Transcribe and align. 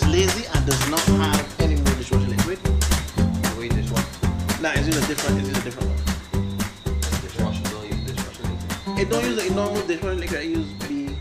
just 0.00 0.12
lazy 0.12 0.46
and 0.54 0.66
does 0.66 0.90
not 0.90 1.00
have 1.00 1.60
any 1.60 1.74
more 1.76 1.94
dishwasher 1.94 2.26
liquid. 2.26 2.58
The 2.58 3.56
way 3.58 3.68
dishwasher, 3.68 4.62
Nah, 4.62 4.72
it's 4.72 4.86
in 4.86 5.02
a 5.02 5.06
different. 5.06 5.40
It's 5.40 5.48
in 5.48 5.56
a 5.56 5.60
different 5.60 5.88
one. 5.88 7.20
dishwasher 7.20 7.62
don't 7.64 7.86
use 7.86 8.00
dishwasher 8.06 8.42
liquid. 8.42 8.98
It 8.98 9.10
don't 9.10 9.24
use 9.24 9.42
the 9.42 9.54
normal 9.54 9.82
dishwasher 9.86 10.14
liquid. 10.14 10.40
It 10.40 10.50
use 10.56 10.72
the 10.88 11.14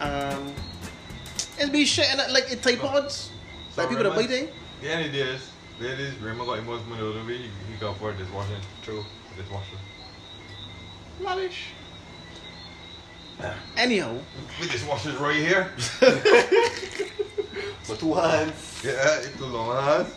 um. 0.00 0.54
It's 1.58 1.70
be 1.70 1.84
shit 1.84 2.12
in 2.12 2.20
it, 2.20 2.30
like 2.30 2.50
it 2.50 2.62
type 2.62 2.78
pods. 2.80 3.30
Like 3.76 3.88
people 3.88 4.04
that 4.04 4.14
buy 4.14 4.24
thing. 4.24 4.48
The 4.80 4.90
end 4.90 5.06
of 5.06 5.12
the 5.12 5.18
days, 5.18 5.50
ladies, 5.80 6.14
Raymond 6.18 6.46
got 6.48 6.64
most 6.64 6.86
money 6.86 7.02
it. 7.02 7.26
He, 7.26 7.50
he 7.72 7.78
can 7.78 7.88
afford 7.88 8.18
dishwashing. 8.18 8.60
True. 8.82 9.04
Dishwasher. 9.36 9.76
Lavish. 11.20 11.68
Anyhow, 13.76 14.18
The 14.60 14.66
dishwasher's 14.68 15.16
right 15.16 15.36
here. 15.36 15.72
So 17.84 17.94
two 17.96 18.14
hands. 18.14 18.82
yeah, 18.84 19.18
it's 19.20 19.36
too 19.36 19.46
long 19.46 19.82
hands. 19.82 20.14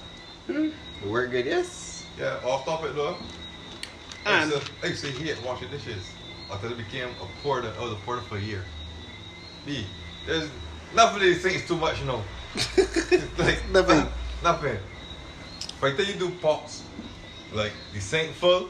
We 0.48 1.10
work 1.10 1.32
good, 1.32 1.46
yes. 1.46 2.06
Yeah, 2.20 2.40
off 2.46 2.66
topic 2.66 2.94
though. 2.96 3.18
And- 4.26 4.52
I 4.52 4.56
used 4.56 4.66
to, 4.66 4.72
I 4.84 4.88
used 4.88 5.06
to 5.06 5.12
hate 5.12 5.44
washing 5.46 5.70
dishes 5.70 6.04
until 6.52 6.72
it 6.72 6.78
became 6.78 7.10
a 7.22 7.42
porter. 7.42 7.72
I 7.80 7.84
was 7.84 7.94
a 7.94 7.96
porter 7.98 8.22
for 8.22 8.38
a 8.38 8.42
year. 8.42 8.64
B, 9.66 9.86
there's 10.28 10.50
nothing 10.96 11.18
of 11.18 11.22
these 11.24 11.42
things 11.42 11.68
too 11.68 11.76
much, 11.76 12.00
you 12.00 12.06
know. 12.06 12.22
like 13.38 13.62
Nothing. 13.72 14.08
nothing. 14.44 14.78
Right 15.82 15.98
there, 15.98 16.06
you 16.06 16.14
do 16.14 16.30
pots, 16.42 16.84
like 17.54 17.74
the 17.94 18.00
sink 18.00 18.32
full, 18.34 18.70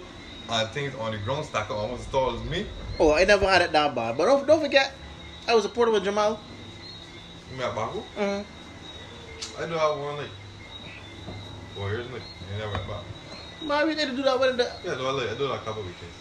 and 0.49 0.69
things 0.69 0.95
on 0.95 1.11
the 1.11 1.17
ground 1.19 1.45
stack 1.45 1.69
up 1.69 1.77
almost 1.77 2.03
as 2.05 2.11
tall 2.11 2.33
as 2.35 2.43
me. 2.45 2.65
oh, 2.99 3.13
I 3.13 3.25
never 3.25 3.45
had 3.47 3.61
it 3.61 3.71
that 3.73 3.93
bad. 3.93 4.17
But 4.17 4.25
don't, 4.25 4.47
don't 4.47 4.61
forget, 4.61 4.93
I 5.47 5.53
was 5.53 5.65
a 5.65 5.69
porter 5.69 5.91
with 5.91 6.03
Jamal. 6.03 6.39
You 7.51 7.57
mean 7.59 7.75
Baku? 7.75 8.01
Mm. 8.17 8.45
I 9.59 9.65
know 9.67 9.77
I 9.77 9.97
won 9.97 10.17
like 10.17 10.29
four 11.75 11.89
years, 11.89 12.05
like 12.11 12.21
I 12.53 12.57
never 12.57 12.71
went 12.71 12.87
back. 12.87 13.03
Man, 13.63 13.87
we 13.87 13.95
didn't 13.95 14.15
do 14.15 14.23
that 14.23 14.39
when 14.39 14.57
the, 14.57 14.71
Yeah, 14.83 14.95
no, 14.95 15.07
I, 15.07 15.11
like, 15.11 15.29
I 15.29 15.35
do 15.35 15.45
like 15.45 15.61
a 15.61 15.63
couple 15.63 15.81
of 15.81 15.87
weekends. 15.87 16.13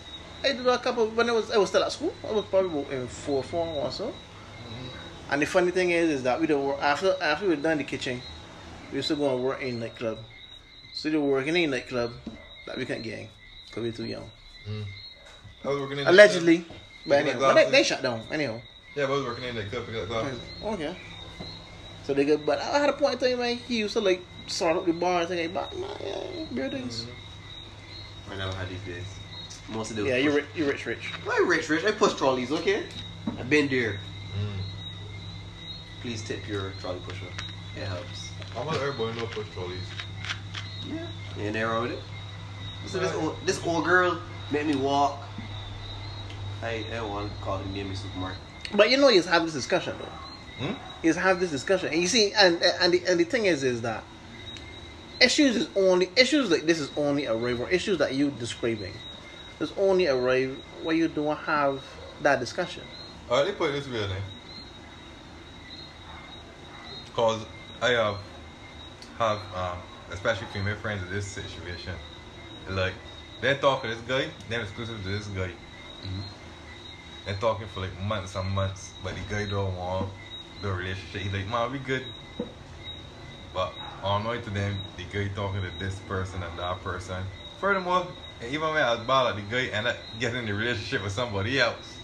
I 0.42 0.48
did 0.48 0.64
that 0.64 0.80
a 0.80 0.82
couple 0.82 1.06
when 1.08 1.28
I 1.28 1.32
was 1.32 1.50
I 1.50 1.56
was 1.56 1.68
still 1.70 1.82
at 1.82 1.92
school. 1.92 2.14
I 2.28 2.32
was 2.32 2.44
probably 2.44 2.80
about 2.80 2.92
in 2.92 3.06
four 3.08 3.42
four 3.42 3.66
or 3.66 3.90
so. 3.90 4.08
Mm-hmm. 4.08 5.32
And 5.32 5.42
the 5.42 5.46
funny 5.46 5.70
thing 5.70 5.90
is, 5.90 6.10
is 6.10 6.22
that 6.24 6.40
we 6.40 6.46
don't 6.46 6.64
work 6.64 6.80
after 6.82 7.16
after 7.20 7.46
we 7.46 7.56
were 7.56 7.62
done 7.62 7.72
in 7.72 7.78
the 7.78 7.84
kitchen. 7.84 8.20
We 8.90 8.96
used 8.96 9.08
to 9.08 9.16
go 9.16 9.34
and 9.34 9.42
work 9.44 9.62
in 9.62 9.80
nightclub. 9.80 10.18
So 10.92 11.10
we 11.10 11.16
were 11.16 11.24
working 11.28 11.56
in 11.56 11.70
nightclub 11.70 12.12
that 12.66 12.76
we 12.76 12.84
couldn't 12.84 13.02
get 13.02 13.18
in 13.20 13.28
because 13.66 13.82
we 13.82 13.90
were 13.90 13.96
too 13.96 14.04
young. 14.04 14.30
Mm. 14.68 14.84
I 15.64 15.68
was 15.68 15.80
working 15.80 15.98
in 15.98 16.04
the 16.04 16.10
Allegedly, 16.10 16.64
but 17.06 17.18
anyhow, 17.18 17.40
but 17.40 17.54
they, 17.54 17.70
they 17.70 17.82
shut 17.82 18.02
down. 18.02 18.20
Anyhow, 18.30 18.60
Yeah, 18.94 19.06
but 19.06 19.14
I 19.14 19.16
was 19.16 19.24
working 19.24 19.44
in 19.44 19.54
the 19.56 19.64
club 19.64 19.86
picking 19.86 20.02
up 20.02 20.08
glasses. 20.08 20.40
okay. 20.62 20.96
So 22.04 22.12
they 22.12 22.24
go, 22.24 22.36
but 22.36 22.60
I 22.60 22.78
had 22.78 22.90
a 22.90 22.92
point 22.92 23.14
in 23.22 23.30
time, 23.30 23.38
man. 23.40 23.56
He 23.56 23.78
used 23.78 23.94
to 23.94 24.00
like 24.00 24.22
sort 24.46 24.76
out 24.76 24.86
the 24.86 24.92
bar 24.92 25.20
and 25.20 25.28
thing 25.28 25.38
like, 25.38 25.54
but 25.54 25.78
nah, 25.78 25.96
yeah, 26.04 26.44
beer 26.52 26.68
things. 26.68 27.06
I 28.30 28.36
never 28.36 28.54
had 28.54 28.68
these 28.68 28.80
days. 28.80 29.04
Most 29.70 29.90
of 29.90 29.96
them. 29.96 30.06
Yeah, 30.06 30.16
you're 30.16 30.34
rich, 30.34 30.44
you're 30.54 30.68
rich, 30.68 30.84
rich. 30.84 31.12
I'm 31.28 31.48
rich, 31.48 31.68
rich. 31.68 31.84
I 31.84 31.92
push 31.92 32.14
trolleys, 32.14 32.52
okay? 32.52 32.84
I've 33.38 33.48
been 33.48 33.68
there. 33.68 33.98
Mm. 34.38 34.60
Please 36.02 36.22
tip 36.22 36.46
your 36.46 36.72
trolley 36.80 37.00
pusher. 37.06 37.26
It 37.76 37.84
helps. 37.84 38.30
I'm 38.56 38.66
not 38.66 38.76
everybody 38.76 39.18
know 39.18 39.26
push 39.26 39.46
trolleys. 39.54 39.78
Yeah. 40.86 41.06
You 41.38 41.44
ain't 41.44 41.54
there 41.54 41.68
wrong 41.68 41.84
with 41.84 41.92
it? 41.92 42.00
So 42.86 42.98
this 42.98 43.14
old, 43.14 43.36
this 43.46 43.66
old 43.66 43.84
girl 43.84 44.20
made 44.50 44.66
me 44.66 44.76
walk. 44.76 45.22
I, 46.62 46.84
I 46.90 46.96
don't 46.96 47.10
want 47.10 47.34
to 47.34 47.42
call 47.42 47.60
it 47.60 47.66
near 47.68 47.86
me 47.86 47.94
supermarket. 47.94 48.38
But 48.74 48.90
you 48.90 48.98
know, 48.98 49.08
he's 49.08 49.24
have 49.24 49.44
this 49.44 49.54
discussion 49.54 49.96
though. 49.98 50.66
Hmm? 50.66 50.74
He's 51.04 51.16
have 51.16 51.38
this 51.38 51.50
discussion, 51.50 51.92
and 51.92 52.00
you 52.00 52.08
see, 52.08 52.32
and 52.32 52.62
and 52.80 52.94
the, 52.94 53.02
and 53.06 53.20
the 53.20 53.24
thing 53.24 53.44
is, 53.44 53.62
is 53.62 53.82
that 53.82 54.02
issues 55.20 55.54
is 55.54 55.68
only 55.76 56.08
issues 56.16 56.50
like 56.50 56.62
this 56.62 56.80
is 56.80 56.90
only 56.96 57.26
a 57.26 57.36
river. 57.36 57.68
Issues 57.68 57.98
that 57.98 58.14
you 58.14 58.30
describing 58.30 58.94
is 59.60 59.70
only 59.76 60.06
a 60.06 60.16
river 60.16 60.56
where 60.82 60.96
you 60.96 61.08
don't 61.08 61.36
have 61.40 61.84
that 62.22 62.40
discussion. 62.40 62.84
Alright, 63.28 63.44
let 63.44 63.52
me 63.52 63.58
put 63.58 63.74
it 63.74 63.84
this 63.84 63.86
way. 63.86 64.16
Cause 67.14 67.44
I 67.82 67.90
have 67.90 68.16
have 69.18 69.40
um 69.54 69.78
especially 70.10 70.46
female 70.54 70.76
friends 70.76 71.02
in 71.02 71.10
this 71.10 71.26
situation. 71.26 71.92
Like 72.70 72.94
they're 73.42 73.58
talking 73.58 73.90
to 73.90 73.96
this 73.96 74.04
guy, 74.06 74.30
they're 74.48 74.62
exclusive 74.62 75.02
to 75.02 75.08
this 75.10 75.26
guy. 75.26 75.50
They're 77.26 77.34
talking 77.34 77.66
for 77.66 77.80
like 77.80 78.00
months 78.00 78.36
and 78.36 78.48
months, 78.48 78.94
but 79.02 79.14
the 79.14 79.20
guy 79.28 79.44
don't 79.44 79.76
want 79.76 80.08
the 80.64 80.72
relationship. 80.72 81.20
He's 81.22 81.32
like, 81.32 81.48
man, 81.48 81.70
we 81.70 81.78
good. 81.78 82.04
But 83.52 83.72
unknown 84.02 84.42
to 84.42 84.50
them, 84.50 84.76
the 84.96 85.04
guy 85.04 85.28
talking 85.34 85.62
to 85.62 85.70
this 85.78 85.94
person 86.08 86.42
and 86.42 86.58
that 86.58 86.82
person. 86.82 87.22
Furthermore, 87.60 88.06
even 88.42 88.72
when 88.72 88.82
I 88.82 88.94
was 88.94 89.06
bad, 89.06 89.22
like, 89.22 89.36
the 89.36 89.42
guy 89.42 89.66
end 89.66 89.86
up 89.86 89.96
getting 90.18 90.44
in 90.44 90.48
a 90.48 90.54
relationship 90.54 91.02
with 91.02 91.12
somebody 91.12 91.60
else. 91.60 91.98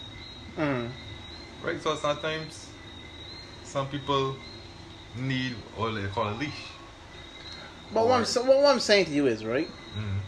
Mm. 0.56 0.90
Right, 1.64 1.82
so 1.82 1.96
sometimes 1.96 2.68
some 3.64 3.88
people 3.88 4.36
need 5.18 5.52
what 5.76 5.92
they 5.92 6.06
call 6.08 6.28
a 6.30 6.36
leash. 6.36 6.50
But 7.92 8.06
what 8.06 8.20
I'm 8.20 8.24
so 8.24 8.44
what 8.44 8.66
I'm 8.66 8.78
saying 8.78 9.06
to 9.06 9.10
you 9.10 9.26
is 9.26 9.44
right. 9.44 9.68
Mm. 9.98 10.18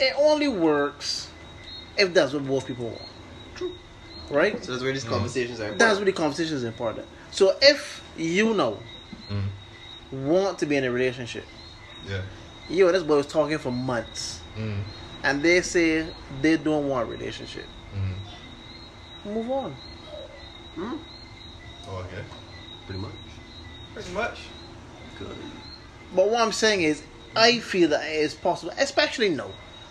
It 0.00 0.14
only 0.18 0.48
works 0.48 1.28
if 1.98 2.14
that's 2.14 2.32
what 2.32 2.46
both 2.46 2.66
people 2.66 2.86
want. 2.86 3.13
True. 4.28 4.36
Right. 4.36 4.64
So 4.64 4.72
that's 4.72 4.82
where 4.82 4.92
these 4.92 5.04
Mhm. 5.04 5.08
conversations 5.10 5.60
are. 5.60 5.70
That's 5.72 5.96
where 5.96 6.04
the 6.06 6.12
conversation 6.12 6.56
is 6.56 6.64
important. 6.64 7.06
So 7.30 7.56
if 7.60 8.02
you 8.16 8.54
know 8.54 8.78
Mm. 9.30 9.48
want 10.10 10.58
to 10.60 10.66
be 10.66 10.76
in 10.76 10.84
a 10.84 10.90
relationship, 10.90 11.46
Yeah. 12.06 12.22
you 12.68 12.86
and 12.86 12.94
this 12.94 13.02
boy 13.02 13.16
was 13.16 13.26
talking 13.26 13.58
for 13.58 13.70
months, 13.70 14.40
Mm. 14.56 14.82
and 15.22 15.42
they 15.42 15.60
say 15.62 16.06
they 16.40 16.56
don't 16.56 16.88
want 16.88 17.08
a 17.08 17.10
relationship. 17.10 17.66
Mm. 17.94 18.14
Move 19.32 19.50
on. 19.50 19.76
Hmm? 20.74 20.96
Oh, 21.88 21.96
okay. 21.98 22.22
Pretty 22.86 23.00
much. 23.00 23.12
Pretty 23.94 24.10
much. 24.10 24.38
Good. 25.18 25.36
But 26.14 26.28
what 26.28 26.40
I'm 26.42 26.52
saying 26.52 26.82
is, 26.82 27.02
I 27.36 27.58
feel 27.60 27.88
that 27.90 28.04
it 28.08 28.16
is 28.16 28.34
possible, 28.34 28.72
especially 28.78 29.28
no, 29.28 29.50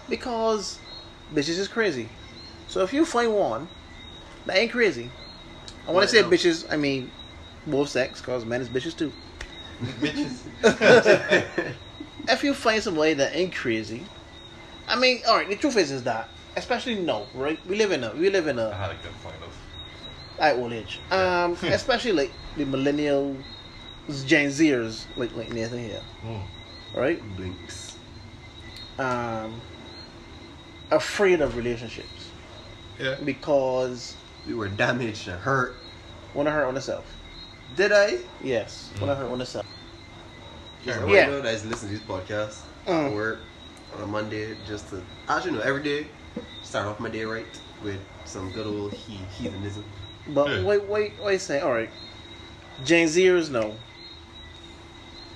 because 0.10 0.80
bitches 1.34 1.58
is 1.60 1.68
crazy. 1.68 2.10
So 2.68 2.82
if 2.82 2.94
you 2.94 3.06
find 3.06 3.34
one 3.34 3.68
that 4.46 4.58
ain't 4.58 4.72
crazy, 4.72 5.10
I 5.88 5.92
want 5.92 6.10
to 6.10 6.16
say 6.16 6.22
now. 6.22 6.30
bitches, 6.30 6.66
I 6.72 6.78
mean 6.78 7.12
wolf 7.66 7.90
sex, 7.90 8.20
because 8.22 8.46
men 8.46 8.62
is 8.62 8.70
bitches 8.70 8.98
too. 8.98 9.12
Bitches. 10.02 10.44
If 12.26 12.42
you 12.42 12.54
find 12.54 12.82
somebody 12.82 13.14
that 13.16 13.36
ain't 13.36 13.54
crazy, 13.54 14.06
I 14.88 14.96
mean, 14.96 15.20
all 15.28 15.36
right. 15.36 15.50
The 15.50 15.58
truth 15.58 15.76
is, 15.76 15.92
is 15.92 16.04
that 16.04 16.30
especially 16.56 16.96
no, 16.96 17.28
right? 17.34 17.60
We 17.68 17.76
live 17.76 17.92
in 17.92 18.04
a 18.04 18.12
we 18.12 18.30
live 18.30 18.48
in 18.48 18.58
I 18.60 18.70
a 18.70 18.74
had 18.74 18.92
a 18.92 18.96
good 19.04 19.12
point 19.22 19.36
of. 19.44 19.54
at 20.40 20.56
old 20.56 20.72
age. 20.72 21.00
Um, 21.12 21.58
especially 21.64 22.14
like 22.14 22.32
the 22.56 22.64
millennial 22.66 23.36
Gen 24.26 24.50
Zers, 24.50 25.06
like 25.18 25.36
like 25.36 25.52
Nathan 25.52 25.80
here, 25.80 26.02
Mm. 26.24 26.44
right? 26.94 27.20
Blinks. 27.36 27.98
Um, 28.98 29.62
afraid 30.92 31.42
of 31.42 31.58
relationships 31.58 32.30
Yeah. 33.00 33.16
because 33.26 34.16
We 34.48 34.54
were 34.54 34.68
damaged 34.68 35.28
and 35.28 35.40
hurt. 35.40 35.78
want 36.34 36.48
to 36.48 36.52
hurt 36.52 36.66
on 36.66 36.74
herself. 36.76 37.06
Did 37.76 37.92
I? 37.92 38.18
Yes, 38.44 38.92
want 39.00 39.12
to 39.12 39.16
hurt 39.16 39.32
on 39.32 39.40
herself. 39.40 39.66
Just 40.84 41.00
Yeah. 41.00 41.06
I 41.06 41.10
Yeah. 41.12 41.26
know 41.28 41.42
that 41.42 41.48
I 41.48 41.52
used 41.52 41.64
to 41.64 41.70
listen 41.70 41.90
to 41.90 41.94
these 41.96 42.04
podcasts 42.04 42.62
Mm. 42.88 43.08
at 43.08 43.14
work 43.14 43.42
on 43.96 44.04
a 44.04 44.08
Monday 44.08 44.56
just 44.68 44.90
to 44.90 45.04
actually 45.30 45.52
know, 45.52 45.60
every 45.62 45.84
day 45.84 46.08
start 46.64 46.88
off 46.88 47.00
my 47.00 47.10
day 47.10 47.24
right 47.24 47.46
with 47.84 48.00
some 48.26 48.50
good 48.52 48.66
old 48.66 48.94
he 48.94 49.18
heathenism. 49.38 49.86
But 50.28 50.50
Yeah. 50.50 50.64
wait, 50.64 50.84
wait, 50.88 51.14
wait. 51.24 51.40
Say 51.42 51.60
all 51.60 51.72
right. 51.72 51.92
Gen 52.84 53.08
Zers 53.08 53.52
no. 53.52 53.78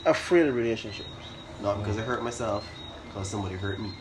Afraid 0.06 0.48
of 0.48 0.56
relationships. 0.56 1.08
Not 1.62 1.80
because 1.80 1.98
I 1.98 2.02
hurt 2.02 2.24
myself, 2.24 2.66
because 3.08 3.28
somebody 3.30 3.56
hurt 3.56 3.80
me. 3.80 3.92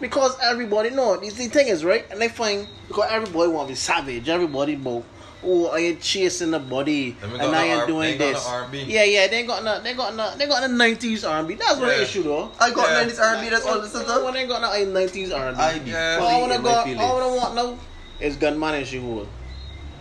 Because 0.00 0.36
everybody 0.42 0.90
know 0.90 1.16
the, 1.16 1.28
the 1.30 1.48
thing 1.48 1.68
is 1.68 1.84
right, 1.84 2.04
and 2.10 2.20
they 2.20 2.28
find 2.28 2.68
because 2.86 3.08
everybody 3.10 3.48
want 3.50 3.68
to 3.68 3.72
be 3.72 3.76
savage. 3.76 4.28
Everybody 4.28 4.76
both. 4.76 5.04
Oh, 5.44 5.68
I 5.68 5.78
ain't 5.78 6.00
chasing 6.00 6.50
the 6.50 6.58
body, 6.58 7.16
and 7.22 7.40
I 7.40 7.46
no 7.50 7.60
ain't 7.60 7.80
R- 7.82 7.86
doing 7.86 8.08
ain't 8.10 8.18
this. 8.18 8.44
R&B. 8.44 8.82
Yeah, 8.82 9.04
yeah, 9.04 9.28
they 9.28 9.38
ain't 9.38 9.46
got 9.48 9.62
no, 9.62 9.80
they 9.80 9.94
got 9.94 10.14
no, 10.14 10.36
they 10.36 10.46
got 10.48 10.62
the 10.62 10.68
nineties 10.68 11.24
R 11.24 11.38
and 11.38 11.46
B. 11.48 11.54
That's 11.54 11.78
what 11.78 11.86
the 11.90 11.96
Yeah. 11.96 12.02
issue 12.02 12.22
though. 12.24 12.50
I 12.58 12.70
got 12.72 12.88
Yeah. 12.90 13.04
90s 13.04 13.20
R&B, 13.20 13.48
that's 13.48 13.64
all 13.66 13.80
this 13.80 13.94
is 13.94 14.00
When 14.06 14.26
up. 14.26 14.34
they 14.34 14.46
got 14.46 14.62
no 14.62 14.84
nineties 14.92 15.30
R 15.32 15.48
and 15.48 15.56
B. 15.56 15.62
I 15.62 15.78
be 15.78 15.90
Yeah. 15.90 16.16
fully 16.18 16.28
All 16.28 16.36
I 16.36 16.40
wanna 16.40 16.54
in 16.56 16.62
go, 16.62 16.68
my 16.70 16.74
all 16.76 16.80
I 16.82 16.84
feelings. 16.84 17.40
want 17.42 17.54
now 17.54 17.78
is 18.20 18.36
gunman 18.36 18.74
and 18.74 18.86
she 18.86 18.98
wool. 18.98 19.28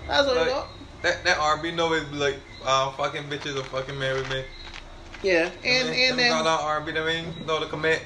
That's 0.07 0.27
what 0.27 0.37
I 0.37 0.41
Like, 0.41 0.49
got. 0.49 0.67
that 1.03 1.23
that 1.25 1.37
RB 1.37 1.75
know 1.75 1.93
is 1.93 2.11
like 2.11 2.37
uh 2.65 2.91
fucking 2.93 3.23
bitches 3.25 3.59
are 3.59 3.63
fucking 3.63 3.97
married 3.97 4.27
me. 4.29 4.43
Yeah, 5.21 5.49
and 5.63 5.87
Them- 5.89 5.93
and 5.93 6.19
them 6.19 6.29
got 6.29 6.43
then 6.43 6.43
that 6.45 6.59
RB 6.61 6.93
that 6.93 7.05
mean 7.05 7.33
know 7.45 7.59
to 7.59 7.67
commit. 7.67 8.01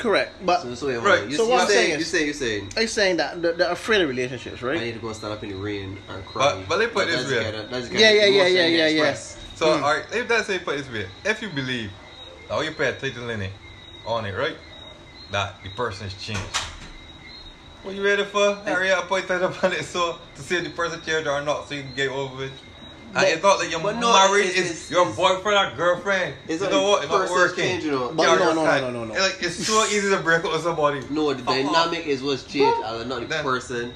Correct. 0.00 0.32
But 0.44 0.62
So, 0.62 0.74
so, 0.74 0.86
wait, 0.88 0.96
Right, 0.98 1.28
You, 1.28 1.36
so 1.36 1.44
you 1.44 1.50
what 1.50 1.60
I'm 1.62 1.68
say, 1.68 1.74
saying 1.74 1.90
you 1.90 1.96
is- 1.98 2.06
say, 2.10 2.26
you 2.26 2.32
say, 2.32 2.64
I'm 2.76 2.86
saying 2.88 3.16
that 3.18 3.42
they're, 3.42 3.52
they're 3.52 3.70
afraid 3.72 4.00
of 4.00 4.08
relationships, 4.08 4.62
right? 4.62 4.78
I 4.78 4.84
need 4.84 4.94
to 4.94 4.98
go 4.98 5.12
stand 5.12 5.34
up 5.34 5.42
in 5.42 5.50
the 5.50 5.56
rain 5.56 5.98
and 6.08 6.24
cry. 6.26 6.54
But- 6.56 6.68
but 6.68 6.78
they 6.78 6.86
put 6.86 7.06
this 7.06 7.28
way. 7.28 7.36
the 7.36 7.42
kinda- 7.44 7.66
that's 7.70 7.88
the 7.88 7.98
Yeah, 7.98 8.10
yeah, 8.12 8.24
yeah, 8.26 8.46
yeah, 8.46 8.66
yeah, 8.66 8.86
yeah. 8.88 9.14
So, 9.14 9.66
Mm. 9.66 9.82
alright, 9.82 10.04
if 10.12 10.26
that's 10.26 10.46
say 10.46 10.58
put 10.58 10.78
this 10.78 10.88
way, 10.90 11.06
if 11.24 11.42
you 11.42 11.50
believe, 11.50 11.90
or 12.50 12.64
you 12.64 12.70
put 12.72 12.86
a 12.88 12.92
title 12.92 13.28
in 13.30 13.42
it, 13.42 13.52
on 14.06 14.24
it, 14.24 14.34
right? 14.34 14.56
That 15.32 15.62
the 15.62 15.68
person 15.70 16.08
has 16.08 16.14
changed. 16.14 16.40
What 17.82 17.94
you 17.94 18.02
ready 18.04 18.24
for? 18.24 18.54
Hurry 18.66 18.90
up, 18.90 19.08
put 19.08 19.28
title 19.28 19.54
on 19.62 19.72
it 19.72 19.84
so 19.84 20.18
to 20.34 20.42
see 20.42 20.56
if 20.56 20.64
the 20.64 20.70
person 20.70 21.00
changed 21.04 21.28
or 21.28 21.40
not, 21.42 21.68
so 21.68 21.74
you 21.74 21.82
can 21.82 21.94
get 21.94 22.08
over 22.08 22.44
it. 22.44 22.52
But- 23.12 23.24
and 23.24 23.32
it's 23.34 23.42
not 23.42 23.58
like 23.58 23.70
you're 23.70 23.80
but 23.80 23.96
no, 23.96 24.12
married, 24.12 24.46
it's- 24.46 24.58
it's, 24.58 24.70
it's- 24.70 24.90
your 24.90 25.02
it's- 25.02 25.16
boyfriend 25.16 25.72
or 25.72 25.76
girlfriend. 25.76 26.34
It's 26.48 26.62
you 26.62 26.70
know 26.70 26.82
what? 26.90 27.02
It's 27.02 27.12
not 27.12 27.28
working. 27.30 27.80
you 27.80 27.90
know. 27.90 28.12
But 28.14 28.22
You're 28.28 28.38
no, 28.38 28.54
no, 28.54 28.64
no, 28.64 28.80
no, 28.80 28.90
no, 28.90 29.04
no. 29.06 29.14
Like, 29.20 29.38
it's 29.42 29.66
so 29.66 29.84
easy 29.86 30.10
to 30.10 30.18
break 30.18 30.44
up 30.44 30.52
with 30.52 30.62
somebody. 30.62 31.00
No, 31.10 31.32
the 31.34 31.42
Fuck 31.42 31.48
off. 31.48 31.72
dynamic 31.72 32.06
is 32.06 32.22
what's 32.22 32.44
changed, 32.44 32.78
Allan, 32.84 33.08
not 33.08 33.20
the 33.20 33.26
Then- 33.26 33.42
person. 33.42 33.94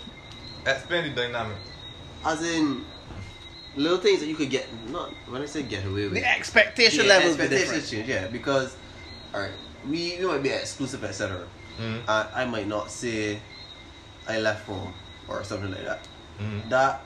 Explain 0.66 1.04
the 1.14 1.20
dynamic. 1.20 1.56
As 2.24 2.42
in, 2.42 2.84
little 3.76 3.98
things 3.98 4.20
that 4.20 4.26
you 4.26 4.34
could 4.34 4.50
get, 4.50 4.66
not, 4.88 5.10
when 5.28 5.42
I 5.42 5.46
say 5.46 5.62
get 5.62 5.84
away 5.84 6.04
with. 6.04 6.14
The 6.14 6.24
expectation 6.28 7.04
Yeah, 7.04 7.10
levels 7.10 7.36
be 7.36 7.42
expectations 7.42 7.90
change, 7.90 8.08
yeah, 8.08 8.26
because, 8.28 8.76
alright, 9.34 9.50
we, 9.88 10.16
we 10.18 10.24
might 10.26 10.42
be 10.42 10.48
exclusive, 10.48 11.04
etc. 11.04 11.44
Mm-hmm. 11.78 12.08
I, 12.10 12.42
I 12.42 12.44
might 12.46 12.66
not 12.66 12.90
say 12.90 13.38
I 14.26 14.38
left 14.38 14.66
home 14.66 14.94
or 15.28 15.44
something 15.44 15.70
like 15.70 15.84
that. 15.84 16.00
Mm-hmm. 16.40 16.68
That 16.70 17.02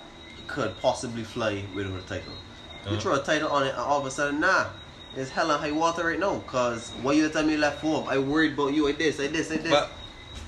could 0.49 0.77
possibly 0.81 1.23
fly 1.23 1.63
without 1.75 1.99
a 1.99 2.03
title. 2.03 2.33
You 2.85 2.93
Uh-huh. 2.93 3.01
throw 3.01 3.15
a 3.15 3.23
title 3.23 3.51
on 3.51 3.65
it, 3.67 3.71
and 3.71 3.79
all 3.79 4.01
of 4.01 4.07
a 4.07 4.11
sudden, 4.11 4.41
nah, 4.41 4.67
it's 5.17 5.31
hell 5.31 5.51
and 5.51 5.61
high 5.61 5.71
water 5.73 6.07
right 6.07 6.19
now. 6.19 6.39
Cause 6.47 6.91
why 7.03 7.13
you 7.13 7.29
tell 7.29 7.45
me 7.45 7.57
left 7.57 7.81
home? 7.81 8.09
I 8.09 8.19
worried 8.19 8.55
about 8.55 8.73
you. 8.75 8.89
I 8.89 8.93
this, 8.93 9.21
I 9.21 9.27
this, 9.29 9.51
I 9.53 9.57
this. 9.59 9.71
But 9.71 9.91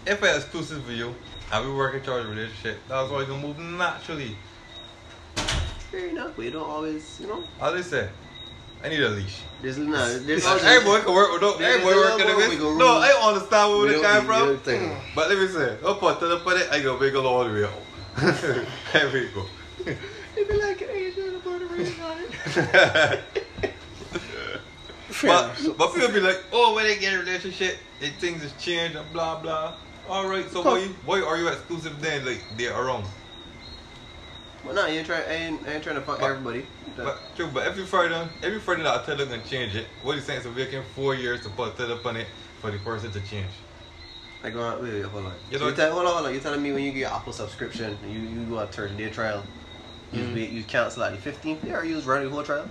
if 0.06 0.23
it's 0.23 0.38
exclusive 0.44 0.82
for 0.85 0.93
you, 0.93 1.14
and 1.52 1.67
we 1.69 1.75
work 1.75 1.94
in 1.94 2.02
charge 2.02 2.25
of 2.25 2.31
relationship, 2.31 2.79
that's 2.88 3.11
why 3.11 3.20
you 3.20 3.26
can 3.26 3.41
move 3.41 3.58
naturally. 3.58 4.37
Fair 5.91 6.06
enough, 6.06 6.32
but 6.37 6.44
you 6.44 6.50
don't 6.52 6.69
always, 6.69 7.19
you 7.20 7.26
know. 7.26 7.43
As 7.61 7.75
I 7.75 7.81
say, 7.82 8.08
I 8.85 8.88
need 8.88 9.00
a 9.00 9.08
leash. 9.08 9.41
There's 9.61 9.76
no, 9.76 10.19
there's 10.20 10.47
always, 10.47 10.64
everybody 10.64 11.02
can 11.05 11.12
work 11.14 11.32
with 11.32 11.43
no, 11.43 11.58
There's 11.58 11.75
everybody 11.82 11.97
a 11.97 12.00
work 12.00 12.12
in 12.20 12.26
little 12.26 12.41
the 12.41 12.49
wiggle 12.49 12.69
room. 12.70 12.79
No, 12.79 12.99
I 12.99 13.11
understand 13.29 13.70
where 13.73 13.81
We 13.81 13.87
we 13.88 13.93
don't 13.94 14.05
came 14.05 14.14
need- 14.23 14.26
from. 14.26 14.41
we 14.49 14.55
don't 14.55 14.64
take 14.64 14.81
it. 14.82 14.99
But 15.17 15.29
let 15.29 15.38
me 15.38 15.49
say, 15.49 15.76
up 15.85 16.02
until 16.02 16.29
the 16.31 16.38
put 16.38 16.56
it, 16.61 16.69
I 16.70 16.81
go 16.81 16.97
wiggle 16.97 17.26
all 17.26 17.44
the 17.44 17.52
way 17.52 17.64
out. 17.64 17.73
there 18.93 19.11
we 19.12 19.29
go. 19.35 19.44
It 19.86 20.48
be 20.48 20.54
like 20.62 20.80
an 20.82 20.90
Asian 20.90 21.34
about 21.36 21.62
a 21.62 21.66
ring 21.66 21.84
Fair 25.08 25.30
but, 25.30 25.60
enough. 25.60 25.76
but 25.76 25.92
people 25.94 26.08
be 26.12 26.20
like, 26.20 26.42
oh, 26.52 26.74
when 26.74 26.84
they 26.84 26.96
get 26.98 27.14
a 27.14 27.18
relationship, 27.18 27.76
and 28.00 28.12
things 28.14 28.42
has 28.42 28.52
changed 28.62 28.96
and 28.96 29.12
blah 29.12 29.40
blah. 29.40 29.74
All 30.08 30.26
right, 30.28 30.48
so 30.50 30.62
Come- 30.62 30.94
why, 31.04 31.20
why 31.20 31.26
are 31.26 31.36
you 31.36 31.48
exclusive 31.48 32.00
then? 32.00 32.24
Like 32.24 32.42
they're 32.56 32.72
around. 32.74 33.04
But 34.64 34.74
no, 34.74 34.86
you 34.86 34.98
ain't 34.98 35.06
trying. 35.06 35.22
I 35.28 35.32
ain't, 35.32 35.66
I 35.66 35.72
ain't 35.74 35.82
trying 35.82 35.96
to 35.96 36.02
fuck 36.02 36.20
But- 36.20 36.30
everybody. 36.30 36.66
But 36.96 37.18
true, 37.36 37.48
but 37.52 37.64
every 37.66 37.84
Friday, 37.86 38.28
every 38.42 38.58
Friday 38.60 38.82
that 38.82 39.00
I 39.00 39.04
tell 39.04 39.16
them 39.16 39.28
to 39.28 39.48
change 39.48 39.74
it, 39.74 39.86
what 40.02 40.16
he's 40.16 40.24
saying 40.24 40.42
So 40.42 40.50
we 40.50 40.66
can 40.66 40.82
four 40.94 41.14
years 41.14 41.40
to 41.42 41.48
put 41.50 41.76
tell 41.76 41.90
up 41.92 42.04
on 42.04 42.16
it 42.16 42.26
for 42.60 42.70
the 42.70 42.78
person 42.78 43.10
to 43.12 43.20
change. 43.20 43.50
Like, 44.42 44.54
go 44.54 44.60
on, 44.60 44.82
wait, 44.82 44.92
wait, 44.94 45.02
hold 45.04 45.26
on. 45.26 45.32
You 45.50 45.58
You 45.58 45.64
know- 45.64 45.74
tell, 45.74 45.92
hold 45.92 46.06
on, 46.06 46.12
hold 46.14 46.26
on. 46.26 46.32
You're 46.32 46.42
telling 46.42 46.62
me 46.62 46.72
when 46.72 46.82
you 46.84 46.92
get 46.92 46.98
your 47.00 47.10
Apple 47.10 47.32
subscription, 47.32 47.96
you 48.06 48.18
you 48.20 48.44
go 48.46 48.58
on 48.58 48.68
30 48.68 48.96
day 48.96 49.08
trial, 49.10 49.42
you 50.12 50.24
be, 50.34 50.44
you 50.44 50.62
cancel 50.64 51.02
at 51.04 51.12
the 51.22 51.30
15th 51.30 51.62
day, 51.64 51.72
or 51.72 51.84
you 51.84 51.98
running 52.00 52.28
the 52.28 52.34
whole 52.34 52.42
trial? 52.42 52.68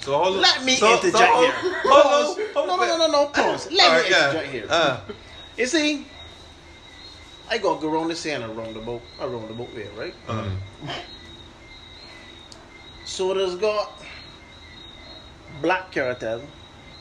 So 0.00 0.18
hold 0.18 0.36
on. 0.36 0.42
Let 0.42 0.64
me 0.64 0.76
so, 0.76 0.94
interject 0.96 1.16
so, 1.18 1.26
hold- 1.26 1.44
here. 1.44 1.54
Hold 1.84 2.66
on. 2.66 2.66
No, 2.66 2.76
no, 2.76 2.86
no, 2.86 2.96
no, 3.06 3.12
no, 3.12 3.26
pause. 3.28 3.70
Let 3.70 3.86
All 3.86 3.96
me 3.96 4.00
right, 4.02 4.10
yeah. 4.10 4.28
interject 4.30 4.52
here. 4.52 4.66
Uh, 4.68 5.00
You 5.56 5.66
see, 5.66 6.06
I 7.50 7.58
got 7.58 7.80
go 7.80 7.88
around 7.92 8.08
the 8.08 8.16
sand 8.16 8.42
around 8.44 8.74
the 8.74 8.80
boat, 8.80 9.02
around 9.20 9.48
the 9.48 9.54
boat 9.54 9.74
way, 9.74 9.86
right? 9.96 10.14
um, 10.28 10.50
So 13.04 13.34
there's 13.34 13.56
got 13.56 13.90
black 15.60 15.92
cartel, 15.92 16.40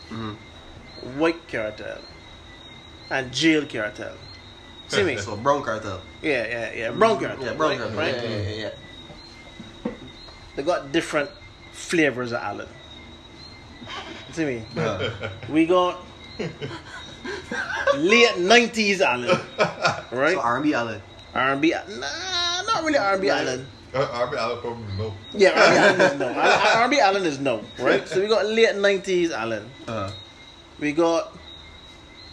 Mm-hmm. 0.09 1.19
white 1.19 1.47
cartel, 1.47 1.99
and 3.09 3.31
jail 3.31 3.65
cartel. 3.65 4.13
See 4.91 5.03
me? 5.03 5.17
So 5.17 5.35
brown 5.37 5.63
cartel. 5.63 6.01
Yeah, 6.21 6.45
yeah, 6.47 6.73
yeah. 6.73 6.91
Brown. 6.91 7.21
Yeah, 7.21 7.53
brown 7.53 7.79
right? 7.95 8.15
Yeah, 8.15 8.21
yeah, 8.23 8.49
yeah, 8.49 8.69
yeah. 9.85 9.91
They 10.55 10.63
got 10.63 10.91
different 10.91 11.29
flavors 11.71 12.31
of 12.33 12.41
Allan. 12.41 12.67
See 14.33 14.45
me? 14.45 14.63
Uh, 14.75 15.09
We 15.49 15.65
got 15.65 16.01
late 17.95 18.37
nineties 18.37 19.01
Allan, 19.01 19.39
right? 20.11 20.35
So 20.35 20.41
R&B 20.41 20.73
Allan. 20.73 21.01
R&B, 21.33 21.71
nah, 21.71 22.61
not 22.67 22.83
really 22.83 22.97
R&B 22.97 23.29
Allan. 23.29 23.65
uh, 23.93 24.07
I 24.11 24.29
mean, 24.29 24.39
I'll 24.39 24.57
probably 24.57 24.91
know. 24.97 25.13
Yeah, 25.33 25.51
R&B 25.55 25.77
Allan 25.79 26.01
is 26.01 26.19
no. 26.19 26.27
R- 26.27 26.81
R&B 26.83 26.99
Allan 26.99 27.25
is 27.25 27.39
no, 27.39 27.61
right? 27.79 28.07
So 28.07 28.19
we 28.21 28.27
got 28.27 28.45
late 28.45 28.75
nineties 28.75 29.31
Allan. 29.31 29.69
Uh, 29.87 30.11
We 30.79 30.91
got 30.91 31.31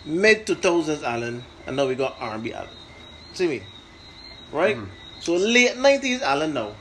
mid 0.05 0.47
two 0.47 0.55
thousands 0.57 1.03
Allan, 1.03 1.45
and 1.69 1.77
now 1.77 1.87
we 1.87 1.95
got 1.95 2.17
R&B 2.19 2.53
Allan. 2.53 2.71
See 3.35 3.47
me? 3.47 3.63
Right? 4.51 4.77
Mhm. 4.77 4.89
So 5.21 5.35
late 5.35 5.77
nineties 5.77 6.23
Allan 6.23 6.55
now. 6.55 6.73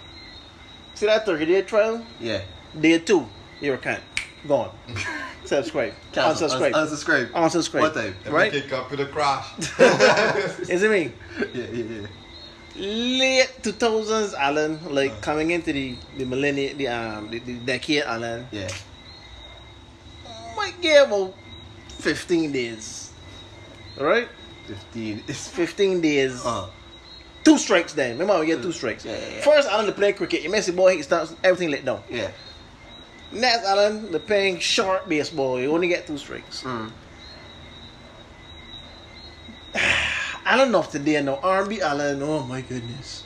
See 0.95 1.05
that 1.05 1.25
thirty 1.25 1.45
day 1.45 1.61
trial? 1.61 2.03
yeah. 2.19 2.41
Day 2.79 2.99
two, 2.99 3.27
you're 3.59 3.77
can't. 3.77 4.01
Gone. 4.47 4.71
Subscribe. 5.43 5.93
Cancel. 6.13 6.47
Unsubscribe. 6.47 6.73
Un- 6.75 6.87
unsubscribe. 6.87 7.27
Unsubscribe. 7.31 7.81
What 7.81 7.93
time? 7.95 8.15
Right? 8.29 8.51
Kick 8.51 8.71
up 8.71 8.89
with 8.91 8.99
a 9.01 9.05
crash. 9.07 9.47
Is 10.69 10.83
it 10.83 10.91
me? 10.91 11.11
Yeah, 11.53 11.65
yeah, 11.71 11.83
yeah. 11.83 12.07
Late 12.79 13.49
two 13.63 13.71
thousands 13.73 14.33
Allan, 14.35 14.79
like 14.93 15.21
coming 15.21 15.51
into 15.51 15.73
the 15.73 15.95
the 16.17 16.25
millennium, 16.25 16.77
the 16.77 16.87
um 16.87 17.29
the, 17.29 17.39
the 17.39 17.53
decade 17.65 18.03
Allan, 18.03 18.47
Yeah. 18.51 18.69
might 20.55 20.79
get 20.81 21.07
about 21.07 21.33
fifteen 21.89 22.51
days. 22.51 23.11
Alright? 23.97 24.29
15. 24.67 25.23
It's, 25.27 25.47
Fifteen 25.47 26.01
days. 26.01 26.45
uh, 26.45 26.67
Two 27.43 27.57
strikes 27.57 27.93
then. 27.93 28.17
Remember, 28.17 28.39
we 28.41 28.45
get 28.47 28.61
two 28.61 28.71
strikes. 28.73 29.05
Yeah, 29.05 29.13
yeah, 29.17 29.35
yeah. 29.35 29.41
First, 29.41 29.69
Allan, 29.69 29.85
the 29.85 29.93
play 29.93 30.11
cricket. 30.13 30.41
You 30.43 30.49
miss 30.49 30.65
the 30.65 30.73
ball, 30.73 30.87
he 30.89 31.01
starts 31.01 31.33
everything 31.43 31.71
let 31.71 31.85
down. 31.85 32.03
yeah. 32.09 32.29
Next, 33.31 33.65
Allan, 33.65 34.11
the 34.11 34.19
playing 34.19 34.59
short 34.59 35.07
baseball. 35.09 35.59
You 35.59 35.73
only 35.73 35.87
get 35.89 36.07
two 36.07 36.17
strikes. 36.17 36.63
Mm. 36.63 36.91
Allan 40.45 40.73
of 40.75 40.89
today 40.89 41.21
now. 41.21 41.39
R&B 41.43 41.81
Allan. 41.81 42.21
Oh 42.23 42.43
my 42.43 42.61
goodness. 42.61 43.23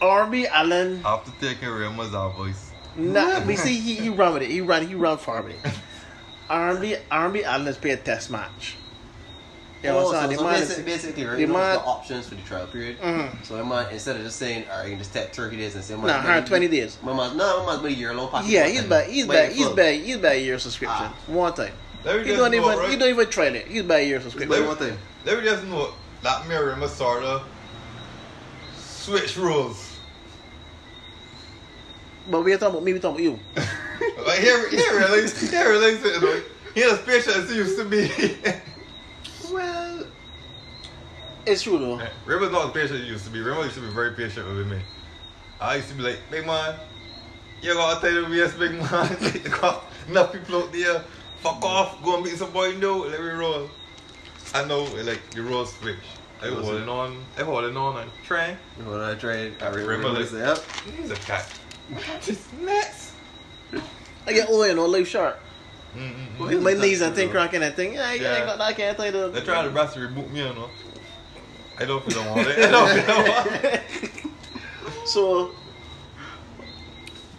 R&B 0.00 0.46
Allan. 0.46 1.02
After 1.04 1.32
taking 1.40 1.68
Rema's 1.68 2.10
voice. 2.34 2.72
Nah, 2.96 3.44
we 3.44 3.56
see 3.64 3.78
he, 3.78 3.94
he 3.96 4.08
run 4.08 4.32
with 4.34 4.42
it. 4.42 4.50
He 4.50 4.60
run. 4.62 4.86
He 4.86 4.94
run 4.94 5.18
far 5.18 5.42
with 5.42 5.52
it. 5.64 5.72
R&B 6.48 6.96
R&B 7.10 7.44
Allan 7.44 7.66
has 7.66 7.84
a 7.84 7.96
test 7.96 8.30
match. 8.30 8.76
Yeah, 9.82 9.92
know 9.92 9.98
Oh, 9.98 10.04
what 10.06 10.16
I'm 10.16 10.22
so, 10.22 10.26
saying? 10.28 10.38
so 10.38 10.44
The 10.44 10.50
man 10.50 10.62
is- 10.62 10.78
basically, 10.84 11.24
right? 11.26 11.34
the 11.34 11.40
You 11.40 11.46
know, 11.48 11.52
the 11.54 11.80
options 11.80 12.28
for 12.28 12.34
the 12.34 12.42
trial 12.42 12.66
period. 12.66 12.98
Mhm. 13.00 13.44
So, 13.44 13.62
my 13.62 13.82
man, 13.82 13.92
instead 13.92 14.16
of 14.16 14.22
just 14.22 14.38
saying, 14.38 14.64
all 14.70 14.78
right, 14.78 14.84
you 14.84 14.90
can 14.92 14.98
just 14.98 15.12
take 15.12 15.34
30 15.34 15.56
days 15.56 15.74
and 15.74 15.84
say, 15.84 15.94
Nah, 15.94 16.00
120 16.02 16.68
days. 16.68 16.98
My 17.02 17.12
man's, 17.14 17.34
no, 17.36 17.60
my 17.60 17.66
man's 17.66 17.78
about 17.80 17.90
a 17.90 17.94
year 17.94 18.14
long 18.14 18.30
package. 18.30 18.50
Yeah, 18.50 18.66
he's 18.66 18.80
time. 18.80 18.88
by 18.88 19.04
he's 19.04 19.26
Buy 19.26 19.34
by 19.34 19.40
it 19.42 19.52
he's 19.52 19.66
full. 19.66 19.76
by 19.76 19.92
he's 19.92 20.16
by 20.16 20.32
a 20.32 20.40
year 20.42 20.58
subscription. 20.58 21.06
Ah. 21.10 21.14
One 21.26 21.52
time. 21.54 21.72
Let 22.04 22.16
me 22.18 22.24
He 22.24 22.36
don't 22.36 22.50
know, 22.52 22.56
even 22.56 22.78
right? 22.78 22.90
he 22.90 22.96
don't 22.96 23.08
even 23.10 23.28
trail 23.28 23.54
it. 23.54 23.66
He's 23.66 23.82
by 23.82 23.98
a 23.98 24.06
year 24.06 24.20
subscription. 24.20 24.48
Buy 24.62 24.66
one 24.66 24.76
time. 24.78 24.98
Let 25.24 25.38
me 25.38 25.44
just 25.44 25.64
know 25.64 25.92
that 26.22 26.48
me 26.48 26.54
and 26.54 26.66
Rema 26.66 26.88
sorta 26.88 27.42
switch 28.78 29.36
rules. 29.36 29.96
But 32.28 32.42
we're 32.44 32.58
talking 32.58 32.74
about 32.74 32.82
me, 32.84 32.92
we 32.92 32.98
talking 32.98 33.26
about 33.26 33.38
you. 33.56 33.62
Like 34.26 34.38
he, 34.40 34.46
he 34.46 34.50
really, 34.90 35.28
he 35.28 35.56
really 35.56 35.96
said, 35.98 36.22
like, 36.22 36.44
he 36.74 36.82
as 36.82 36.98
patient 37.02 37.36
as 37.36 37.50
he 37.50 37.56
used 37.56 37.78
to 37.78 37.84
be. 37.84 38.10
Well, 39.52 40.06
It's 41.46 41.62
true 41.62 41.78
though. 41.78 42.00
Rema's 42.24 42.50
not 42.50 42.66
as 42.66 42.72
patient 42.72 43.00
as 43.00 43.00
he 43.02 43.06
used 43.06 43.24
to 43.24 43.30
be. 43.30 43.40
Rema 43.40 43.62
used 43.62 43.76
to 43.76 43.80
be 43.80 43.88
very 43.88 44.12
patient 44.12 44.46
with 44.48 44.66
me. 44.66 44.80
I 45.60 45.76
used 45.76 45.88
to 45.88 45.94
be 45.94 46.02
like, 46.02 46.18
big 46.30 46.44
man, 46.46 46.74
you 47.62 47.72
gotta 47.74 48.00
tell 48.00 48.22
them 48.22 48.32
yes, 48.34 48.52
big 48.54 48.72
man. 48.72 49.16
Enough 50.08 50.32
people 50.32 50.62
out 50.64 50.72
there. 50.72 51.04
Fuck 51.38 51.60
mm. 51.60 51.64
off, 51.64 52.02
go 52.02 52.16
and 52.16 52.24
meet 52.24 52.36
some 52.36 52.50
boy 52.52 52.72
new, 52.76 53.04
let 53.04 53.20
me 53.20 53.28
roll. 53.28 53.70
I 54.54 54.64
know, 54.64 54.84
like, 55.04 55.30
the 55.30 55.42
roles 55.42 55.74
switch. 55.74 55.96
I 56.42 56.48
Roles 56.48 56.66
holding 56.66 56.88
on, 56.88 57.24
I 57.38 57.42
holding 57.42 57.76
on 57.76 58.02
and 58.02 58.10
trying. 58.24 58.58
when 58.84 59.00
I 59.00 59.14
tried, 59.14 59.54
I 59.62 59.68
Remember 59.68 59.86
remember 59.92 60.18
this? 60.18 60.30
this. 60.32 60.62
Yep. 60.86 60.96
He's 60.98 61.10
a 61.10 61.16
cat. 61.16 61.50
Just 62.22 62.52
nuts. 62.54 63.12
I 64.26 64.32
get 64.32 64.48
old, 64.48 64.66
you 64.66 64.74
know, 64.74 64.86
life 64.86 65.08
short. 65.08 65.38
Mm-mm-mm. 65.96 66.38
Well, 66.38 66.60
My 66.60 66.74
knees 66.74 67.00
and 67.00 67.14
true, 67.14 67.24
thing 67.24 67.30
cracking 67.30 67.62
and 67.62 67.74
thing. 67.74 67.94
Yeah, 67.94 68.08
I, 68.08 68.14
Yeah. 68.14 68.32
I 68.42 68.46
got. 68.46 68.60
I 68.60 68.72
can't 68.74 68.96
tell 68.96 69.06
you 69.06 69.12
They're 69.12 69.28
the. 69.30 69.40
trying 69.42 69.68
to 69.68 69.74
best 69.74 69.94
to 69.94 70.00
reboot 70.00 70.30
me, 70.30 70.40
you 70.46 70.52
know. 70.54 70.68
I 71.78 71.84
don't 71.84 72.04
feel 72.04 72.22
no 72.24 72.34
want 72.34 72.46
it. 72.48 72.58
I 72.58 72.70
don't 72.70 72.88
feel 72.90 73.06
no 73.06 73.32
want 73.32 73.64
it. 73.64 75.08
So 75.08 75.54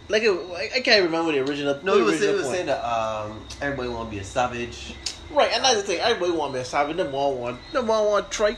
like 0.09 0.23
I- 0.23 0.71
I 0.77 0.79
can't 0.79 1.03
remember 1.03 1.31
the 1.33 1.39
original. 1.39 1.77
No, 1.83 1.93
the 1.93 1.99
he 1.99 2.05
was, 2.05 2.19
saying, 2.19 2.33
original 2.33 2.33
he 2.33 2.37
was 2.39 2.51
saying 2.51 2.65
that 2.67 2.83
um, 2.83 3.39
everybody 3.61 3.89
want 3.89 4.09
to 4.09 4.15
be 4.15 4.19
a 4.19 4.23
savage. 4.23 4.95
Right, 5.31 5.51
and 5.53 5.63
that's 5.63 5.75
the 5.81 5.83
thing. 5.83 5.99
Everybody 5.99 6.31
want 6.31 6.53
to 6.53 6.57
be 6.59 6.61
a 6.61 6.65
savage. 6.65 6.95
Number 6.95 7.11
one 7.17 7.37
want, 7.37 7.59
number 7.73 7.91
one 7.91 8.05
want 8.05 8.31
try. 8.31 8.55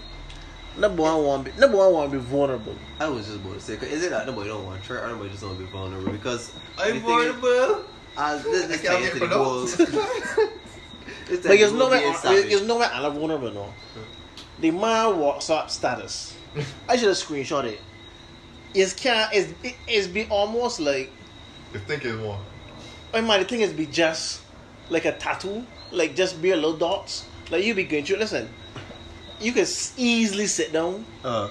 Number 0.78 1.02
one 1.02 1.24
want 1.26 1.46
be, 1.46 1.52
number 1.58 1.78
one 1.78 1.92
want 1.92 2.12
to 2.12 2.18
be 2.20 2.24
vulnerable. 2.24 2.76
I 3.00 3.10
was 3.10 3.26
just 3.26 3.38
about 3.38 3.56
to 3.56 3.60
say, 3.60 3.76
'cause 3.76 3.90
is 3.90 4.04
it 4.06 4.12
that 4.12 4.28
nobody 4.28 4.50
don't 4.50 4.64
want 4.66 4.80
to 4.82 4.88
try 4.88 4.98
or 5.02 5.08
nobody 5.08 5.30
just 5.32 5.42
don't 5.42 5.50
want 5.52 5.60
to 5.62 5.66
be 5.66 5.72
vulnerable? 5.72 6.12
Because 6.12 6.54
I'm 6.78 6.94
the 6.96 7.00
thing 7.02 7.20
is- 7.20 7.32
vulnerable. 7.36 7.84
As 8.20 8.44
this, 8.44 8.66
this 8.68 8.82
I 8.82 9.00
can't 9.00 9.02
thing 9.02 9.02
be 9.02 9.08
into 9.08 9.20
the 9.20 9.28
goal. 9.28 9.64
It's 11.32 11.46
But 11.48 11.60
there's 11.60 11.72
the 11.72 11.78
no 11.78 11.86
goal 11.86 11.90
way, 11.92 12.00
being 12.00 12.12
there's 12.12 12.22
savage. 12.22 12.64
no 12.68 12.78
way 12.80 12.88
I'm 12.92 13.14
vulnerable 13.14 13.52
no. 13.52 13.74
The 14.60 14.72
man 14.72 15.14
WhatsApp 15.16 15.70
status. 15.70 16.36
I 16.88 16.96
should 16.98 17.08
have 17.08 17.18
screenshot 17.18 17.66
it. 17.66 17.80
It's 18.74 18.94
can't. 18.94 19.32
It's 19.34 19.54
it, 19.64 19.76
it's 19.88 20.08
be 20.08 20.26
almost 20.30 20.80
like. 20.80 21.12
You 21.74 21.80
think 21.80 22.04
it's 22.04 22.18
one. 22.18 22.40
I 23.14 23.22
mean, 23.22 23.40
the 23.40 23.46
thing 23.46 23.62
is, 23.62 23.74
be 23.74 23.86
just 23.86 24.42
like 24.90 25.06
a 25.06 25.12
tattoo, 25.14 25.66
like 25.92 26.16
just 26.16 26.42
be 26.42 26.52
a 26.52 26.56
little 26.56 26.76
dots. 26.78 27.26
Like 27.52 27.64
you 27.64 27.74
be 27.74 27.84
going 27.84 28.06
through. 28.06 28.18
Listen, 28.18 28.50
you 29.40 29.52
can 29.54 29.66
easily 29.98 30.48
sit 30.48 30.74
down 30.74 31.06
Uh, 31.24 31.50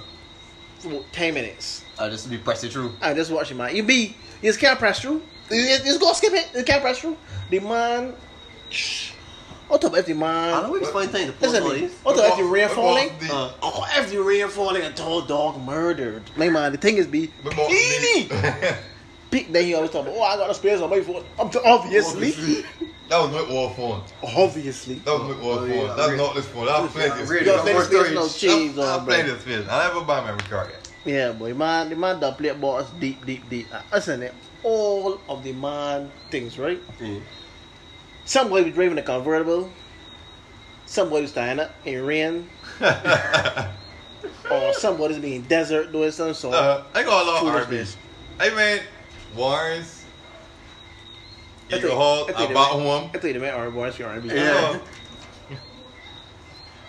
for 0.80 1.02
ten 1.12 1.34
minutes 1.34 1.84
I'll 1.98 2.10
just 2.10 2.28
be 2.30 2.38
pressing 2.38 2.70
through. 2.70 2.92
I 3.00 3.14
just 3.14 3.30
watch 3.30 3.50
your 3.50 3.58
man. 3.58 3.74
You 3.74 3.82
be, 3.84 4.16
you 4.42 4.48
just 4.48 4.60
can't 4.60 4.78
press 4.78 5.00
through. 5.00 5.22
You 5.50 5.66
just, 5.66 5.84
just 5.84 6.00
go 6.00 6.12
skip 6.12 6.32
it. 6.32 6.50
You 6.54 6.64
can't 6.64 6.82
press 6.82 6.98
through. 6.98 7.18
The 7.50 7.60
man, 7.60 8.14
shh. 8.68 9.12
On 9.70 9.78
top 9.78 9.94
of 9.94 10.06
the 10.06 10.12
I 10.12 10.16
man, 10.16 10.64
always 10.64 10.88
find 10.88 11.12
time 11.12 11.26
to 11.26 11.32
post 11.32 11.42
listen 11.52 11.62
all 11.62 11.70
to 11.70 11.80
me. 11.80 11.90
On 12.06 12.16
top 12.16 12.32
of 12.32 12.38
the 12.38 12.44
rain 12.44 12.68
falling. 12.70 13.10
Uh, 13.30 13.52
Oh, 13.62 13.84
if 13.96 14.10
the 14.10 14.22
rain 14.22 14.48
falling, 14.48 14.82
a 14.82 14.92
tall 14.92 15.22
dog 15.22 15.60
murdered. 15.60 16.30
My 16.36 16.48
man, 16.48 16.72
the 16.72 16.78
thing 16.78 16.96
is, 16.96 17.06
be 17.06 17.34
What 17.42 17.52
about 17.54 17.70
Beanie. 17.70 18.28
the- 18.28 18.76
Pick 19.30 19.52
then 19.52 19.64
he 19.64 19.74
always 19.74 19.90
talk 19.90 20.06
about, 20.06 20.14
oh, 20.16 20.22
I 20.22 20.36
got 20.38 20.48
a 20.50 20.54
space 20.54 20.80
on 20.80 20.88
my 20.88 21.02
phone. 21.02 21.22
I'm 21.38 21.50
t- 21.50 21.58
obviously, 21.62 22.30
That 23.08 23.18
was 23.20 23.30
my 23.30 23.40
old 23.54 23.76
phone. 23.76 24.04
obviously. 24.22 25.00
That 25.00 25.12
was 25.12 25.36
my 25.36 25.42
old 25.42 25.58
Oh, 25.58 25.66
phone. 25.66 25.70
yeah, 25.70 25.94
That's 25.94 26.08
really? 26.12 26.16
not 26.16 26.34
this 26.34 26.46
phone. 26.46 26.64
That's 26.66 26.92
plenty 26.94 27.20
of 27.22 27.28
really? 27.28 27.28
space. 27.28 27.40
You 27.40 27.44
got 27.44 27.56
got 27.56 27.62
plenty 27.62 27.72
more 27.74 27.84
space, 27.84 27.98
storage. 27.98 28.14
no 28.14 28.28
cheese 28.28 28.74
That's 28.76 28.88
on, 28.88 29.04
plenty 29.04 29.24
bro. 29.24 29.34
of 29.34 29.40
space. 29.42 29.66
I 29.68 29.88
never 29.88 30.00
buy 30.06 30.24
memory 30.24 30.40
card 30.48 30.70
yet. 30.70 30.88
Yeah, 31.04 31.32
boy, 31.32 31.52
man, 31.52 31.90
the 31.90 31.96
man 31.96 32.20
that 32.20 32.38
play 32.38 32.52
ball 32.54 32.78
is 32.78 32.90
deep, 32.90 33.26
deep, 33.26 33.48
deep. 33.50 33.68
Uh, 33.70 33.82
Listen, 33.92 34.22
eh, 34.22 34.30
all 34.68 35.20
of 35.28 35.42
the 35.42 35.52
man 35.52 36.10
things, 36.30 36.58
right? 36.58 36.80
Mm. 36.98 37.22
Somebody 38.24 38.64
was 38.66 38.74
driving 38.74 38.98
a 38.98 39.02
convertible. 39.02 39.70
Somebody 40.84 41.22
was 41.22 41.30
standing 41.30 41.64
up 41.64 41.72
in 41.84 42.04
rain, 42.04 42.48
or 44.50 44.72
somebody's 44.74 45.18
being 45.18 45.42
desert 45.42 45.92
doing 45.92 46.10
some 46.10 46.34
sort. 46.34 46.54
Uh, 46.54 46.82
I 46.94 47.02
got 47.02 47.24
a 47.24 47.30
lot 47.46 47.62
of. 47.62 47.68
RBs. 47.68 47.96
I 48.40 48.50
mean, 48.50 48.80
Warrens, 49.36 50.04
I 51.70 51.76
Eagle 51.76 51.80
think- 51.88 51.92
Hall, 51.94 52.22
I 52.22 52.26
think 52.32 52.38
they 52.38 52.44
about 52.54 52.68
home. 52.72 53.10
I 53.14 53.18
think 53.18 53.34
they 53.34 53.38
meant 53.38 53.56
R 53.56 53.70
boys 53.70 53.96
for 53.96 54.04
R&B. 54.06 54.28
Yeah. 54.28 54.78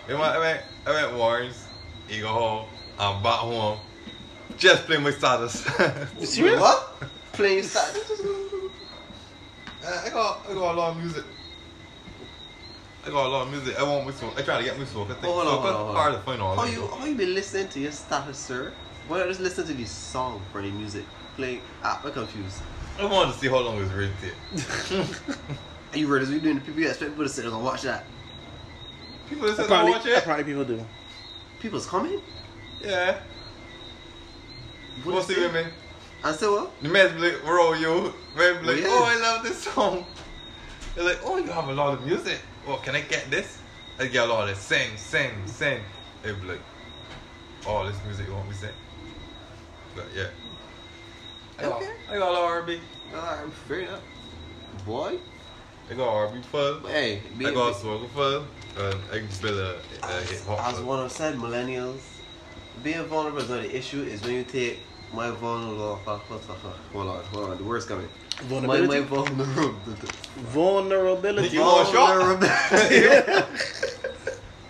I 0.08 0.12
went, 0.14 0.22
I 0.22 0.60
I 0.86 0.90
went 1.04 1.16
Warrens, 1.16 1.64
Eagle 2.10 2.30
Hall, 2.30 2.68
and 2.98 3.22
back 3.22 3.38
home. 3.40 3.78
Just 4.58 4.84
play 4.86 4.98
my 4.98 5.10
status. 5.10 5.64
You 6.18 6.26
serious? 6.26 6.60
What? 6.60 7.02
Playing 7.40 7.62
status? 7.64 8.20
Uh, 9.82 10.02
I 10.04 10.10
got, 10.10 10.42
I 10.46 10.52
got 10.52 10.74
a 10.74 10.76
lot 10.78 10.90
of 10.90 10.98
music. 10.98 11.24
I 13.02 13.08
got 13.08 13.24
a 13.24 13.28
lot 13.30 13.46
of 13.46 13.50
music. 13.50 13.78
I 13.80 13.82
want 13.82 14.06
me 14.06 14.12
smoke. 14.12 14.34
I 14.36 14.42
try 14.42 14.58
to 14.58 14.62
get 14.62 14.78
me 14.78 14.84
smoke. 14.84 15.08
I 15.08 15.14
think 15.14 15.24
Hold 15.24 15.38
on, 15.38 15.44
smoke 15.46 15.60
hold 15.60 15.64
is 15.64 15.74
on, 15.74 15.84
hold 15.86 15.96
hard 15.96 16.12
on. 16.12 16.18
to 16.20 16.24
find 16.26 16.42
all 16.42 16.54
How 16.54 16.64
you 16.66 16.86
how 16.88 17.06
you 17.06 17.14
been 17.14 17.32
listening 17.32 17.68
to 17.68 17.80
your 17.80 17.92
status, 17.92 18.36
sir? 18.36 18.72
Why 19.08 19.20
not 19.20 19.28
just 19.28 19.40
listen 19.40 19.66
to 19.68 19.72
the 19.72 19.86
song 19.86 20.42
for 20.52 20.60
the 20.60 20.70
music? 20.70 21.06
Play 21.36 21.62
ah, 21.82 21.98
I'm 22.04 22.12
confused. 22.12 22.58
I 22.98 23.06
wanted 23.06 23.32
to 23.32 23.38
see 23.38 23.48
how 23.48 23.60
long 23.60 23.78
it 23.78 23.84
was 23.84 23.92
really 23.92 24.12
take. 24.20 25.06
Are 25.94 25.96
you 25.98 26.08
ready? 26.12 26.26
We 26.26 26.40
doing 26.40 26.56
the 26.56 26.60
people 26.60 26.82
you 26.82 26.88
expect 26.90 27.12
people 27.12 27.24
to 27.24 27.30
sit 27.30 27.44
down 27.44 27.54
and 27.54 27.64
watch 27.64 27.80
that? 27.80 28.04
People 29.30 29.46
that 29.46 29.56
said 29.56 29.62
I 29.62 29.64
Apparently, 29.64 29.92
watch 29.92 30.04
it. 30.06 30.18
apparently 30.18 30.52
people 30.52 30.64
do. 30.66 30.84
People's 31.58 31.86
coming? 31.86 32.20
Yeah. 32.84 33.16
What 35.04 35.14
What's 35.14 35.30
is 35.30 35.36
the 35.36 35.42
it? 35.42 35.46
women? 35.54 35.72
I 36.22 36.32
said 36.32 36.48
what? 36.50 36.82
The 36.82 36.88
man's 36.88 37.12
be 37.12 37.30
like, 37.30 37.42
bro, 37.44 37.72
you. 37.74 38.12
Man 38.36 38.60
be 38.60 38.66
like, 38.66 38.76
Yeah. 38.82 38.86
oh, 38.90 39.04
I 39.04 39.20
love 39.20 39.42
this 39.42 39.62
song. 39.62 40.04
They're 40.94 41.04
like, 41.04 41.20
oh, 41.24 41.38
you 41.38 41.50
have 41.50 41.68
a 41.68 41.72
lot 41.72 41.94
of 41.94 42.04
music. 42.04 42.40
Well, 42.66 42.78
can 42.78 42.94
I 42.94 43.00
get 43.00 43.30
this? 43.30 43.58
I 43.98 44.06
get 44.06 44.28
a 44.28 44.32
lot 44.32 44.42
of 44.48 44.54
this. 44.54 44.58
Sing, 44.58 44.96
sing, 44.96 45.30
sing. 45.46 45.80
They 46.22 46.32
be 46.32 46.46
like, 46.46 46.60
oh, 47.66 47.86
this 47.86 47.96
music 48.04 48.26
you 48.26 48.34
want 48.34 48.46
me 48.48 48.52
to 48.54 48.58
sing? 48.60 48.70
But 49.96 50.06
yeah. 50.14 50.26
I 51.58 51.62
got, 51.62 51.76
Okay. 51.76 51.92
I 52.10 52.18
got 52.18 52.30
a 52.30 52.32
lot 52.32 52.42
of 52.42 52.50
R&B. 52.50 52.80
Alright, 53.14 53.52
fair 53.68 53.80
enough. 53.80 54.02
Boy. 54.86 55.18
I 55.90 55.94
got 55.94 56.08
R&B 56.08 56.42
full. 56.42 56.80
Hey, 56.86 57.22
be 57.38 57.46
I 57.46 57.54
got 57.54 57.76
soul 57.76 58.06
fun. 58.08 58.46
And 58.78 58.94
I 59.12 59.18
can 59.18 59.28
build 59.42 59.58
a, 59.58 59.78
a 60.02 60.06
hip 60.22 60.32
as, 60.32 60.46
hop 60.46 60.72
as 60.72 60.80
one 60.80 61.00
of 61.04 61.10
said 61.10 61.34
millennials, 61.36 62.00
being 62.84 63.04
vulnerable 63.04 63.40
is 63.40 63.48
not 63.50 63.62
the 63.62 63.76
issue, 63.76 64.02
is 64.02 64.22
when 64.22 64.34
you 64.34 64.44
take 64.44 64.78
my 65.12 65.30
vulnerable 65.30 65.96
hold 65.96 67.08
on, 67.08 67.24
hold 67.24 67.50
on, 67.50 67.58
the 67.58 67.64
word's 67.64 67.84
coming. 67.86 68.08
My 68.42 68.60
my 68.60 68.66
Vulnerability. 68.90 69.00
vulnerability. 69.06 70.08
Vulnerability. 70.36 71.48
You 71.48 71.60
want 71.60 71.88
shot? 71.88 72.40
Vulnerability. 72.40 73.46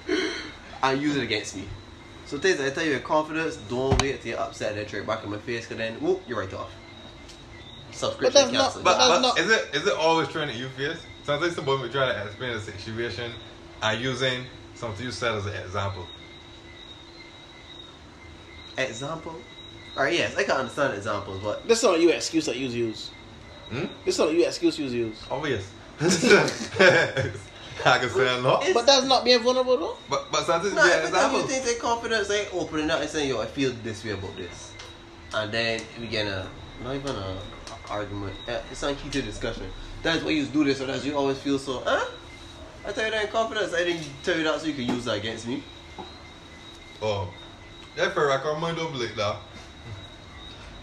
and 0.82 1.00
use 1.02 1.16
it 1.16 1.22
against 1.22 1.56
me. 1.56 1.68
So 2.24 2.38
things 2.38 2.60
I 2.60 2.70
tell 2.70 2.84
you 2.84 2.94
with 2.94 3.04
confidence, 3.04 3.56
don't 3.56 3.98
wait 3.98 4.22
till 4.22 4.30
you're 4.32 4.40
upset 4.40 4.76
and 4.76 4.88
try 4.88 5.00
back 5.02 5.24
in 5.24 5.30
my 5.30 5.38
face, 5.38 5.66
cause 5.66 5.76
then 5.76 6.00
whoop, 6.00 6.22
you're 6.26 6.38
right 6.38 6.52
off. 6.54 6.72
Subscription 7.92 8.32
But 8.32 8.40
that's 8.40 8.52
not- 8.52 8.62
cancelled. 8.62 8.84
But, 8.84 8.98
that's 8.98 9.22
but 9.22 9.38
is 9.38 9.50
it 9.50 9.74
is 9.74 9.86
it 9.86 9.94
always 9.94 10.28
trying 10.28 10.48
to 10.48 10.54
you 10.56 10.68
face? 10.70 11.06
Sometimes 11.22 11.54
somebody 11.54 11.82
will 11.82 11.90
try 11.90 12.06
to 12.12 12.24
explain 12.26 12.52
the 12.54 12.60
situation 12.60 13.32
and 13.82 14.00
using 14.00 14.46
something 14.74 15.04
you 15.04 15.12
said 15.12 15.34
as 15.34 15.46
an 15.46 15.54
example. 15.54 16.06
example. 18.78 19.44
Alright, 19.96 20.14
yes, 20.14 20.36
I 20.36 20.44
can 20.44 20.56
understand 20.56 20.94
examples, 20.94 21.40
but 21.42 21.66
This 21.66 21.78
is 21.78 21.84
not 21.84 22.00
you 22.00 22.10
excuse 22.10 22.46
that 22.46 22.56
you 22.56 22.68
use. 22.68 23.10
Hmm? 23.70 23.84
This 24.04 24.18
not 24.18 24.32
you 24.32 24.44
excuse 24.46 24.78
you 24.78 24.86
use. 24.86 25.18
Obvious. 25.30 25.68
I 26.00 27.98
can 27.98 28.10
say 28.10 28.28
a 28.28 28.38
lot. 28.40 28.62
It's- 28.62 28.74
But 28.74 28.86
that's 28.86 29.06
not 29.06 29.24
being 29.24 29.40
vulnerable 29.42 29.76
though. 29.76 29.96
But 30.08 30.30
but 30.30 30.44
sometimes 30.44 30.74
No, 30.74 30.84
yeah, 30.84 30.92
every 30.94 31.10
time 31.10 31.32
you 31.32 31.38
example. 31.40 31.48
think 31.48 31.64
that 31.64 31.78
confidence 31.80 32.30
ain't 32.30 32.54
opening 32.54 32.90
up 32.90 33.00
and 33.00 33.08
saying, 33.10 33.28
yo, 33.28 33.40
I 33.40 33.46
feel 33.46 33.72
this 33.82 34.04
way 34.04 34.10
about 34.12 34.36
this. 34.36 34.72
And 35.34 35.52
then 35.52 35.80
we 36.00 36.06
get 36.06 36.26
a, 36.26 36.46
not 36.82 36.94
even 36.94 37.14
a, 37.14 37.36
a 37.36 37.38
argument, 37.90 38.34
uh, 38.48 38.58
it's 38.70 38.82
not 38.82 38.94
heated 38.96 39.24
discussion. 39.24 39.64
That's 40.02 40.22
why 40.24 40.30
you 40.30 40.46
do 40.46 40.64
this 40.64 40.80
or 40.80 40.86
that's 40.86 41.04
you 41.04 41.16
always 41.16 41.38
feel 41.38 41.58
so, 41.58 41.82
huh? 41.84 42.04
I 42.86 42.92
tell 42.92 43.04
you 43.04 43.10
that 43.12 43.24
in 43.26 43.30
confidence, 43.30 43.72
I 43.74 43.84
didn't 43.84 44.06
tell 44.22 44.36
you 44.36 44.44
that 44.44 44.60
so 44.60 44.66
you 44.66 44.74
can 44.74 44.84
use 44.84 45.04
that 45.04 45.16
against 45.18 45.46
me. 45.46 45.62
Oh, 47.02 47.28
that 47.96 48.12
for 48.12 48.26
record, 48.28 48.58
mind 48.58 48.78
up 48.78 48.94
like 48.94 49.14
that. 49.16 49.36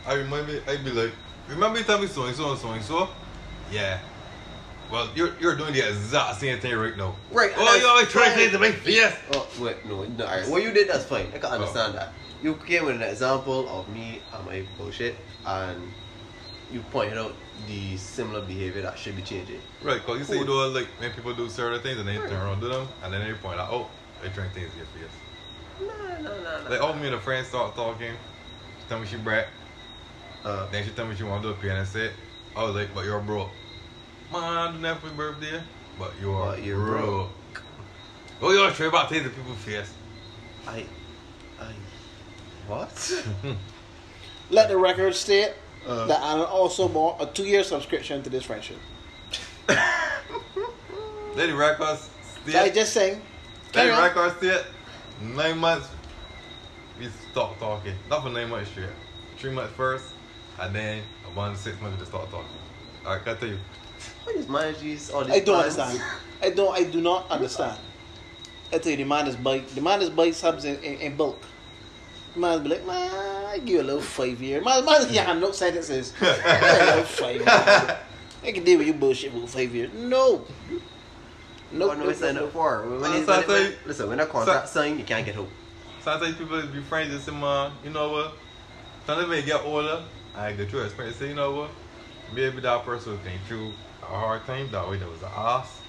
I 0.07 0.13
remember, 0.13 0.59
I'd 0.67 0.85
be 0.85 0.91
like, 0.91 1.11
remember 1.49 1.79
you 1.79 1.83
tell 1.83 1.99
me 1.99 2.07
so 2.07 2.25
and 2.25 2.35
so 2.35 2.51
and 2.51 2.59
so 2.59 2.71
and 2.71 2.83
so? 2.83 3.09
Yeah. 3.71 3.99
Well, 4.89 5.09
you're 5.15 5.33
you're 5.41 5.55
doing 5.57 5.73
the 5.73 5.85
exact 5.85 6.39
same 6.39 6.59
thing 6.59 6.73
right 6.75 6.95
now. 6.95 7.13
Right, 7.29 7.51
Oh, 7.57 7.75
you're 7.75 7.93
like 7.93 8.07
trying 8.09 8.31
to 8.31 8.37
say 8.37 8.49
to 8.51 8.57
my 8.59 8.71
face. 8.71 9.13
Oh, 9.33 9.45
wait, 9.59 9.85
no, 9.85 10.03
no, 10.05 10.25
alright. 10.25 10.47
What 10.47 10.63
you 10.63 10.71
did, 10.71 10.87
that's 10.87 11.03
fine. 11.03 11.27
I 11.35 11.39
can 11.39 11.45
oh. 11.45 11.55
understand 11.55 11.95
that. 11.95 12.13
You 12.41 12.55
came 12.55 12.85
with 12.85 12.95
an 12.95 13.01
example 13.01 13.67
of 13.67 13.89
me 13.89 14.21
and 14.33 14.45
my 14.45 14.63
bullshit, 14.77 15.15
and 15.45 15.91
you 16.71 16.79
pointed 16.91 17.17
out 17.17 17.33
the 17.67 17.97
similar 17.97 18.41
behavior 18.41 18.81
that 18.83 18.97
should 18.97 19.17
be 19.17 19.23
changing. 19.23 19.59
Right, 19.83 20.01
cause 20.05 20.19
you 20.19 20.25
Cool. 20.25 20.45
though, 20.45 20.69
like 20.69 20.87
when 20.99 21.11
people 21.11 21.33
do 21.33 21.49
certain 21.49 21.81
things 21.81 21.99
and 21.99 22.07
then 22.07 22.21
they 22.21 22.27
turn 22.29 22.41
around 22.41 22.61
to 22.61 22.69
them, 22.69 22.87
and 23.03 23.13
then 23.13 23.27
they 23.27 23.33
point 23.33 23.59
out, 23.59 23.69
oh, 23.71 23.89
they 24.21 24.29
trying 24.29 24.51
things 24.51 24.71
in 24.71 24.77
your 24.77 24.87
face. 24.87 25.17
No, 25.81 26.23
no, 26.23 26.43
no, 26.43 26.63
no. 26.63 26.69
Like, 26.69 26.81
oh, 26.81 26.93
me 26.93 27.07
and 27.07 27.15
a 27.15 27.19
friend 27.19 27.45
start 27.45 27.75
talking. 27.75 28.13
She 28.79 28.87
tell 28.87 28.99
me 28.99 29.07
she 29.07 29.17
brat. 29.17 29.47
Uh, 30.47 30.65
Then 30.71 30.85
she 30.85 30.91
tell 30.91 31.05
me 31.05 31.13
she 31.15 31.23
want 31.23 31.43
to 31.43 31.49
do 31.49 31.53
a 31.53 31.57
piano 31.57 31.85
set. 31.85 32.11
I 32.55 32.63
was 32.63 32.73
like, 32.73 32.93
but 32.95 33.03
you're 33.03 33.19
broke. 33.19 33.49
Man, 34.31 34.41
I 34.43 34.71
do 34.71 34.77
that 34.79 34.99
for 35.01 35.07
your 35.07 35.15
birthday. 35.15 35.61
But 35.99 36.13
you're, 36.21 36.45
But 36.45 36.63
you're 36.63 36.79
broke. 36.79 37.29
Oh, 38.41 38.51
you're 38.51 38.71
straight 38.73 38.87
about 38.87 39.09
things 39.09 39.25
in 39.25 39.31
people's 39.31 39.57
face. 39.57 39.91
I, 40.65 40.85
I, 41.59 41.73
what? 42.67 43.25
Let 44.49 44.69
the 44.69 44.77
record 44.77 45.15
state 45.15 45.51
Uh. 45.85 46.05
that 46.07 46.21
I 46.21 46.39
also 46.43 46.87
bought 46.87 47.21
a 47.21 47.25
two-year 47.25 47.63
subscription 47.63 48.23
to 48.23 48.29
this 48.29 48.43
friendship. 48.45 48.77
Lady 51.35 51.51
Records 51.53 52.09
So 52.47 52.57
I 52.59 52.69
just 52.69 52.93
saying. 52.93 53.21
Let 53.75 53.85
the 53.87 54.01
record 54.01 54.37
state. 54.37 54.63
Nine 55.21 55.57
months. 55.57 55.89
We 56.99 57.09
stop 57.31 57.59
talking. 57.59 57.93
Not 58.09 58.23
for 58.23 58.29
nine 58.29 58.49
months 58.49 58.71
straight. 58.71 58.89
Three 59.37 59.51
months 59.51 59.73
first, 59.73 60.05
and 60.59 60.75
then 60.75 61.03
one 61.33 61.55
six 61.55 61.79
months 61.81 61.95
we 61.95 61.99
just 61.99 62.11
start 62.11 62.29
talking. 62.31 62.47
Alright, 63.05 63.23
can 63.23 63.35
I 63.35 63.39
tell 63.39 63.49
you? 63.49 63.57
How 64.25 64.31
you 64.31 64.47
manage 64.47 64.79
these 64.79 65.09
all 65.09 65.23
these 65.23 65.35
I 65.35 65.39
don't 65.39 65.55
plans? 65.59 65.77
understand. 65.77 66.11
I 66.41 66.49
don't. 66.51 66.75
I 66.75 66.83
do 66.83 67.01
not 67.01 67.29
understand. 67.31 67.77
I 68.71 68.77
tell 68.79 68.91
you, 68.91 68.97
the 68.97 69.03
man 69.05 69.27
is 69.27 69.35
buy 69.35 69.59
the 69.59 69.81
man 69.81 70.01
is 70.01 70.09
buy 70.09 70.31
subs 70.31 70.65
in, 70.65 70.75
in, 70.79 70.99
in 70.99 71.15
bulk. 71.17 71.41
Man 72.35 72.61
be 72.61 72.69
like, 72.69 72.85
man, 72.85 73.09
I 73.47 73.57
give 73.59 73.69
you 73.69 73.81
a 73.81 73.83
little 73.83 74.01
five 74.01 74.39
year. 74.41 74.61
Man, 74.61 74.85
man, 74.85 75.07
yeah, 75.09 75.33
no 75.33 75.51
sentences. 75.51 76.11
Give 76.19 76.27
you 76.27 76.33
a 76.35 77.03
five 77.03 77.35
year. 77.35 77.45
I 78.43 78.51
can 78.51 78.63
deal 78.63 78.77
with 78.77 78.87
you 78.87 78.93
bullshit 78.93 79.31
for 79.31 79.47
five 79.47 79.73
years. 79.73 79.91
No. 79.93 80.45
No, 81.71 81.85
oh, 81.85 81.87
What 81.89 81.99
do 81.99 82.07
we 82.07 82.13
sign 82.13 82.37
up 82.37 82.51
for? 82.53 82.87
When, 82.87 83.11
you, 83.13 83.25
so 83.25 83.33
I 83.33 83.37
when, 83.37 83.45
tell 83.45 83.55
when, 83.55 83.71
you- 83.71 83.77
listen, 83.85 84.09
when 84.09 84.19
a 84.19 84.25
contract 84.25 84.69
signed, 84.69 84.99
you 84.99 85.05
can't 85.05 85.25
get 85.25 85.35
hope. 85.35 85.49
Sometimes 86.01 86.35
people 86.37 86.61
be 86.67 86.81
friends 86.81 87.11
and 87.13 87.21
say, 87.21 87.31
man, 87.31 87.71
you 87.83 87.89
know 87.89 88.09
what? 88.11 88.33
Sometimes 89.05 89.27
when 89.29 89.39
you 89.39 89.45
get 89.45 89.61
older, 89.65 90.03
I 90.37 90.53
go 90.53 90.65
through 90.65 90.83
experience, 90.83 91.17
say, 91.17 91.29
you 91.29 91.33
know 91.35 91.51
what? 91.51 91.71
Maybe 92.33 92.61
that 92.61 92.85
person 92.85 93.13
was 93.13 93.21
going 93.21 93.39
through 93.47 93.73
a 94.03 94.05
hard 94.05 94.45
time, 94.45 94.69
that 94.71 94.87
way 94.87 94.97
there 94.97 95.07
was 95.07 95.21
an 95.23 95.29
ass. 95.35 95.81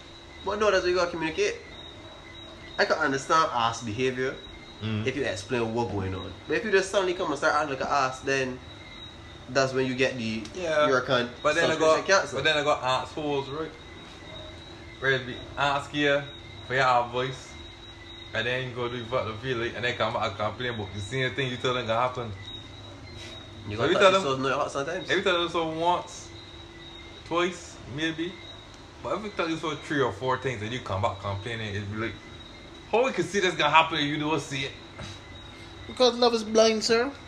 But 0.45 0.59
no, 0.59 0.71
that's 0.71 0.83
what 0.85 0.88
you 0.90 0.97
gotta 0.97 1.11
communicate. 1.11 1.57
I 2.78 2.85
can 2.85 2.97
understand 2.97 3.50
ass 3.52 3.83
behavior 3.83 4.35
Mm. 4.83 5.05
if 5.05 5.17
you 5.17 5.25
explain 5.25 5.75
what's 5.75 5.93
going 5.93 6.14
on. 6.14 6.33
But 6.47 6.59
if 6.59 6.64
you 6.64 6.71
just 6.71 6.90
suddenly 6.93 7.12
come 7.14 7.28
and 7.31 7.37
start 7.37 7.52
acting 7.52 7.71
like 7.71 7.81
an 7.81 7.88
ass, 7.90 8.21
then 8.21 8.61
that's 9.49 9.73
when 9.73 9.87
you 9.87 9.95
get 9.97 10.17
the 10.17 10.45
Yeah. 10.55 10.87
your 10.87 10.99
account 10.99 11.31
But 11.43 11.57
then 11.57 11.71
I 11.71 11.76
got, 11.76 12.07
cancelled. 12.07 12.45
but 12.45 12.45
then 12.45 12.57
I 12.57 12.62
got 12.62 12.83
ass 12.85 13.09
assholes, 13.11 13.49
right? 13.49 13.73
Where 15.00 15.19
be 15.19 15.37
ask 15.57 15.93
you 15.93 16.23
for 16.69 16.75
your 16.75 17.09
voice, 17.09 17.50
and 18.35 18.47
then 18.47 18.69
you 18.69 18.75
go 18.75 18.88
do 18.88 19.02
what 19.05 19.26
the 19.26 19.35
feeling, 19.35 19.75
and 19.75 19.85
then 19.85 19.97
come 19.97 20.12
back 20.12 20.28
and 20.28 20.37
complain 20.37 20.75
about 20.75 20.95
the 20.95 21.00
same 21.00 21.35
thing 21.35 21.50
you 21.50 21.57
tell 21.57 21.75
them 21.75 21.87
gonna 21.87 22.00
happen. 22.00 22.33
You 23.69 23.81
Every 23.83 23.95
gotta 23.95 24.05
touch 24.05 24.05
time- 24.05 24.13
yourself 24.23 24.37
in 24.37 24.43
the 24.43 24.55
heart 24.55 24.71
sometimes. 24.71 25.11
Every 25.11 25.23
time 25.23 25.41
you 25.41 25.49
so 25.49 25.69
once, 25.69 26.29
twice, 27.27 27.77
maybe. 27.97 28.33
But 29.03 29.19
if 29.19 29.25
you 29.25 29.31
tell 29.31 29.49
you 29.49 29.57
so 29.57 29.75
three 29.77 30.01
or 30.01 30.13
four 30.13 30.39
things 30.39 30.63
and 30.63 30.73
you 30.73 30.81
come 30.81 31.03
back 31.03 31.21
complaining, 31.21 31.75
it'd 31.75 31.91
be 31.93 31.99
like, 31.99 32.15
how 32.91 33.05
we 33.05 33.13
can 33.13 33.25
see 33.25 33.41
this 33.41 33.55
gonna 33.55 33.71
happen 33.71 33.99
and 33.99 34.09
you 34.09 34.19
don't 34.19 34.41
see 34.41 34.65
it? 34.65 34.73
Because 35.87 36.17
love 36.19 36.35
is 36.35 36.45
blind, 36.45 36.83
sir. 36.85 37.11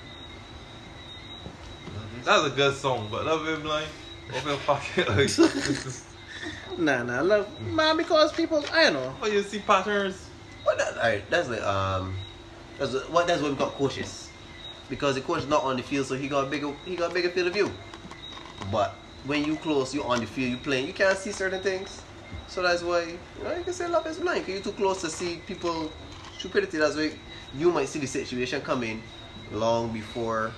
That's 2.25 2.47
a 2.47 2.51
good 2.51 2.75
song, 2.77 3.09
but 3.11 3.25
love 3.25 3.47
is 3.49 3.59
blind. 3.61 3.87
Open 4.35 4.49
your 4.49 4.59
pocket 4.59 5.09
like 5.09 5.31
Nah, 6.79 7.03
nah, 7.03 7.21
love. 7.21 7.49
Man, 7.61 7.97
because 7.97 8.33
people, 8.33 8.65
I 8.73 8.85
don't 8.85 8.95
know. 8.95 9.15
Oh, 9.23 9.27
you 9.27 9.43
see 9.43 9.59
patterns. 9.59 10.29
But 10.65 10.79
that, 10.79 10.97
alright, 10.97 11.29
that's 11.31 11.49
like 11.49 11.63
um, 11.63 12.15
that's 12.79 12.93
what 12.93 13.11
what- 13.11 13.27
that's 13.27 13.43
what 13.43 13.51
we 13.51 13.57
got 13.57 13.73
coaches, 13.73 14.30
because 14.91 15.15
the 15.15 15.21
coach 15.23 15.39
is 15.41 15.47
not 15.47 15.63
on 15.65 15.77
the 15.77 15.83
field, 15.83 16.07
so 16.07 16.17
he 16.17 16.29
got 16.29 16.45
a 16.47 16.51
bigger 16.51 16.75
he 16.85 16.97
got 16.97 17.13
a 17.13 17.15
bigger 17.15 17.31
field 17.31 17.47
of 17.47 17.55
view. 17.55 17.71
But 18.71 18.95
when 19.25 19.45
you 19.45 19.57
close, 19.57 19.95
you 19.95 20.03
on 20.05 20.21
the 20.21 20.27
field, 20.27 20.51
you 20.51 20.57
playing, 20.59 20.87
you 20.87 20.93
can't 20.93 21.17
see 21.17 21.33
certain 21.33 21.63
things. 21.63 22.03
So 22.49 22.63
that's 22.63 22.83
why 22.83 23.03
you 23.03 23.45
know 23.45 23.57
you 23.57 23.63
can 23.63 23.73
say 23.73 23.87
love 23.89 24.07
is 24.07 24.19
blind. 24.19 24.45
Cause 24.45 24.55
you're 24.55 24.63
too 24.63 24.73
close 24.73 25.01
to 25.03 25.09
see 25.09 25.37
people 25.47 25.91
stupidity. 26.37 26.79
That's 26.79 26.97
why 26.97 27.13
you 27.57 27.71
might 27.71 27.89
see 27.89 28.01
the 28.01 28.07
situation 28.07 28.61
coming 28.61 29.03
long 29.53 29.93
before 29.93 30.53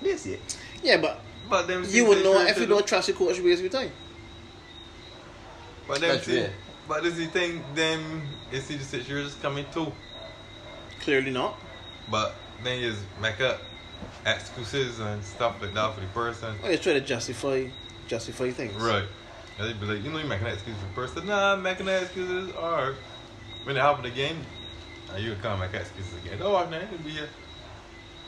they 0.00 0.16
see 0.16 0.34
it. 0.34 0.58
Yeah, 0.82 0.98
but 0.98 1.20
But 1.50 1.66
then 1.66 1.84
you 1.88 2.06
would 2.06 2.22
know 2.22 2.40
if 2.46 2.58
you 2.58 2.66
don't 2.66 2.86
trust 2.86 3.08
your 3.08 3.16
coach, 3.16 3.36
you 3.38 3.44
waste 3.44 3.60
your 3.62 3.70
time. 3.70 3.90
But 5.86 6.00
then 6.00 6.10
That's 6.10 6.26
see, 6.26 6.36
it. 6.38 6.52
but 6.86 7.02
this 7.02 7.14
is 7.14 7.26
the 7.26 7.32
thing. 7.32 7.64
Then 7.74 8.22
you 8.52 8.60
see 8.60 8.76
the 8.76 8.84
situation 8.84 9.30
coming 9.40 9.64
too. 9.72 9.90
Clearly 11.00 11.30
not. 11.30 11.58
But 12.10 12.34
then 12.64 12.80
you 12.80 12.90
just 12.90 13.02
make 13.20 13.40
up 13.40 13.60
excuses 14.26 14.98
and 15.00 15.22
stuff 15.24 15.60
like 15.60 15.74
that 15.74 15.94
for 15.94 16.00
the 16.00 16.06
person. 16.08 16.54
Oh, 16.62 16.68
or 16.68 16.72
you 16.72 16.78
try 16.78 16.94
to 16.94 17.00
justify, 17.00 17.66
justify 18.06 18.50
things. 18.50 18.74
Right. 18.74 19.04
And 19.58 19.68
they'd 19.68 19.80
be 19.80 19.86
like, 19.86 20.04
you 20.04 20.10
know, 20.10 20.18
you're 20.18 20.26
making 20.26 20.46
an 20.46 20.54
excuse 20.54 20.76
for 20.76 20.86
the 20.86 21.06
person. 21.08 21.26
Nah, 21.26 21.54
I'm 21.54 21.62
making 21.62 21.86
that 21.86 22.04
excuses. 22.04 22.52
Or 22.52 22.94
when 23.64 23.76
it 23.76 23.80
happen 23.80 24.04
again, 24.04 24.36
and 25.14 25.24
you 25.24 25.34
come 25.42 25.60
make 25.60 25.74
excuses 25.74 26.14
again. 26.24 26.38
Oh, 26.40 26.66
man, 26.68 26.82
it'll 26.82 26.98
be 26.98 27.10
here. 27.10 27.28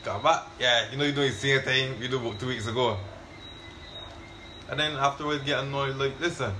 Come 0.03 0.23
back. 0.23 0.47
Yeah, 0.59 0.91
you 0.91 0.97
know, 0.97 1.03
you're 1.03 1.13
doing 1.13 1.29
the 1.29 1.35
same 1.35 1.61
thing 1.61 2.01
you 2.01 2.07
did 2.07 2.19
about 2.19 2.39
two 2.39 2.47
weeks 2.47 2.67
ago. 2.67 2.97
And 4.69 4.79
then 4.79 4.93
afterwards, 4.93 5.43
get 5.43 5.59
annoyed. 5.59 5.95
Like, 5.95 6.19
listen, 6.19 6.53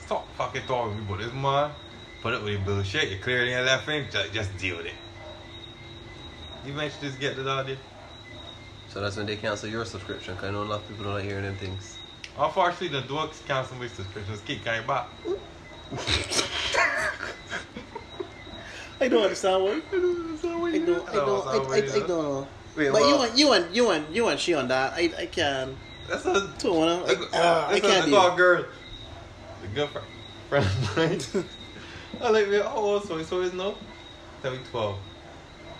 stop 0.00 0.28
fucking 0.36 0.62
talking 0.66 0.92
to 0.92 0.98
me 1.00 1.06
about 1.06 1.18
this, 1.18 1.32
man. 1.32 1.70
Put 2.20 2.34
up 2.34 2.42
with 2.42 2.52
your 2.52 2.62
bullshit. 2.62 3.10
You 3.10 3.18
clear 3.18 3.42
it 3.42 3.48
in 3.48 3.64
left 3.64 3.88
in. 3.88 4.10
Just, 4.10 4.32
just 4.32 4.58
deal 4.58 4.76
with 4.76 4.86
it. 4.86 4.94
You 6.64 6.72
eventually 6.72 7.08
just 7.08 7.20
get 7.20 7.36
the 7.36 7.48
out 7.48 7.60
of 7.60 7.66
there. 7.68 7.76
So 8.88 9.00
that's 9.00 9.16
when 9.16 9.26
they 9.26 9.36
cancel 9.36 9.68
your 9.68 9.84
subscription. 9.84 10.34
Cause 10.36 10.44
I 10.44 10.50
know 10.50 10.62
a 10.62 10.64
lot 10.64 10.80
of 10.80 10.88
people 10.88 11.04
don't 11.04 11.14
like 11.14 11.24
hearing 11.24 11.44
them 11.44 11.56
things. 11.56 11.96
Unfortunately, 12.38 12.88
the 12.88 13.06
dogs 13.06 13.42
cancel 13.46 13.76
my 13.76 13.86
subscriptions. 13.88 14.40
Keep 14.42 14.64
coming 14.64 14.86
back. 14.86 15.06
I 19.00 19.08
don't 19.08 19.22
understand 19.22 19.62
why. 19.64 19.70
I 19.70 19.96
I 19.96 20.78
don't. 20.78 21.08
I 21.08 21.14
don't. 21.14 21.46
I, 21.46 21.50
I, 21.50 21.76
I 21.76 21.80
don't 21.80 22.08
know. 22.08 22.46
Wait, 22.76 22.92
but 22.92 23.00
you 23.00 23.06
well- 23.06 23.18
want 23.18 23.36
you 23.38 23.48
want 23.48 23.74
you 23.74 23.84
want 23.86 24.10
you 24.10 24.24
want 24.24 24.40
she 24.40 24.54
on 24.54 24.68
that. 24.68 24.92
I 24.94 25.12
I 25.18 25.26
can. 25.26 25.76
That's 26.08 26.24
a 26.26 26.50
Two 26.58 26.72
one. 26.74 26.88
I, 26.88 27.14
That's 27.14 27.34
uh, 27.34 27.66
I 27.68 27.80
can't 27.80 28.02
a 28.02 28.06
do. 28.06 28.10
dog 28.12 28.32
it. 28.32 28.36
girl. 28.36 28.64
The 29.62 29.68
good 29.68 29.88
friend, 30.48 30.66
friend 30.66 31.20
of 31.20 31.34
mine. 31.34 31.44
I 32.20 32.30
like, 32.30 32.48
me, 32.48 32.56
oh, 32.58 32.68
old 32.74 33.04
so 33.04 33.22
so 33.22 33.40
is 33.40 33.52
no? 33.52 33.76
Tell 34.42 34.52
me 34.52 34.58
12. 34.70 34.98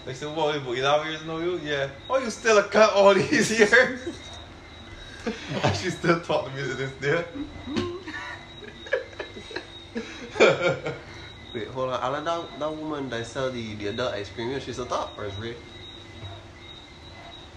They 0.09 0.15
said, 0.15 0.35
well, 0.35 0.49
11 0.49 1.07
years 1.07 1.23
know 1.27 1.39
you? 1.39 1.61
Yeah. 1.63 1.91
Oh, 2.09 2.17
you 2.17 2.31
still 2.31 2.57
a 2.57 2.63
cut 2.63 2.95
all 2.95 3.13
these 3.13 3.59
years? 3.59 4.01
she 5.75 5.91
still 5.91 6.19
talk 6.21 6.47
to 6.47 6.51
me 6.53 6.63
to 6.63 6.75
this 6.75 6.93
day. 6.93 7.25
Wait, 11.55 11.69
hold 11.69 11.91
on. 11.91 12.01
Allan, 12.01 12.25
that, 12.25 12.59
that 12.59 12.75
woman 12.75 13.11
that 13.11 13.27
sell 13.27 13.51
the, 13.51 13.75
the 13.75 13.89
adult 13.89 14.15
ice 14.15 14.31
cream, 14.31 14.51
you 14.51 14.59
she's 14.61 14.79
a 14.79 14.87
top 14.87 15.13
or 15.19 15.27
is 15.27 15.37
Ray? 15.37 15.55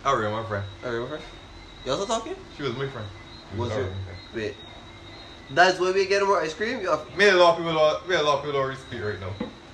I 0.03 0.11
remember 0.11 0.41
my 0.41 0.47
friend. 0.49 0.65
I 0.83 0.89
my 0.89 1.07
friend? 1.07 1.23
You 1.85 1.93
also 1.93 2.05
talking? 2.05 2.35
She 2.57 2.63
was 2.63 2.75
my 2.75 2.87
friend. 2.87 3.07
She 3.53 3.59
Was 3.59 3.71
our 3.71 3.83
her? 3.83 3.93
Wait. 4.35 4.55
That's 5.51 5.79
where 5.79 5.93
we 5.93 6.05
get 6.05 6.21
more 6.23 6.41
ice 6.41 6.53
cream? 6.53 6.79
Me 7.15 7.29
a 7.29 7.33
lot 7.33 7.51
of 7.51 7.57
people 7.59 7.71
don't, 7.71 8.09
me 8.09 8.15
a 8.15 8.21
lot 8.21 8.39
of 8.39 8.43
people 8.43 8.61
really 8.61 8.75
speak 8.75 9.01
right 9.01 9.21
now. 9.21 9.31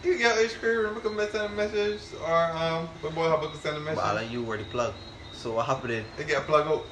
You 0.08 0.18
get 0.18 0.38
ice 0.38 0.56
cream, 0.56 0.78
remember 0.78 1.02
to 1.26 1.32
send 1.32 1.52
a 1.52 1.56
message, 1.56 2.00
or 2.24 2.34
um, 2.34 2.88
my 3.04 3.10
boy 3.10 3.28
how 3.28 3.36
about 3.36 3.54
to 3.54 3.60
send 3.60 3.76
a 3.76 3.80
but 3.80 3.86
message? 3.88 4.04
Allan, 4.06 4.32
you 4.32 4.42
were 4.42 4.56
the 4.56 4.64
plug. 4.64 4.94
So 5.34 5.56
what 5.56 5.66
happened 5.66 5.92
then? 5.92 6.06
They 6.16 6.24
get 6.24 6.44
a 6.44 6.46
plug 6.46 6.66
out. 6.72 6.86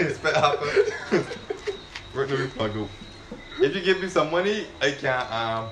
Expect 0.00 0.36
happen. 0.36 1.26
Right 2.14 2.28
now 2.30 2.36
we 2.36 2.46
plug 2.46 2.76
out. 2.78 2.88
If 3.60 3.76
you 3.76 3.82
give 3.82 4.00
me 4.00 4.08
some 4.08 4.30
money, 4.30 4.66
I 4.80 4.92
can 4.92 5.20
um 5.30 5.68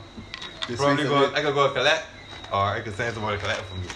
This 0.68 0.76
probably 0.76 1.04
go 1.04 1.32
I 1.32 1.40
can 1.40 1.54
go 1.54 1.70
collect 1.72 2.04
or 2.52 2.60
I 2.60 2.80
can 2.82 2.92
send 2.92 3.14
somebody 3.14 3.38
to 3.38 3.42
collect 3.42 3.62
for 3.62 3.76
me. 3.76 3.88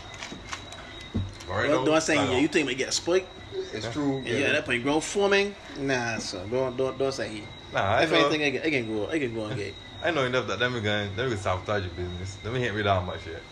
But 1.47 1.53
right 1.55 1.69
Don't, 1.69 1.85
now, 1.85 1.93
don't 1.93 2.01
say 2.01 2.15
yeah. 2.15 2.39
You 2.39 2.49
think 2.49 2.69
we 2.69 2.75
get 2.75 2.89
a 2.89 2.93
spiked? 2.93 3.29
It's 3.75 3.89
true. 3.93 4.17
And 4.19 4.27
yeah, 4.29 4.53
that 4.53 4.65
point 4.65 4.83
grow 4.83 5.01
forming. 5.01 5.55
Nah, 5.79 6.19
son. 6.19 6.49
Don't 6.49 6.75
don't 6.77 6.97
don't 6.97 7.13
say 7.13 7.29
he. 7.29 7.43
Nah, 7.75 7.81
I 7.81 8.03
If 8.05 8.13
know, 8.13 8.19
anything, 8.19 8.43
I 8.43 8.51
can, 8.51 8.63
I 8.63 8.71
can 8.71 8.87
go. 8.89 9.11
I 9.11 9.19
can 9.19 9.35
go 9.35 9.45
and 9.45 9.57
get. 9.57 9.75
I 10.03 10.11
know 10.11 10.25
enough 10.25 10.47
that 10.47 10.59
them 10.59 10.75
are 10.77 10.81
going 10.81 11.15
them 11.15 11.27
are 11.27 11.31
gonna 11.31 11.41
sabotage 11.41 11.85
your 11.85 11.93
business. 11.93 12.37
Them 12.37 12.55
hit 12.55 12.75
me 12.75 12.83
down 12.83 13.07
much 13.07 13.27
yet. 13.27 13.43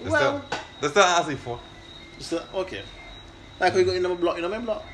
That's 0.00 0.10
Well, 0.10 0.42
still 0.48 0.60
that's 0.80 0.92
still 0.92 1.04
asking 1.04 1.36
for. 1.36 1.60
so, 2.18 2.44
okay. 2.54 2.82
Like 3.60 3.74
we 3.74 3.84
got 3.84 3.92
your 3.92 4.02
number 4.02 4.20
block. 4.20 4.38
Your 4.38 4.48
number 4.48 4.66
block. 4.66 4.84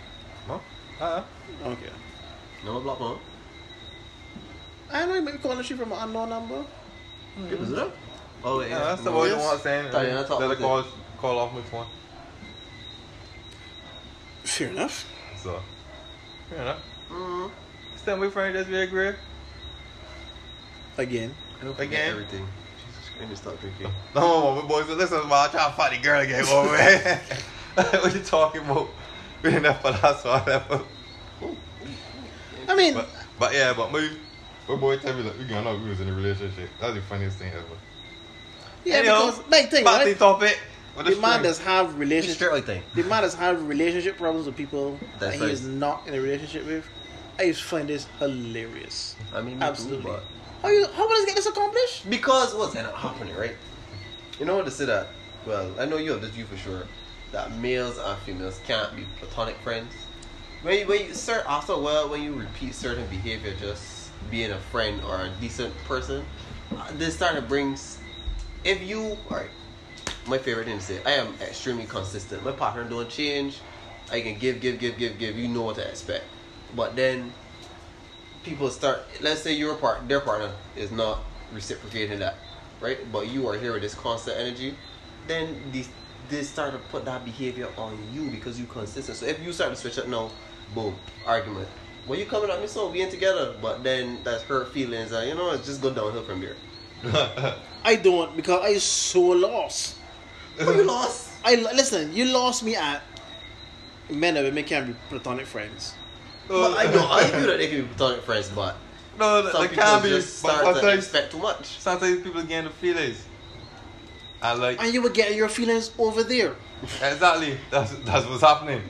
No? 0.47 0.61
Uh-uh. 1.01 1.23
Okay. 1.65 1.91
No 2.65 2.81
block, 2.81 3.01
man. 3.01 3.17
I 4.91 5.07
know 5.07 5.15
you 5.15 5.23
might 5.23 5.33
be 5.33 5.39
calling 5.39 5.63
she 5.63 5.75
from 5.75 5.93
an 5.93 5.99
unknown 6.01 6.31
number. 6.31 6.65
People 7.49 7.65
do 7.67 7.75
that? 7.77 7.91
Oh, 8.45 8.61
yeah. 8.61 8.69
Yeah, 8.69 8.79
that's 8.79 9.03
the 9.03 9.11
no. 9.11 9.19
what 9.19 9.29
you 9.29 9.37
want 9.37 9.61
saying. 9.61 9.91
Tell 9.91 10.07
you, 10.07 10.19
I 10.19 10.23
talk 10.25 10.41
Let 10.41 10.49
with 10.51 10.59
call 10.59 10.85
call 11.19 11.39
off 11.39 11.55
my 11.55 11.63
phone. 11.63 11.87
Fair 14.45 14.69
enough. 14.69 15.07
So 15.43 15.61
fair 16.51 16.63
enough. 16.63 16.83
Mm. 17.11 17.51
Stand 17.97 18.21
with 18.21 18.33
friend 18.33 18.55
that's 18.55 18.69
very 18.69 18.87
great. 18.87 19.15
Again. 20.99 21.35
I 21.61 21.65
don't 21.65 21.75
forget 21.77 21.87
Again? 21.93 22.11
everything. 22.11 22.47
Jesus 22.77 23.09
Christ, 23.09 23.21
let 23.21 23.29
me 23.31 23.35
stop 23.37 23.61
drinking. 23.61 23.91
No, 24.15 24.61
my 24.61 24.67
boys, 24.69 24.89
listen, 24.89 25.19
man, 25.29 25.33
I'm 25.33 25.51
trying 25.51 25.71
to 25.71 25.77
find 25.77 25.97
the 25.97 26.03
girl 26.03 26.21
again, 26.21 26.45
over 26.45 26.73
man. 26.73 27.21
what 28.03 28.15
you 28.15 28.21
talking 28.21 28.63
about? 28.63 28.89
We 29.43 29.51
didn't 29.51 29.73
have 29.73 29.85
last 29.85 30.25
one, 30.25 30.41
whatever. 30.41 30.83
I 32.69 32.75
mean, 32.75 32.95
But, 32.95 33.09
but 33.39 33.55
yeah, 33.55 33.73
but 33.77 33.93
my, 33.93 34.11
my 34.69 34.75
boy 34.77 34.99
tell 34.99 35.15
me 35.17 35.23
like, 35.23 35.39
we 35.39 35.45
gonna 35.45 35.63
know 35.63 35.83
we 35.83 35.89
was 35.89 36.01
in 36.01 36.09
a 36.09 36.13
relationship. 36.13 36.69
That's 36.81 36.95
the 36.95 37.01
funniest 37.03 37.39
thing 37.39 37.53
ever. 37.53 37.63
yeah, 38.85 38.97
Anyhow, 38.97 39.27
because 39.27 39.39
big 39.45 39.71
thing, 39.71 39.85
Back 39.85 40.01
to 40.01 40.05
the 40.07 40.11
right? 40.11 40.19
topic. 40.19 40.59
The 40.97 41.13
is 41.13 41.21
man 41.21 41.45
does 41.45 41.61
have 41.61 41.91
It's 41.91 41.95
relationship. 41.95 42.37
straight 42.37 42.53
like 42.53 42.65
thing. 42.65 42.83
The 42.97 43.05
man 43.05 43.23
does 43.23 43.35
have 43.37 43.63
relationship 43.69 44.19
problems 44.19 44.47
with 44.47 44.57
people 44.57 44.99
That's 45.21 45.21
that 45.21 45.35
he 45.35 45.43
right. 45.43 45.51
is 45.53 45.65
not 45.65 46.03
in 46.09 46.15
a 46.15 46.21
relationship 46.21 46.67
with. 46.67 46.85
I 47.39 47.47
just 47.47 47.63
find 47.63 47.89
this 47.89 48.09
hilarious. 48.19 49.15
I 49.33 49.41
mean, 49.41 49.61
me 49.61 49.65
Absolutely. 49.65 50.03
too, 50.03 50.09
but 50.09 50.25
How 50.63 50.69
you? 50.69 50.87
How 50.89 51.09
does 51.09 51.25
get 51.25 51.37
this 51.37 51.47
accomplished? 51.47 52.11
Because 52.11 52.55
what's 52.55 52.75
end 52.75 52.87
up 52.87 52.97
happening, 52.97 53.35
right? 53.37 53.55
You 54.41 54.47
know 54.47 54.57
what 54.57 54.65
to 54.65 54.71
say 54.71 54.87
that? 54.87 55.09
Well, 55.47 55.73
I 55.79 55.85
know 55.85 55.97
you 55.97 56.13
have 56.13 56.21
this 56.21 56.31
view 56.31 56.47
for 56.47 56.57
sure. 56.57 56.87
That 57.33 57.53
males 57.57 57.99
and 57.99 58.19
females 58.21 58.61
can't 58.67 58.95
be 58.97 59.05
platonic 59.19 59.57
friends. 59.59 59.93
When 60.63 60.79
you, 60.79 60.87
when 60.87 61.07
you 61.07 61.15
start 61.15 61.45
after 61.47 61.73
a 61.73 61.79
while, 61.79 62.09
when 62.09 62.23
you 62.23 62.35
repeat 62.35 62.75
certain 62.75 63.07
behavior, 63.07 63.55
just 63.61 64.11
being 64.31 64.51
a 64.51 64.59
friend 64.59 65.01
or 65.07 65.21
a 65.23 65.31
decent 65.41 65.77
person, 65.85 66.25
uh, 66.77 66.91
this 66.95 67.15
starting 67.15 67.41
to 67.43 67.47
brings. 67.47 67.99
If 68.65 68.83
you 68.83 69.17
alright, 69.31 69.51
my 70.27 70.39
favorite 70.39 70.67
thing 70.67 70.79
to 70.79 70.85
say. 70.85 71.01
I 71.07 71.13
am 71.13 71.35
extremely 71.41 71.85
consistent. 71.85 72.45
My 72.45 72.53
partner 72.53 72.85
don't 72.85 73.09
change. 73.09 73.61
I 74.11 74.21
can 74.21 74.39
give, 74.39 74.61
give, 74.61 74.79
give, 74.81 74.99
give, 74.99 75.19
give. 75.19 75.39
You 75.39 75.49
know 75.49 75.63
what 75.63 75.77
to 75.77 75.89
expect. 75.89 76.25
But 76.75 76.97
then 76.97 77.33
people 78.49 78.71
start. 78.71 79.05
Let's 79.21 79.43
say 79.43 79.53
your 79.53 79.75
part, 79.75 80.09
their 80.09 80.21
partner 80.21 80.51
is 80.77 80.91
not 80.91 81.21
reciprocating 81.53 82.19
that, 82.21 82.37
right? 82.81 82.99
But 83.13 83.29
you 83.29 83.49
are 83.49 83.59
here 83.59 83.73
with 83.73 83.83
this 83.83 83.95
constant 83.95 84.39
energy. 84.39 84.75
Then 85.27 85.63
these 85.73 85.89
they 86.29 86.43
start 86.43 86.73
to 86.73 86.79
put 86.91 87.05
that 87.07 87.25
behavior 87.25 87.69
on 87.77 87.99
you 88.13 88.31
because 88.31 88.59
you 88.61 88.67
consistent. 88.67 89.17
So 89.17 89.27
if 89.27 89.43
you 89.43 89.53
start 89.53 89.71
to 89.71 89.77
switch 89.77 89.99
up 89.99 90.09
now, 90.09 90.31
boom, 90.75 90.95
argument. 91.27 91.69
Well, 92.07 92.19
you 92.19 92.27
coming 92.27 92.51
at 92.51 92.61
me 92.61 92.67
so 92.67 92.91
we 92.91 93.01
ain't 93.03 93.11
together, 93.11 93.55
but 93.61 93.83
then 93.83 94.19
that's 94.25 94.43
hurt 94.43 94.73
feelings, 94.73 95.13
and 95.13 95.29
you 95.29 95.35
know 95.35 95.53
it's 95.53 95.67
just 95.67 95.83
go 95.83 95.93
downhill 95.93 96.25
from 96.25 96.41
there. 96.41 96.57
I 97.85 97.97
don't 97.97 98.35
because 98.37 98.63
I 98.63 98.79
so 98.79 99.21
lost. 99.21 99.97
But 100.59 100.75
you 100.75 100.85
lost. 100.85 101.31
I 101.45 101.55
listen. 101.55 102.13
You 102.15 102.27
lost 102.27 102.65
me 102.65 102.77
at 102.77 103.03
men 104.11 104.37
and 104.37 104.47
women 104.47 104.65
can 104.65 104.87
be 104.89 104.97
platonic 105.09 105.47
friends. 105.47 105.95
But 106.49 106.79
I 106.79 106.91
know 106.93 107.07
I 107.11 107.25
feel 107.25 107.47
that 107.47 107.59
they 107.59 107.69
can 107.69 107.83
be 107.83 107.89
platonic 107.95 108.25
friends, 108.25 108.49
but 108.55 108.77
No, 109.19 109.43
that 109.43 109.53
some 109.53 109.63
that 109.63 109.71
people 109.71 109.85
can 109.85 110.03
be. 110.03 110.09
just 110.09 110.43
But 110.43 110.51
start 110.53 110.67
to 110.67 110.73
sometimes, 110.81 111.05
expect 111.05 111.33
too 111.33 111.39
much. 111.39 111.67
sometimes 111.79 112.23
people 112.23 112.43
get 112.43 112.65
the 112.65 112.71
feelings. 112.71 113.25
I 114.41 114.53
like 114.55 114.81
And 114.83 114.93
you 114.95 115.03
were 115.03 115.11
getting 115.11 115.37
your 115.37 115.49
feelings 115.49 115.91
over 115.99 116.23
there. 116.23 116.55
exactly. 117.03 117.59
That's 117.71 117.93
that's 118.05 118.27
what's 118.27 118.43
happening. 118.43 118.83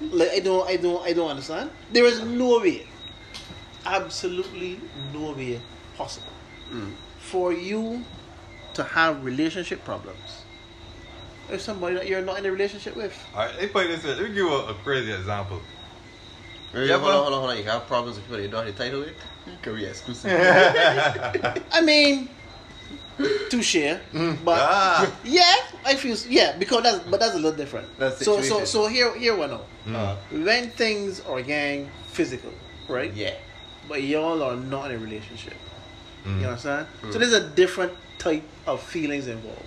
Like 0.00 0.30
I 0.30 0.40
don't, 0.40 0.68
I 0.68 0.76
don't, 0.76 1.04
I 1.04 1.12
don't 1.12 1.30
understand. 1.30 1.70
There 1.92 2.04
is 2.04 2.20
no 2.22 2.60
way, 2.60 2.86
absolutely 3.86 4.80
no 5.12 5.32
way 5.32 5.60
possible 5.96 6.32
Mm. 6.72 6.92
for 7.18 7.50
you 7.52 8.04
to 8.74 8.84
have 8.84 9.24
relationship 9.24 9.82
problems 9.86 10.42
if 11.50 11.62
somebody 11.62 11.94
that 11.96 12.06
you're 12.06 12.20
not 12.20 12.38
in 12.38 12.44
a 12.44 12.52
relationship 12.52 12.94
with. 12.94 13.16
Alright, 13.32 13.54
let 13.54 13.62
me 13.62 13.68
put 13.68 13.86
it 13.86 13.88
this 13.88 14.04
way. 14.04 14.10
Let 14.10 14.22
me 14.22 14.28
give 14.28 14.36
you 14.36 14.50
a, 14.52 14.66
a 14.70 14.74
crazy 14.84 15.10
example. 15.12 15.62
Yeah, 16.74 16.82
Yeah, 16.82 16.98
hold 16.98 17.12
on, 17.12 17.22
hold 17.22 17.34
on, 17.34 17.40
hold 17.40 17.50
on. 17.50 17.56
You 17.56 17.64
have 17.64 17.86
problems 17.86 18.16
with 18.16 18.24
people 18.26 18.36
that 18.36 18.42
you 18.42 18.48
don't 18.48 18.66
have 18.66 18.76
the 18.76 18.84
title 18.84 19.00
with? 19.00 19.14
You 19.46 19.52
can 19.62 19.76
be 19.76 19.84
exclusive. 19.84 20.30
I 21.72 21.80
mean, 21.80 22.28
touche, 23.50 23.96
but 24.44 24.60
ah. 24.60 25.12
yeah, 25.24 25.54
I 25.84 25.94
feel 25.96 26.16
yeah 26.28 26.56
because 26.58 26.82
that's 26.82 26.98
but 27.10 27.20
that's 27.20 27.34
a 27.34 27.36
little 27.36 27.56
different. 27.56 27.88
That's 27.98 28.18
so 28.18 28.36
so 28.36 28.42
situation. 28.42 28.66
so 28.66 28.86
here 28.88 29.16
here 29.18 29.36
one 29.36 29.58
now. 29.86 29.98
Uh, 29.98 30.16
When 30.30 30.70
things 30.70 31.20
are 31.20 31.40
gang 31.42 31.90
physical, 32.08 32.52
right? 32.88 33.12
yeah. 33.14 33.34
But 33.88 34.02
y'all 34.02 34.42
are 34.42 34.56
not 34.56 34.90
in 34.90 34.96
a 34.96 35.00
relationship. 35.00 35.54
Mm. 36.24 36.40
You 36.40 36.46
understand? 36.46 36.86
Mm. 37.02 37.12
So 37.12 37.18
there's 37.18 37.32
a 37.32 37.48
different 37.48 37.92
type 38.18 38.42
of 38.66 38.82
feelings 38.82 39.28
involved. 39.28 39.62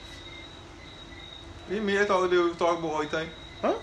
You 1.72 1.82
mean 1.82 1.98
I 1.98 2.06
thought 2.06 2.30
they 2.30 2.38
was 2.38 2.56
talking 2.58 2.84
about 2.84 2.94
all 2.94 3.02
the 3.02 3.08
time? 3.08 3.30
Huh? 3.62 3.74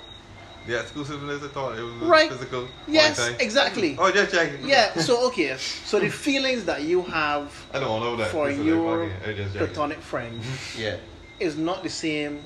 The 0.68 0.78
exclusiveness, 0.78 1.42
I 1.42 1.48
thought 1.48 1.78
it 1.78 1.82
was 1.82 1.94
Right. 1.94 2.30
physical. 2.30 2.68
Yes, 2.86 3.18
exactly. 3.40 3.96
Oh, 3.98 4.12
just 4.12 4.34
checking. 4.34 4.68
Yeah, 4.68 4.98
so 4.98 5.26
okay. 5.28 5.56
So 5.56 5.98
the 5.98 6.10
feelings 6.10 6.66
that 6.66 6.82
you 6.82 7.00
have 7.04 7.50
I 7.72 7.78
don't 7.78 8.00
know 8.02 8.16
that. 8.16 8.28
for 8.28 8.50
This 8.50 8.58
your 8.58 9.06
like 9.06 9.28
I 9.28 9.32
just 9.32 9.56
platonic 9.56 10.02
friend 10.02 10.42
Yeah. 10.78 10.96
is 11.40 11.56
not 11.56 11.82
the 11.82 11.88
same 11.88 12.42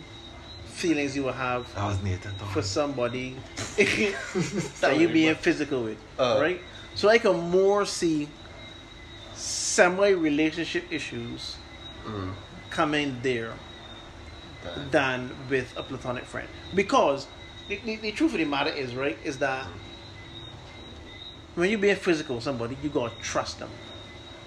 feelings 0.66 1.16
you 1.16 1.24
will 1.24 1.32
have 1.32 1.74
That 1.74 1.84
was 1.84 2.00
Nathan 2.00 2.32
for 2.54 2.62
somebody 2.62 3.34
that 4.80 4.96
you're 4.98 5.10
being 5.10 5.34
physical 5.34 5.82
with, 5.82 5.98
Uh. 6.16 6.38
right? 6.40 6.60
So 6.94 7.08
I 7.08 7.18
can 7.18 7.36
more 7.50 7.84
see 7.84 8.28
semi-relationship 9.34 10.84
issues 10.92 11.56
Mm. 12.06 12.34
coming 12.70 13.18
there 13.22 13.54
than 14.92 15.30
with 15.50 15.72
a 15.76 15.82
platonic 15.82 16.24
friend 16.24 16.48
because 16.74 17.26
the, 17.80 17.96
the, 17.96 17.96
the 17.96 18.12
truth 18.12 18.32
of 18.32 18.38
the 18.38 18.44
matter 18.44 18.70
is 18.70 18.94
right 18.94 19.18
is 19.24 19.38
that 19.38 19.66
when 21.54 21.70
you 21.70 21.78
being 21.78 21.96
physical 21.96 22.36
with 22.36 22.44
somebody 22.44 22.76
you 22.82 22.88
gotta 22.88 23.14
trust 23.22 23.58
them 23.58 23.70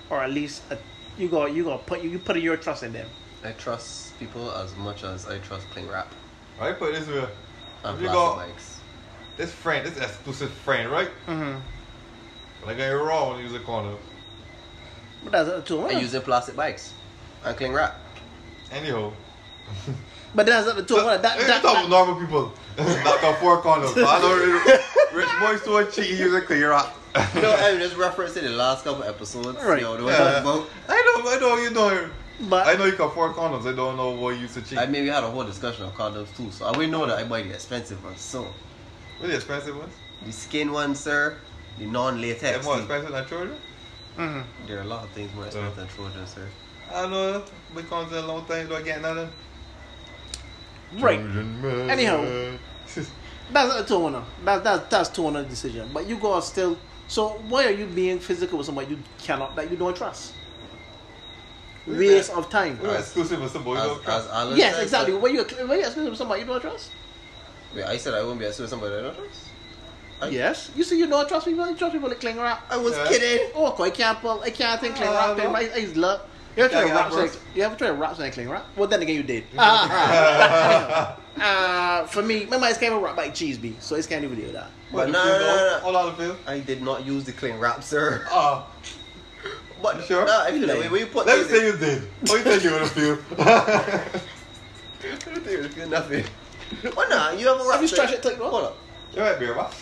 or 0.09 0.21
at 0.23 0.31
least 0.31 0.63
uh 0.71 0.75
you 1.17 1.27
got 1.27 1.53
you 1.53 1.63
gotta 1.63 1.83
put 1.83 2.01
you, 2.01 2.09
you 2.09 2.19
put 2.19 2.37
your 2.37 2.57
trust 2.57 2.83
in 2.83 2.93
them 2.93 3.07
I 3.43 3.51
trust 3.51 4.17
people 4.19 4.51
as 4.51 4.75
much 4.75 5.03
as 5.03 5.27
I 5.27 5.37
trust 5.39 5.69
clean 5.71 5.87
rap 5.87 6.13
I 6.59 6.71
put 6.71 6.93
this 6.93 7.07
way. 7.07 7.27
and 7.83 7.95
If 7.95 8.01
you 8.01 8.07
plastic 8.07 8.13
got 8.13 8.35
bikes. 8.37 8.79
this 9.37 9.51
friend, 9.51 9.85
this 9.85 9.97
exclusive 9.97 10.51
friend, 10.51 10.89
right? 10.89 11.09
mm-hmm. 11.27 11.59
Like 12.65 12.79
I 12.79 12.93
wrong 12.93 13.31
when 13.31 13.39
you 13.39 13.45
use 13.45 13.53
a 13.55 13.59
condom. 13.59 13.97
but 15.23 15.31
that's 15.33 15.49
up 15.49 15.65
to 15.67 15.81
I 15.85 15.93
him. 15.93 15.99
using 16.01 16.21
plastic 16.21 16.55
bikes 16.55 16.93
and 17.43 17.55
clean 17.57 17.73
rap. 17.73 17.99
Anyhow. 18.71 19.11
but 20.35 20.45
that's 20.45 20.67
not 20.67 20.75
the 20.75 20.95
him. 20.95 21.05
that, 21.05 21.21
that, 21.21 21.37
Let's 21.37 21.47
that, 21.47 21.61
talk 21.61 21.73
that, 21.75 21.89
normal 21.89 22.19
people. 22.19 22.53
Not 22.77 23.21
got 23.21 23.39
four 23.39 23.61
condoms. 23.61 23.95
But 23.95 24.05
I 24.05 24.19
know 24.19 24.35
rich, 24.35 24.81
rich 25.13 25.39
boys 25.39 25.61
so 25.63 25.85
cheat 25.89 26.19
using 26.19 26.41
clear 26.41 26.73
up. 26.73 26.95
No, 27.35 27.55
I'm 27.55 27.79
just 27.79 27.95
referencing 27.95 28.41
the 28.41 28.49
last 28.49 28.83
couple 28.83 29.03
episodes. 29.05 29.57
Right. 29.63 29.79
You 29.79 29.85
know, 29.85 29.95
they 29.97 30.03
were 30.03 30.11
Yeah. 30.11 30.17
talking 30.41 30.41
about. 30.41 30.69
I 30.89 30.97
know, 31.23 31.31
I 31.31 31.39
know 31.39 31.55
you 31.63 31.71
know. 31.71 32.09
but 32.49 32.67
I 32.67 32.75
know 32.75 32.83
you 32.85 32.97
got 32.97 33.13
four 33.13 33.33
condoms. 33.33 33.65
I 33.65 33.73
don't 33.75 33.95
know 33.95 34.09
what 34.11 34.35
you 34.35 34.41
used 34.41 34.55
to 34.55 34.61
cheat. 34.61 34.77
I 34.77 34.85
mean, 34.87 35.03
we 35.03 35.09
had 35.09 35.23
a 35.23 35.29
whole 35.29 35.45
discussion 35.45 35.85
of 35.85 35.93
condoms 35.95 36.35
too, 36.35 36.51
so 36.51 36.65
I 36.65 36.77
we 36.77 36.87
know 36.87 37.05
that 37.05 37.17
I 37.17 37.23
buy 37.23 37.41
the 37.43 37.53
expensive 37.53 38.03
ones. 38.03 38.19
So 38.19 38.45
Really 39.21 39.35
expensive 39.35 39.77
ones? 39.77 39.93
the 40.25 40.31
skin 40.33 40.73
ones, 40.73 40.99
sir, 40.99 41.37
the 41.77 41.85
They're 41.85 41.93
non-latex. 41.93 42.65
more 42.65 42.75
the- 42.75 42.81
expensive 42.81 43.11
than 43.13 43.25
children? 43.27 43.57
mhm. 44.17 44.43
There 44.67 44.79
are 44.79 44.81
a 44.81 44.85
lot 44.85 45.03
of 45.05 45.09
things 45.11 45.33
more 45.33 45.45
expensive 45.45 45.75
than 45.77 45.87
children, 45.95 46.27
sir. 46.27 46.47
I 46.93 47.01
don't 47.03 47.11
know. 47.11 47.43
Been 47.73 47.85
condoms 47.85 48.11
a 48.11 48.27
long 48.27 48.45
time. 48.45 48.67
Do 48.67 48.75
I 48.75 48.81
get 48.81 49.01
nothing? 49.01 49.29
Right 50.99 51.19
Anyhow. 51.89 52.57
that's 53.51 53.71
up 53.71 53.87
to 53.87 53.99
one 53.99 54.15
oh. 54.15 54.25
that, 54.43 54.63
that, 54.63 54.89
that's 54.89 55.09
to 55.09 55.21
one 55.21 55.35
oh 55.35 55.43
decision 55.43 55.89
but 55.93 56.07
you 56.07 56.17
gotta 56.17 56.41
still 56.45 56.77
so 57.07 57.29
why 57.49 57.65
are 57.65 57.71
you 57.71 57.85
being 57.85 58.19
physical 58.19 58.57
with 58.57 58.65
somebody 58.65 58.91
you 58.91 58.99
cannot 59.19 59.55
that 59.55 59.69
you 59.69 59.77
don't 59.77 59.95
trust 59.95 60.33
waste 61.85 62.31
that? 62.31 62.37
of 62.37 62.49
time 62.49 62.79
Alright, 62.81 62.99
exclusive 62.99 63.41
with 63.41 63.51
some 63.51 63.63
boy. 63.63 63.75
As, 63.77 63.83
don't 63.87 64.03
trust. 64.03 64.29
Allan 64.31 64.57
yes 64.57 64.75
said, 64.75 64.83
exactly 64.83 65.13
sir- 65.13 65.19
why 65.19 65.29
you 65.29 65.43
why 65.67 65.75
you 65.75 65.81
exclusive 65.81 66.09
with 66.11 66.17
somebody 66.17 66.41
you 66.41 66.47
don't 66.47 66.61
trust 66.61 66.91
Wait, 67.75 67.83
I 67.83 67.97
said 67.97 68.13
I 68.13 68.23
won't 68.23 68.39
be 68.39 68.45
exclusive 68.45 68.79
with 68.79 68.89
somebody 68.89 68.95
I 68.95 69.01
don't 69.01 69.15
trust. 69.15 69.41
I- 70.21 70.27
yes 70.29 70.71
you 70.75 70.83
say 70.83 70.97
you 70.97 71.07
don't 71.07 71.27
trust 71.27 71.45
people 71.45 71.69
you 71.69 71.75
trust 71.75 71.93
people 71.93 72.09
like 72.09 72.19
cling 72.19 72.37
wrap 72.37 72.65
I 72.71 72.77
was 72.77 72.93
Yeah. 72.95 73.07
kidding. 73.07 73.51
oh 73.55 73.81
I 73.83 73.89
can't 73.91 74.19
pull 74.19 74.41
I 74.41 74.49
can't 74.49 74.81
think 74.81 74.95
cling 74.95 75.09
wrap 75.09 75.37
no. 75.37 75.53
I, 75.53 75.69
I 75.75 75.91
love 75.95 76.21
you 76.55 76.63
ever 76.63 76.71
try 76.71 76.81
to 76.81 76.87
Yeah, 76.87 76.95
rap 76.95 77.11
yeah, 77.11 77.17
like, 77.17 77.31
you 77.55 77.63
ever 77.63 77.75
try 77.75 77.87
to 77.87 77.93
rap 77.93 78.11
something 78.15 78.31
cling 78.31 78.49
wrap 78.49 78.65
well 78.75 78.87
then 78.87 79.01
again 79.01 79.15
you 79.15 79.23
did 79.23 79.43
Ah, 79.57 81.17
uh, 81.41 82.07
for 82.07 82.21
me 82.21 82.45
my 82.45 82.57
mind's 82.57 82.77
came 82.77 82.93
of 82.93 83.01
rap 83.01 83.17
like 83.17 83.33
cheese 83.33 83.57
bee 83.57 83.75
so 83.79 83.95
it's 83.95 84.07
can't 84.07 84.23
even 84.23 84.37
do 84.39 84.51
that 84.51 84.69
What, 84.91 85.05
But 85.05 85.05
the 85.07 85.11
no, 85.13 85.23
feel 85.23 85.31
no, 85.33 85.39
no, 85.39 85.69
no. 85.71 85.79
Hold 85.79 85.95
on, 85.95 86.05
the 86.05 86.11
feel. 86.23 86.37
I 86.47 86.59
did 86.59 86.81
not 86.81 87.05
use 87.05 87.23
the 87.25 87.31
clean 87.33 87.57
wrap, 87.57 87.83
sir. 87.83 88.25
Ah, 88.31 88.65
But 89.81 89.97
You 89.97 90.03
sure? 90.03 90.25
No, 90.25 90.41
I 90.41 90.51
feel 90.51 90.61
You 90.61 90.67
like 90.67 90.77
lying. 90.79 90.91
when 90.91 90.99
you 91.01 91.07
put 91.07 91.25
let 91.27 91.37
me 91.37 91.43
say 91.51 91.65
you 91.67 91.75
did. 91.77 92.01
What 92.29 92.37
you 92.37 92.43
think 92.43 92.63
you 92.63 92.71
would 92.71 92.87
feel? 92.95 93.17
in- 95.63 95.69
feel 95.69 95.89
nothing. 95.89 96.23
What 96.93 97.09
nah? 97.09 97.31
You 97.31 97.47
have 97.47 97.59
a 97.59 97.63
rap. 97.63 97.73
Have 97.73 97.81
you 97.81 97.87
sir. 97.87 97.95
stretched 97.95 98.13
it 98.13 98.23
tight, 98.23 98.37
bro? 98.37 98.49
Hold 98.49 98.63
up. 98.65 98.77
You 99.13 99.21
right, 99.21 99.37
beer, 99.37 99.55
what? 99.55 99.73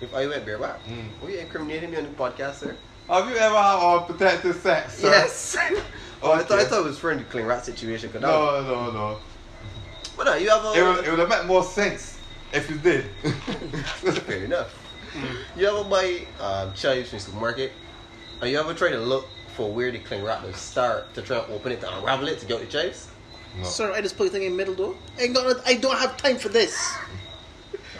If 0.00 0.12
I 0.14 0.26
went 0.26 0.44
bareback, 0.44 0.82
Mm. 0.86 1.06
were 1.22 1.30
you 1.30 1.38
incriminating 1.38 1.90
me 1.90 1.96
on 1.98 2.04
the 2.04 2.10
podcast, 2.10 2.54
sir? 2.60 2.74
Have 3.08 3.28
you 3.28 3.36
ever 3.36 3.54
had 3.54 3.96
a 3.96 4.00
protective 4.06 4.56
sex? 4.56 4.98
Sir? 4.98 5.08
Yes. 5.08 5.56
oh, 6.22 6.32
I 6.32 6.42
thought 6.42 6.58
I 6.58 6.64
thought 6.64 6.80
it 6.80 6.84
was 6.84 6.98
for 6.98 7.14
the 7.14 7.22
clean 7.24 7.44
rat 7.44 7.64
situation. 7.64 8.10
Cause 8.10 8.22
No, 8.22 8.62
no, 8.62 8.90
no. 8.90 9.18
But 10.16 10.24
nah, 10.24 10.34
you 10.34 10.48
have 10.48 10.64
a. 10.64 10.72
It 10.72 10.82
would, 10.82 11.04
it 11.04 11.10
would 11.10 11.18
have 11.18 11.28
made 11.28 11.46
more 11.46 11.64
sense 11.64 12.18
if 12.52 12.70
you 12.70 12.78
did. 12.78 13.04
Fair 14.24 14.44
enough. 14.44 14.74
You 15.56 15.68
ever 15.68 15.84
buy 15.84 16.26
um, 16.40 16.72
chives 16.74 17.10
from 17.10 17.18
the 17.18 17.24
supermarket? 17.24 17.72
Are 18.40 18.48
you 18.48 18.58
ever 18.58 18.74
trying 18.74 18.92
to 18.92 19.00
look 19.00 19.28
for 19.54 19.70
where 19.72 19.90
the 19.90 19.98
cling 19.98 20.24
wrap 20.24 20.42
will 20.42 20.52
start 20.54 21.12
to 21.14 21.22
try 21.22 21.36
to 21.36 21.46
open 21.48 21.72
it 21.72 21.80
to 21.82 21.98
unravel 21.98 22.28
it 22.28 22.40
to 22.40 22.46
get 22.46 22.60
the 22.60 22.66
chives? 22.66 23.08
no. 23.56 23.64
Sir, 23.64 23.92
I 23.92 24.00
just 24.00 24.16
put 24.16 24.24
the 24.24 24.30
thing 24.30 24.42
in 24.44 24.52
the 24.52 24.56
middle 24.56 24.74
though. 24.74 24.96
I 25.18 25.28
don't, 25.28 25.60
I 25.66 25.74
don't 25.74 25.96
have 25.98 26.16
time 26.16 26.38
for 26.38 26.48
this. 26.48 26.96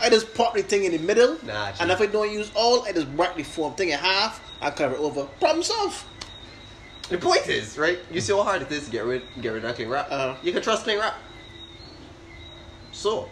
I 0.00 0.10
just 0.10 0.34
pop 0.34 0.54
the 0.54 0.62
thing 0.62 0.84
in 0.84 0.92
the 0.92 0.98
middle, 0.98 1.38
Nah, 1.44 1.72
and 1.80 1.90
if 1.90 2.00
I 2.00 2.06
don't 2.06 2.32
use 2.32 2.50
all, 2.56 2.84
I 2.84 2.92
just 2.92 3.14
break 3.16 3.36
the 3.36 3.44
form 3.44 3.74
thing 3.74 3.90
in 3.90 3.98
half. 3.98 4.40
I 4.64 4.70
cover 4.70 4.94
it 4.94 5.00
over. 5.00 5.24
Problem 5.40 5.62
solved. 5.62 6.04
The 7.10 7.18
point 7.18 7.46
is, 7.48 7.76
right? 7.76 7.98
You 8.10 8.20
see 8.22 8.32
how 8.32 8.42
hard 8.42 8.62
it 8.62 8.72
is 8.72 8.86
to 8.86 8.90
get 8.90 9.04
rid 9.04 9.22
get 9.42 9.50
rid 9.50 9.58
of 9.58 9.68
that 9.68 9.76
cling 9.76 9.90
wrap. 9.90 10.10
Uh-huh. 10.10 10.34
You 10.42 10.52
can 10.52 10.62
trust 10.62 10.84
cling 10.84 10.98
wrap. 10.98 11.14
So, 12.92 13.28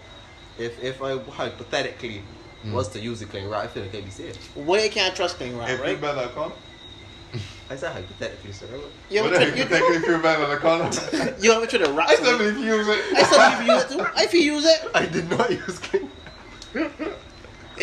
if 0.59 0.83
if 0.85 1.03
I 1.03 1.17
hypothetically 1.19 2.23
was 2.67 2.89
to 2.91 3.01
use 3.01 3.21
the 3.21 3.27
cling 3.27 3.49
wrap, 3.49 3.65
I 3.65 3.67
feel 3.69 3.83
like 3.83 3.95
I'd 3.95 4.05
be 4.05 4.11
safe. 4.11 4.37
Why 4.55 4.81
I 4.85 4.89
can't 4.89 5.17
trust 5.17 5.37
thing 5.39 5.57
right, 5.57 5.71
If 5.71 5.79
you 5.79 5.85
right? 5.85 6.01
better 6.01 6.29
come, 6.35 6.53
I 7.71 7.77
said 7.77 7.93
hypothetically, 7.93 8.53
sir. 8.53 8.67
You 9.11 9.21
ever 9.21 9.31
but 9.31 9.37
try, 9.37 9.45
if 9.47 9.57
you, 9.57 9.63
you 9.65 10.19
better 10.23 10.47
than 10.47 10.59
condom. 10.59 11.35
you 11.41 11.53
ever 11.53 11.67
try 11.67 11.79
to 11.81 11.93
wrap 11.93 12.11
I 12.11 12.15
still 12.17 12.27
something? 12.39 12.55
believe 12.55 12.67
you 12.67 12.75
use 12.77 12.89
it. 12.89 13.17
I 13.17 13.23
still 13.23 13.39
believe 13.39 13.67
you 13.67 13.73
use 13.75 13.85
it 13.85 13.91
too. 13.91 14.07
I 14.23 14.27
feel 14.27 14.43
use 14.55 14.65
it 14.67 14.91
I 14.95 15.07
did 15.07 15.31
not 15.31 15.51
use 15.51 15.79
cling. 15.79 16.11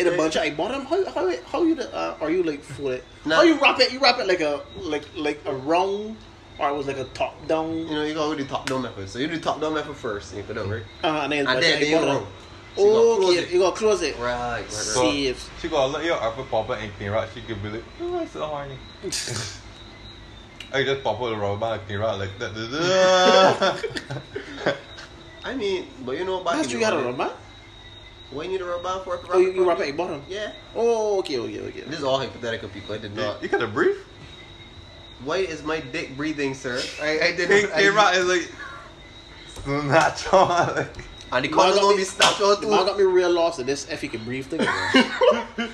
in 0.06 0.12
a 0.12 0.16
bunch 0.16 0.36
of 0.36 0.42
I 0.42 0.50
bought 0.50 0.70
them. 0.72 0.84
How 0.86 1.04
how 1.10 1.32
how 1.46 1.62
you 1.62 1.74
the, 1.74 1.94
uh, 1.94 2.16
are 2.20 2.30
you 2.30 2.42
like 2.42 2.62
for 2.62 2.92
it? 2.94 3.04
Nah. 3.24 3.36
How 3.36 3.42
you 3.42 3.58
wrap 3.60 3.78
it? 3.80 3.92
You 3.92 3.98
wrap 4.00 4.18
it 4.18 4.26
like 4.26 4.40
a 4.40 4.62
like 4.76 5.04
like 5.16 5.40
a 5.46 5.54
round 5.54 6.16
or 6.58 6.68
it 6.70 6.74
was 6.76 6.86
like 6.86 6.98
a 6.98 7.04
top 7.04 7.46
down, 7.46 7.74
You 7.88 7.94
know, 7.94 8.04
you 8.04 8.12
gotta 8.14 8.36
do 8.36 8.42
the 8.44 8.48
top 8.50 8.66
down 8.68 8.82
method. 8.82 9.08
So 9.08 9.18
you 9.18 9.26
do 9.28 9.38
top 9.40 9.60
down 9.60 9.72
method 9.74 9.96
first, 9.96 10.32
and 10.32 10.38
you 10.40 10.44
put 10.44 10.56
down, 10.56 10.68
right? 10.70 10.82
uh, 11.02 11.20
and 11.24 11.32
then, 11.32 11.46
And 11.46 11.62
then, 11.62 11.78
you 11.80 11.84
then 11.86 11.90
you 11.90 11.96
bottom. 12.06 12.14
roll. 12.16 12.26
So 12.76 12.84
you 12.84 12.92
gotta 12.92 13.26
okay, 13.26 13.38
it. 13.48 13.50
you 13.52 13.58
gotta 13.60 13.76
close 13.76 14.02
it. 14.02 14.14
Right, 14.16 14.22
right, 14.24 14.60
right. 14.60 14.70
So 14.70 15.10
See 15.10 15.26
if- 15.28 15.50
she 15.60 15.68
got 15.68 15.86
a 15.86 15.88
little 15.88 16.18
upper 16.18 16.42
pop 16.44 16.68
and 16.70 16.92
clean 16.98 17.10
right. 17.10 17.28
She 17.34 17.40
could 17.40 17.62
be 17.62 17.68
like, 17.70 17.84
oh, 18.02 18.18
I'm 18.20 18.28
so 18.28 18.44
horny. 18.46 18.76
I 20.72 20.84
just 20.84 21.02
pop 21.02 21.20
out 21.20 21.30
the 21.30 21.36
rubber 21.36 21.58
band 21.58 21.80
and 21.80 21.86
clean 21.88 21.98
right 21.98 22.14
like 22.18 22.38
that. 22.38 22.52
I 25.44 25.54
mean, 25.54 25.86
but 26.04 26.16
you 26.18 26.24
know, 26.24 26.44
back 26.44 26.54
That's 26.56 26.66
in 26.66 26.72
you 26.74 26.78
the 26.78 26.84
got 26.84 26.92
a 26.94 26.96
day- 26.98 27.06
rub 27.06 27.16
band. 27.18 27.32
What 28.30 28.46
you 28.46 28.52
need 28.52 28.60
a 28.60 28.64
rubber 28.64 28.82
band 28.84 29.02
for? 29.02 29.18
Oh, 29.32 29.38
you, 29.38 29.50
you 29.52 29.68
wrap 29.68 29.78
it 29.78 29.82
at 29.82 29.86
your 29.88 29.96
bottom. 29.96 30.22
Yeah. 30.28 30.52
Oh, 30.76 31.18
okay, 31.18 31.38
okay, 31.38 31.58
okay. 31.60 31.80
This 31.80 31.98
is 31.98 32.04
all 32.04 32.18
hypothetical, 32.18 32.68
people. 32.68 32.94
I 32.94 32.98
did 32.98 33.16
not. 33.16 33.42
you 33.42 33.48
gotta 33.48 33.66
breathe. 33.66 33.96
Why 35.24 35.38
is 35.38 35.64
my 35.64 35.80
dick 35.80 36.16
breathing, 36.16 36.54
sir? 36.54 36.80
I, 37.02 37.18
I 37.20 37.32
did 37.36 37.48
Clean 37.48 37.62
not. 37.64 37.72
clean 37.72 37.98
I, 37.98 38.12
is 38.12 38.26
like 38.26 38.52
so 39.64 39.80
natural. 39.82 40.46
Like, 40.46 40.88
and 41.32 41.44
the 41.44 41.48
Man 41.48 41.58
color 41.58 41.74
gonna 41.74 41.88
me- 41.90 41.96
be 41.98 42.04
snapped 42.04 42.40
out 42.40 42.62
Man 42.62 42.70
got 42.86 42.96
me 42.98 43.04
real 43.04 43.30
lost 43.30 43.58
at 43.60 43.66
this 43.66 43.88
if 43.90 44.00
he 44.00 44.08
can 44.08 44.24
breathe 44.24 44.46
thing. 44.46 44.60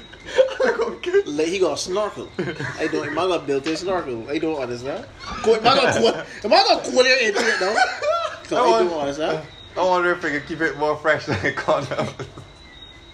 like 1.26 1.46
he 1.48 1.58
got 1.58 1.74
a 1.74 1.76
snorkel. 1.76 2.28
I 2.38 2.88
don't. 2.90 3.14
Man 3.14 3.28
got 3.28 3.46
built 3.46 3.66
a 3.66 3.76
snorkel. 3.76 4.28
I 4.28 4.38
don't 4.38 4.60
understand. 4.60 5.06
Cool- 5.42 5.60
Man 5.60 5.76
got 5.76 5.94
cool. 5.94 6.50
Man 6.50 6.66
got 6.66 6.84
cool 6.84 7.06
your 7.06 7.18
into 7.18 7.40
it 7.40 7.60
now. 7.60 7.74
I 8.44 8.48
don't 8.48 8.92
understand. 9.00 9.46
I 9.76 9.84
wonder 9.84 10.12
if 10.12 10.24
I 10.24 10.30
can 10.30 10.42
keep 10.46 10.60
it 10.62 10.78
more 10.78 10.96
fresh 10.96 11.26
than 11.26 11.44
a 11.44 11.52
condom. 11.52 12.08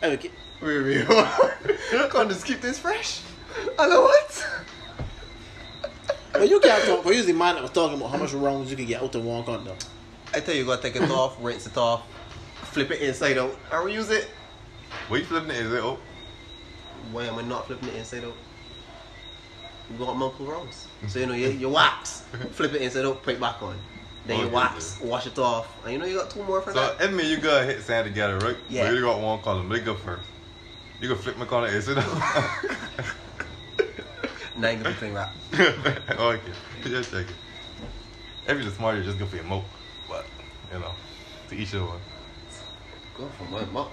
Okay. 0.03 0.31
Wait, 0.61 0.83
wait, 0.83 1.07
Can't 1.07 2.29
just 2.29 2.45
keep 2.45 2.61
this 2.61 2.79
fresh. 2.79 3.21
Hello, 3.79 4.03
what? 4.03 4.47
But 6.33 6.49
you 6.49 6.59
can't 6.59 6.83
talk. 6.85 7.05
For 7.05 7.13
you, 7.13 7.23
the 7.23 7.33
man 7.33 7.55
that 7.55 7.63
was 7.63 7.71
talking 7.71 7.99
about 7.99 8.11
how 8.11 8.19
much 8.19 8.33
rounds 8.33 8.69
you 8.71 8.77
can 8.77 8.87
get 8.87 9.01
out 9.01 9.15
of 9.15 9.25
one 9.25 9.45
condom. 9.45 9.77
I 10.35 10.41
tell 10.41 10.55
you, 10.55 10.63
you 10.63 10.67
gotta 10.67 10.83
take 10.83 10.97
it 10.97 11.09
off, 11.11 11.37
rinse 11.41 11.67
it 11.67 11.77
off, 11.77 12.03
flip 12.73 12.91
it 12.91 13.01
inside 13.01 13.39
out, 13.39 13.57
and 13.71 13.87
reuse 13.89 14.11
it. 14.11 14.29
what 15.09 15.21
you 15.21 15.27
flipping 15.27 15.51
it 15.51 15.67
inside 15.67 15.81
Oh, 15.81 15.99
Why 17.13 17.27
am 17.27 17.39
I 17.39 17.43
not 17.43 17.67
flipping 17.67 17.91
it 17.91 17.97
inside 17.97 18.25
out? 18.25 18.35
You 19.91 20.05
got 20.05 20.17
multiple 20.17 20.47
rounds. 20.47 20.89
So 21.07 21.21
you 21.21 21.27
know 21.27 21.35
you, 21.35 21.49
you 21.61 21.69
wax, 21.69 22.25
flip 22.53 22.73
it 22.75 22.83
inside 22.83 23.05
out, 23.05 23.23
put 23.23 23.35
it 23.35 23.41
back 23.41 23.63
on. 23.63 23.77
Then 24.27 24.39
you 24.39 24.45
oh, 24.45 24.47
Okay. 24.47 24.55
wax, 24.55 25.01
wash 25.01 25.27
it 25.27 25.39
off, 25.39 25.69
and 25.85 25.93
you 25.93 25.99
know 25.99 26.05
you 26.07 26.17
got 26.17 26.31
two 26.31 26.43
more 26.45 26.61
for 26.63 26.73
so 26.73 26.79
that. 26.81 26.99
that 26.99 27.13
mean 27.13 27.29
you 27.29 27.39
gotta 27.39 27.65
hit 27.65 27.83
sand 27.83 28.07
together, 28.07 28.39
right? 28.39 28.57
Yeah. 28.69 28.85
But 28.87 28.95
you 28.95 29.01
got 29.03 29.21
one 29.21 29.41
condom. 29.43 29.69
Let 29.69 29.85
go 29.85 29.95
first. 29.97 30.23
You 31.01 31.09
can 31.09 31.17
flip 31.19 31.37
my 31.39 31.45
condom. 31.45 31.75
Is 31.75 31.89
it? 31.89 31.99
Nine 34.57 34.83
good 34.83 34.97
thing 34.97 35.15
wrap. 35.15 35.35
okay, 35.55 36.41
just 36.85 37.11
check 37.11 37.27
it. 37.27 37.35
If 38.47 38.61
you're 38.63 38.71
smart, 38.73 38.97
you're 38.97 39.05
just 39.05 39.19
go 39.19 39.27
for 39.27 39.37
your 39.37 39.45
moat. 39.45 39.65
But, 40.09 40.27
you 40.73 40.79
know, 40.79 40.93
to 41.49 41.57
each 41.57 41.71
their 41.73 41.83
one. 41.83 41.99
Go 43.17 43.29
for 43.39 43.45
my 43.45 43.65
mom. 43.67 43.89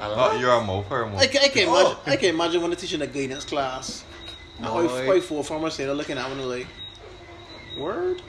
I 0.00 0.08
don't 0.08 0.16
Not 0.16 0.34
know. 0.34 0.40
your 0.40 0.60
moat, 0.62 0.86
her 0.86 1.06
moat. 1.06 1.20
I 1.20 1.24
oh, 1.24 1.28
can, 1.28 1.42
I 1.42 1.48
can 1.48 1.68
Oh. 1.68 1.80
imagine. 1.80 1.98
I 2.06 2.16
can 2.16 2.28
imagine 2.34 2.60
when 2.60 2.70
they're 2.70 2.78
teaching 2.80 3.02
a 3.02 3.06
guidance 3.06 3.44
class. 3.44 4.04
And 4.58 4.66
all 4.66 4.82
Boy. 4.86 5.06
five 5.06 5.24
four 5.24 5.42
formers 5.44 5.74
say 5.74 5.84
they're 5.84 5.94
looking 5.94 6.18
at 6.18 6.28
one 6.28 6.38
like, 6.48 6.66
word, 7.76 8.22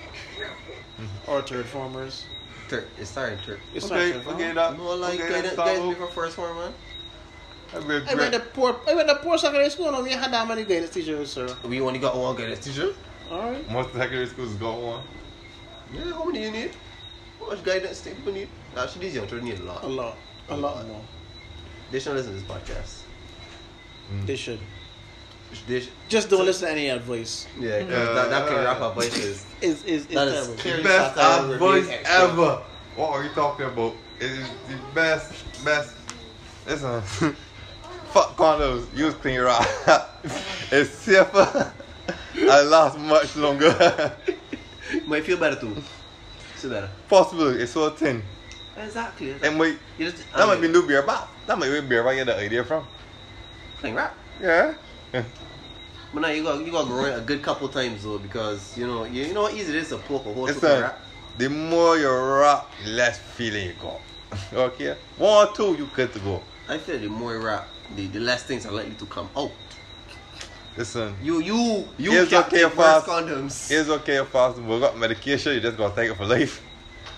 Mm-hmm. 0.99 1.31
or 1.31 1.41
third 1.41 1.65
formers. 1.65 2.25
Third, 2.67 2.88
it's 2.97 3.10
starting 3.12 3.38
third. 3.39 3.60
It's 3.73 3.86
Okay, 3.86 4.13
not 4.13 4.27
okay, 4.27 4.43
third 4.47 4.58
that. 4.58 4.77
No, 4.77 4.95
like 4.95 5.19
okay, 5.19 5.29
guys, 5.29 5.43
that's 5.43 5.55
guys 5.55 5.79
before 5.79 6.08
first 6.08 6.38
one, 6.38 6.55
man. 6.55 6.73
That'd 7.71 7.88
be 7.88 7.95
a 7.95 8.12
I 8.12 8.15
went 8.15 8.34
to 8.34 8.39
poor. 8.39 8.79
I 8.88 8.95
went 8.95 9.10
to 9.10 9.15
poor 9.15 9.38
secondary 9.38 9.69
school. 9.69 9.93
and 9.93 10.03
we 10.03 10.12
had 10.12 10.31
that 10.31 10.47
many 10.47 10.63
guidance 10.63 10.91
teachers, 10.91 11.31
sir. 11.31 11.47
We 11.63 11.81
only 11.81 11.99
got 11.99 12.15
one 12.17 12.36
guidance 12.36 12.63
teacher. 12.65 12.93
All 13.29 13.51
right. 13.51 13.71
Most 13.71 13.91
secondary 13.93 14.27
schools 14.27 14.53
got 14.55 14.79
one. 14.79 15.03
Yeah, 15.93 16.13
how 16.13 16.25
many 16.25 16.43
you 16.43 16.51
need? 16.51 16.71
How 17.39 17.47
much 17.47 17.63
guidance 17.63 18.01
do 18.01 18.13
people 18.15 18.34
need? 18.34 18.47
Actually, 18.77 19.01
these 19.08 19.15
young 19.15 19.27
children 19.27 19.49
need 19.49 19.60
a 19.60 19.63
lot. 19.63 19.84
A 19.84 19.88
lot. 19.88 20.17
A 20.49 20.55
lot 20.58 20.88
more. 20.88 21.01
They 21.91 21.99
should 21.99 22.13
listen 22.15 22.34
to 22.34 22.39
this 22.39 22.47
podcast. 22.49 23.01
Mm. 24.13 24.25
They 24.25 24.36
should. 24.36 24.60
They 25.67 25.83
Just 26.09 26.29
don't 26.29 26.45
listen 26.45 26.67
to 26.67 26.71
any 26.71 26.89
advice. 26.89 27.47
yeah, 27.59 27.75
uh, 27.75 27.79
because 27.85 28.15
that, 28.15 28.29
that 28.29 28.47
can 28.47 28.57
wrap 28.63 28.81
up 28.81 28.95
voices. 28.99 29.45
Is 29.61 29.83
is 29.83 30.05
is 30.05 30.07
That 30.07 30.27
is 30.27 30.47
The 30.55 30.83
best 30.83 31.15
satire 31.15 31.53
advice 31.53 31.83
review 31.83 31.97
ever. 32.05 32.61
What 32.95 33.09
are 33.11 33.23
you 33.23 33.29
talking 33.31 33.65
about? 33.65 33.93
It 34.19 34.31
is 34.31 34.49
the 34.69 34.77
best, 34.93 35.33
best. 35.65 35.95
Listen, 36.65 37.01
fuck 38.13 38.35
condos. 38.37 38.85
Use 38.95 39.13
clean 39.15 39.39
rock. 39.41 39.67
it's 40.71 40.89
safer. 40.91 41.73
I 42.37 42.61
last 42.63 42.97
much 42.97 43.35
longer. 43.35 44.15
Might 45.05 45.23
feel 45.25 45.37
better 45.37 45.59
too. 45.59 45.75
Feel 46.55 46.71
better. 46.71 46.89
Possible. 47.09 47.49
It's 47.59 47.71
so 47.73 47.89
thin. 47.89 48.23
Exactly. 48.77 49.35
And 49.41 49.59
wait, 49.59 49.77
You 49.97 50.11
just, 50.11 50.23
that 50.35 50.47
might 50.47 50.59
be 50.61 50.67
new 50.67 50.85
beer 50.87 51.01
bath. 51.03 51.27
That 51.47 51.57
might 51.57 51.69
be 51.69 51.81
beer 51.81 52.03
bath. 52.03 52.13
You 52.17 52.25
get 52.25 52.37
the 52.37 52.43
idea 52.43 52.63
from. 52.63 52.85
playing 53.79 53.95
rap. 53.95 54.15
Yeah. 54.41 54.73
But 56.13 56.21
now 56.21 56.30
you 56.30 56.43
got 56.43 56.65
you 56.65 56.71
got 56.71 56.88
grow 56.88 57.06
it 57.06 57.17
a 57.17 57.21
good 57.21 57.41
couple 57.41 57.67
times 57.69 58.04
though 58.04 58.17
because 58.17 58.78
you 58.78 58.88
know 58.88 59.04
you, 59.04 59.23
you 59.25 59.34
know 59.34 59.47
how 59.47 59.54
easy 59.54 59.71
it 59.73 59.80
is 59.82 59.89
to 59.89 59.97
poke 59.97 60.25
a 60.25 60.34
hole 60.34 60.47
It's 60.47 60.60
through 60.60 60.69
a, 60.69 60.82
rap. 60.82 61.01
the 61.38 61.49
more 61.49 61.97
you 61.97 62.10
rap, 62.10 62.71
the 62.84 62.89
less 62.91 63.19
feeling 63.19 63.67
you 63.67 63.73
got. 63.82 63.99
okay? 64.54 64.95
One 65.17 65.47
or 65.47 65.54
two, 65.54 65.75
you 65.75 65.89
good 65.95 66.13
to 66.13 66.19
go. 66.19 66.41
I 66.69 66.78
feel 66.78 66.97
the 66.99 67.10
more 67.10 67.34
you 67.36 67.41
rap, 67.45 67.67
the, 67.95 68.08
the 68.08 68.19
less 68.19 68.43
things 68.43 68.65
are 68.65 68.71
likely 68.71 68.95
to 68.95 69.06
come 69.06 69.30
out. 69.36 69.51
Listen, 70.78 71.15
You 71.21 71.39
you 71.39 71.88
you 71.97 72.12
It's 72.13 72.30
can't 72.32 72.47
okay 72.47 72.65
worse 72.65 73.04
condoms. 73.04 73.71
it's 73.71 73.89
okay 73.89 74.17
if 74.19 74.28
fast 74.30 74.58
we 74.58 74.80
got 74.80 74.97
medication, 74.97 75.54
you 75.54 75.60
just 75.62 75.78
gotta 75.78 75.95
take 75.95 76.12
it 76.12 76.15
for 76.17 76.25
life. 76.25 76.62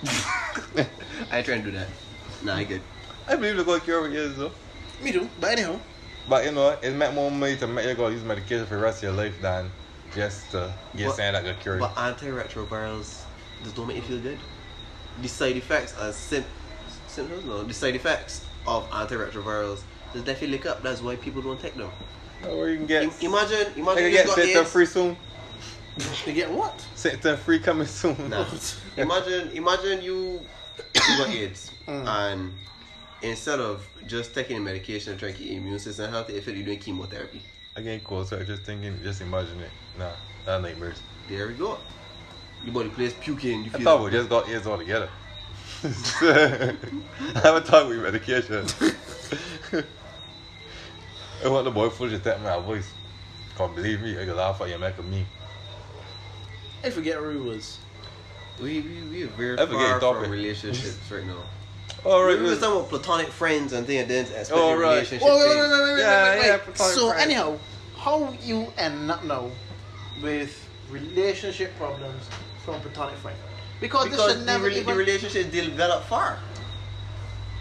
I 1.32 1.42
try 1.42 1.56
and 1.56 1.64
do 1.64 1.72
that. 1.72 1.88
Nah, 2.44 2.56
I 2.56 2.64
good. 2.66 2.82
I 3.28 3.36
believe 3.36 3.58
the 3.58 3.64
God 3.64 3.84
cure 3.84 4.08
is 4.12 4.38
though. 4.38 4.52
Me 5.02 5.12
too. 5.12 5.28
But 5.40 5.52
anyhow, 5.54 5.80
But 6.30 6.46
you 6.46 6.52
know, 6.52 6.78
it 6.82 6.92
make 6.92 7.14
more 7.14 7.32
money 7.32 7.56
to 7.58 7.68
make 7.68 7.86
you 7.86 7.94
go 7.96 8.08
use 8.10 8.24
medication 8.24 8.66
for 8.66 8.76
the 8.76 8.82
rest 8.82 8.98
of 9.00 9.04
your 9.04 9.12
life 9.14 9.40
than 9.42 9.72
just 10.14 10.52
to 10.52 10.74
get 10.96 11.08
But- 11.08 11.16
saying 11.16 11.34
that 11.34 11.44
got 11.46 11.60
cured. 11.62 11.80
But 11.80 11.96
antiretrovirals 11.96 13.22
just 13.64 13.76
don't 13.76 13.88
make 13.88 13.98
you 13.98 14.04
feel 14.04 14.20
good. 14.20 14.40
The 15.22 15.28
side 15.28 15.56
effects 15.58 15.96
are 16.00 16.12
sim- 16.12 16.46
symptoms. 17.08 17.46
No, 17.46 17.64
the 17.64 17.74
side 17.74 17.96
effects 17.96 18.46
of 18.68 18.90
antiretrovirals 18.92 19.80
just 20.14 20.26
definitely 20.26 20.50
lick 20.58 20.66
up. 20.66 20.84
That's 20.84 21.02
why 21.02 21.16
people 21.16 21.42
don't 21.42 21.60
take 21.60 21.76
them. 21.76 21.90
Or 22.48 22.70
you 22.70 22.78
can 22.78 22.86
get, 22.86 23.04
Im- 23.04 23.12
imagine, 23.22 23.74
you 23.76 23.82
imagine 23.84 24.04
you 24.06 24.12
get 24.12 24.30
symptom 24.30 24.66
free 24.66 24.86
soon. 24.86 25.18
you 26.26 26.34
get 26.34 26.52
what? 26.52 26.86
Symptom 26.96 27.38
free 27.38 27.60
coming 27.60 27.88
soon. 27.88 28.30
Nah. 28.30 28.46
imagine, 28.98 29.50
imagine 29.54 30.02
you 30.04 30.42
you 30.94 31.18
got 31.18 31.30
AIDS, 31.34 31.72
Mm. 31.88 32.06
and 32.08 32.54
instead 33.22 33.60
of 33.60 33.88
just 34.08 34.34
taking 34.34 34.58
the 34.58 34.64
medication 34.64 35.12
and 35.12 35.20
trying 35.20 35.34
to 35.34 35.38
keep 35.40 35.50
your 35.52 35.58
immune 35.62 35.80
system 35.80 36.12
healthy, 36.12 36.34
if 36.36 36.48
you're 36.48 36.64
doing 36.64 36.80
chemotherapy, 36.80 37.42
Again, 37.76 38.02
cool. 38.04 38.26
So 38.26 38.40
I 38.40 38.44
just 38.44 38.64
thinking, 38.64 39.00
just 39.04 39.22
imagine 39.22 39.60
it. 39.60 39.70
Nah, 40.00 40.10
that 40.46 40.62
nightmares. 40.64 41.00
there 41.30 41.48
we 41.48 41.54
go. 41.54 41.78
Your 42.66 42.74
body 42.74 42.90
plays 42.90 43.14
puking. 43.14 43.66
You 43.66 43.72
I 43.72 43.78
feel. 43.78 43.82
thought 43.86 44.04
we 44.04 44.10
just 44.10 44.30
got 44.30 44.50
AIDS 44.50 44.66
all 44.66 44.80
together. 44.80 45.10
I 45.84 46.76
haven't 47.44 47.68
talked 47.68 47.88
with 47.90 48.02
medication. 48.02 48.66
I 51.46 51.48
want 51.50 51.66
the 51.66 51.72
boy 51.72 51.90
full 51.90 52.10
to 52.10 52.18
take 52.18 52.42
my 52.42 52.58
voice. 52.60 52.90
Can't 53.56 53.76
believe 53.76 54.02
me. 54.02 54.20
I 54.20 54.26
can 54.26 54.36
laugh 54.36 54.60
at 54.60 54.70
you, 54.70 54.80
make 54.80 55.04
me. 55.06 55.24
I 56.84 56.90
forget 56.90 57.22
where 57.22 57.32
he 57.32 57.38
was. 57.38 57.78
we 58.60 58.82
we 58.82 59.02
we 59.12 59.24
are 59.24 59.28
very 59.28 59.54
I 59.60 59.66
forget 59.68 59.78
far 59.80 59.88
your 59.90 60.00
topic. 60.00 60.22
from 60.24 60.32
relationships 60.32 61.12
right 61.12 61.26
now. 61.28 61.44
Oh, 62.08 62.12
All 62.12 62.26
we 62.26 62.36
right, 62.36 62.42
were 62.42 62.56
talking 62.56 62.78
about 62.78 62.88
platonic 62.88 63.28
friends 63.28 63.74
and 63.74 63.86
things, 63.86 64.04
and 64.04 64.10
then 64.10 64.24
expect 64.28 64.52
Oh, 64.54 64.72
a 64.72 64.78
right. 64.78 64.92
relationship. 64.92 65.28
Wait, 65.28 65.40
wait, 65.40 65.46
wait, 65.46 65.58
wait, 65.58 65.70
wait, 65.70 65.82
wait, 65.82 66.00
Yeah, 66.00 66.40
wait, 66.40 66.46
yeah, 66.48 66.58
platonic 66.58 66.96
So 66.96 67.10
friends. 67.10 67.24
anyhow, 67.24 67.60
how 67.98 68.32
you 68.32 68.72
end 68.78 69.12
up 69.12 69.26
now 69.26 69.52
with 70.22 70.70
relationship 70.90 71.76
problems 71.76 72.30
from 72.64 72.80
platonic 72.80 73.18
friends? 73.18 73.38
Because, 73.82 74.06
this 74.06 74.14
Because 74.14 74.32
should 74.32 74.40
the, 74.40 74.46
never 74.46 74.68
re- 74.68 74.80
the 74.80 74.96
relationship 74.96 75.52
develop 75.52 76.06
far. 76.06 76.40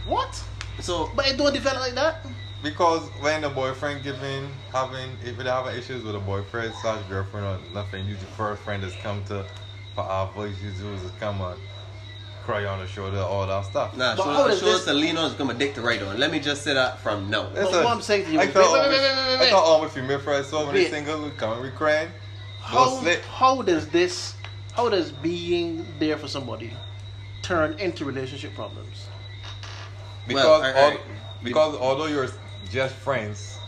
what? 0.07 0.45
So 0.79 1.11
But 1.17 1.27
it 1.27 1.37
don't 1.37 1.53
develop 1.53 1.81
like 1.81 1.95
that. 1.97 2.25
Because 2.63 3.03
when 3.19 3.41
the 3.43 3.49
boyfriend 3.49 4.05
giving, 4.05 4.49
having, 4.73 5.11
if 5.25 5.37
they 5.39 5.45
having 5.45 5.77
issues 5.77 6.05
with 6.05 6.15
a 6.15 6.21
boyfriend 6.21 6.73
slash 6.73 7.03
girlfriend 7.09 7.47
or 7.47 7.59
nothing, 7.75 8.07
you 8.07 8.15
the 8.15 8.27
first 8.27 8.63
friend 8.63 8.85
that's 8.85 8.95
come 9.03 9.25
to 9.25 9.45
for 9.97 10.03
our 10.05 10.31
voice, 10.33 10.55
you 10.63 10.71
do 10.71 10.93
is 10.95 11.11
come 11.19 11.41
on 11.41 11.59
the 12.47 12.87
shoulder, 12.87 13.19
all 13.19 13.47
that 13.47 13.65
stuff. 13.65 13.97
nah, 13.97 14.15
But 14.17 14.25
show, 14.25 14.31
how 14.31 14.47
does 14.49 14.61
show 14.61 14.67
this- 14.67 14.77
us 14.81 14.85
the 14.85 14.95
lean 14.95 15.17
on 15.17 15.27
is 15.27 15.33
become 15.33 15.51
a 15.51 15.55
dick 15.55 15.75
to 15.75 15.81
write 15.83 16.03
on. 16.03 16.19
Let 16.19 16.31
me 16.31 16.39
just 16.39 16.63
say 16.63 16.75
that 16.75 17.01
from 17.01 17.29
now. 17.29 17.49
But 17.55 17.65
what 17.65 17.87
I'm 17.87 18.01
saying 18.03 18.27
to 18.27 18.33
you 18.33 18.41
I 18.41 18.45
is- 18.45 18.53
thought, 18.53 18.73
wait, 18.73 18.79
all 18.81 18.89
wait, 18.89 18.91
my- 18.91 18.91
wait, 18.91 19.01
wait, 19.01 19.27
wait, 19.27 19.37
I 19.37 19.41
wait. 19.41 19.51
thought 19.51 19.65
all 19.65 19.83
my 19.83 19.89
female 19.89 20.19
friends 20.21 20.47
saw 20.49 20.65
when 20.65 20.75
they 20.75 20.83
Wait. 20.83 20.91
single 20.91 21.21
would 21.23 21.37
come 21.37 21.53
and 21.55 21.63
we 21.63 21.71
crying. 21.71 22.11
How, 22.61 23.01
how 23.33 23.63
does 23.63 23.89
this, 23.89 24.35
how 24.75 24.89
does 24.89 25.11
being 25.13 25.87
there 25.99 26.17
for 26.17 26.29
somebody 26.29 26.73
turn 27.43 27.79
into 27.79 28.05
relationship 28.05 28.55
problems? 28.55 29.07
Because, 30.27 30.45
Well, 30.45 30.63
I- 30.63 30.71
I- 30.73 30.91
al- 30.93 30.99
because 31.43 31.77
although 31.77 32.07
you're 32.07 32.29
just 32.73 32.95
friends, 32.95 33.59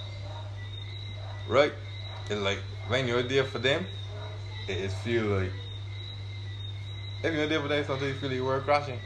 right? 1.49 1.73
It's 2.31 2.41
like 2.41 2.59
when 2.89 3.07
you're 3.09 3.23
there 3.23 3.45
for 3.45 3.59
them, 3.59 3.87
it, 4.67 4.77
it 4.79 4.93
feel 4.93 5.25
like 5.25 5.53
If 7.23 7.35
you're 7.51 7.61
for 7.61 7.69
that, 7.69 7.87
sometimes 7.87 8.09
you 8.09 8.15
feel 8.15 8.33
you 8.33 8.45
were 8.45 8.61
crashing. 8.61 8.99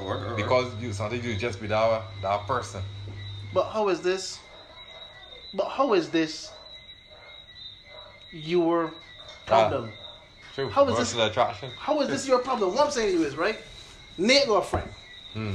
Or, 0.00 0.16
or, 0.26 0.34
Because 0.34 0.74
you 0.80 0.92
sometimes 0.92 1.24
you 1.24 1.36
just 1.36 1.60
be 1.60 1.68
that, 1.68 2.02
that 2.22 2.46
person. 2.46 2.82
But 3.52 3.70
how 3.70 3.88
is 3.88 4.00
this? 4.00 4.40
But 5.52 5.68
how 5.68 5.92
is 5.94 6.10
this 6.10 6.50
your 8.32 8.92
problem? 9.46 9.92
True. 10.54 10.68
How 10.68 10.82
is 10.88 10.96
this- 10.98 11.12
Emotional 11.12 11.26
attraction? 11.30 11.70
How 11.78 12.00
is 12.00 12.08
this 12.08 12.26
your 12.26 12.40
problem? 12.40 12.74
What 12.74 12.86
I'm 12.86 12.90
saying 12.90 13.12
to 13.14 13.20
you 13.20 13.26
is 13.26 13.36
right. 13.36 13.58
Nate 14.18 14.46
got 14.46 14.58
a 14.62 14.66
friend, 14.66 14.88
Hmm. 15.32 15.54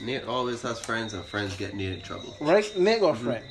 Nate 0.00 0.24
always 0.24 0.62
has 0.62 0.78
friends, 0.78 1.14
and 1.14 1.24
friends 1.24 1.56
get 1.56 1.74
Nate 1.74 1.92
in 1.94 2.00
trouble. 2.00 2.36
right? 2.40 2.64
Nate 2.78 3.00
got 3.00 3.14
a 3.16 3.18
friend. 3.18 3.44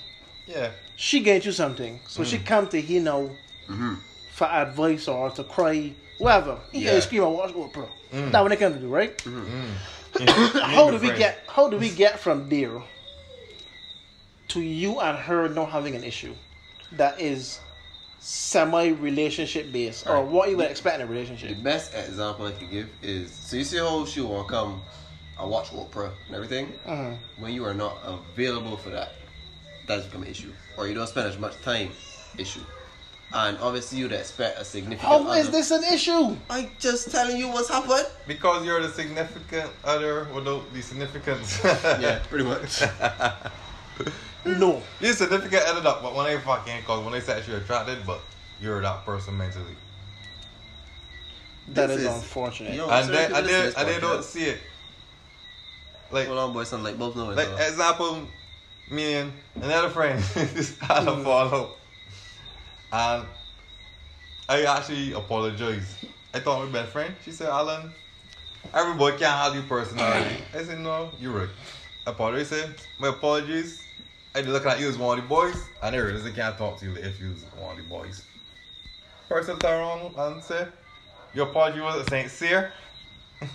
Yeah. 0.47 0.71
She 0.95 1.19
gave 1.21 1.45
you 1.45 1.51
something, 1.51 1.99
so 2.07 2.23
she 2.23 2.37
come 2.37 2.67
to 2.69 2.79
he 2.81 2.99
know 2.99 3.31
Mm-hmm. 3.69 3.95
for 4.31 4.45
advice 4.45 5.07
or 5.07 5.29
to 5.31 5.43
cry, 5.43 5.93
whatever. 6.17 6.59
He 6.71 6.79
Yeah. 6.85 6.93
yeah. 6.93 6.99
scream 6.99 7.23
or 7.23 7.35
watch 7.35 7.53
Oprah. 7.53 7.89
That's 8.11 8.33
what 8.33 8.49
they 8.49 8.55
come 8.55 8.73
to 8.73 8.79
do, 8.79 8.87
right? 8.87 9.17
Mm. 9.19 9.71
how 10.75 10.89
do 10.91 10.97
we 10.97 11.11
get? 11.13 11.43
How 11.47 11.69
do 11.69 11.77
we 11.77 11.89
get 11.89 12.19
from 12.19 12.47
there 12.49 12.81
to 14.49 14.61
you 14.61 14.99
and 14.99 15.17
her 15.17 15.49
not 15.49 15.69
having 15.71 15.95
an 15.95 16.03
issue 16.03 16.33
that 16.93 17.19
is 17.19 17.59
semi 18.19 18.89
relationship 18.89 19.71
based, 19.71 20.07
or 20.07 20.15
Right. 20.15 20.25
what 20.25 20.49
you 20.49 20.57
would 20.57 20.71
expect 20.71 20.95
in 20.95 21.01
a 21.01 21.05
relationship? 21.05 21.49
The 21.57 21.61
best 21.63 21.93
example 21.93 22.45
I 22.45 22.51
could 22.51 22.71
give 22.71 22.87
is 23.01 23.31
so 23.31 23.57
you 23.57 23.63
see 23.63 23.77
how 23.77 24.05
she 24.05 24.21
will 24.21 24.43
come 24.45 24.81
and 25.37 25.49
watch 25.51 25.69
Oprah 25.71 26.11
and 26.27 26.35
everything. 26.35 26.71
Mhm. 26.87 27.17
When 27.39 27.53
you 27.53 27.65
are 27.65 27.73
not 27.73 27.97
available 28.05 28.77
for 28.77 28.89
that, 28.91 29.11
that's 29.87 30.05
become 30.05 30.23
an 30.23 30.29
issue, 30.29 30.53
or 30.77 30.87
you 30.87 30.93
don't 30.93 31.07
spend 31.07 31.27
as 31.27 31.37
much 31.37 31.59
time, 31.61 31.91
issue. 32.37 32.61
And 33.33 33.57
obviously, 33.57 33.97
you'd 33.99 34.13
expect 34.13 34.59
a 34.59 34.63
significant. 34.65 35.01
How 35.01 35.31
is 35.33 35.47
other- 35.47 35.57
this 35.57 35.71
an 35.71 35.83
issue? 35.83 36.37
I'm 36.49 36.69
just 36.79 37.11
telling 37.11 37.37
you 37.37 37.49
what's 37.49 37.69
happened. 37.69 38.07
Because 38.27 38.65
you're 38.65 38.81
the 38.81 38.89
significant 38.89 39.69
other 39.83 40.27
without 40.33 40.71
the 40.73 40.81
significance. 40.81 41.59
Yeah, 41.99 42.19
pretty 42.29 42.45
much. 42.45 42.83
No. 44.45 44.79
You're 44.99 45.13
significant 45.13 45.63
other 45.65 45.81
that, 45.81 46.03
but 46.03 46.13
when 46.13 46.27
they 46.27 46.37
fucking, 46.37 46.83
cause 46.83 47.03
when 47.03 47.13
they 47.13 47.19
sexually 47.19 47.57
attracted, 47.57 48.05
but 48.05 48.21
you're 48.61 48.79
that 48.81 49.03
person 49.03 49.35
mentally. 49.35 49.75
That 51.69 51.87
This 51.87 51.97
is, 51.97 52.03
is- 52.03 52.13
unfortunate. 52.13 52.75
Yo, 52.75 52.87
and 52.87 53.05
certain 53.07 53.13
then, 53.13 53.27
people 53.27 53.37
and 53.37 53.47
listen 53.47 53.73
then, 53.73 53.85
and 53.87 53.95
they 53.95 53.99
don't 53.99 54.23
see 54.23 54.43
it. 54.43 54.59
Like, 56.11 56.27
Hold 56.27 56.39
on, 56.39 56.53
boys. 56.53 56.67
Some 56.67 56.83
like 56.83 56.97
both 56.99 57.15
know 57.15 57.31
it. 57.31 57.37
like 57.37 57.47
so. 57.47 57.55
example, 57.57 58.27
me 58.91 59.13
and 59.15 59.33
another 59.55 59.89
friend 59.89 60.23
just 60.53 60.77
had 60.81 61.07
a 61.07 61.11
mm. 61.11 61.23
follow, 61.23 61.71
and 62.91 63.25
I 64.47 64.63
actually 64.63 65.13
apologized. 65.13 66.05
I 66.33 66.39
thought 66.39 66.65
my 66.65 66.71
best 66.71 66.91
friend. 66.91 67.13
She 67.23 67.31
said, 67.31 67.47
"Allan, 67.49 67.91
everybody 68.73 69.17
can't 69.17 69.37
have 69.37 69.55
your 69.55 69.63
personality." 69.63 70.35
I 70.53 70.63
said, 70.63 70.79
"No, 70.79 71.11
you're 71.19 71.31
right." 71.31 71.49
I 72.05 72.11
apologize. 72.11 72.49
Said, 72.49 72.75
"My 72.99 73.09
apologies." 73.09 73.81
I 74.35 74.41
just 74.41 74.51
look 74.51 74.65
at 74.65 74.79
you 74.79 74.89
as 74.89 74.97
one 74.97 75.17
of 75.17 75.23
the 75.23 75.29
boys, 75.29 75.55
and 75.81 75.95
I 75.95 75.99
realized 75.99 76.27
I 76.27 76.31
can't 76.31 76.57
talk 76.57 76.77
to 76.79 76.85
you 76.85 76.95
if 76.95 77.19
you 77.21 77.29
was 77.29 77.43
one 77.57 77.71
of 77.71 77.77
the 77.77 77.89
boys. 77.89 78.23
Person 79.29 79.57
turn 79.57 79.79
around 79.79 80.15
and 80.17 80.43
say, 80.43 80.67
"Your 81.33 81.47
apology 81.47 81.79
was 81.79 82.05
sincere." 82.07 82.71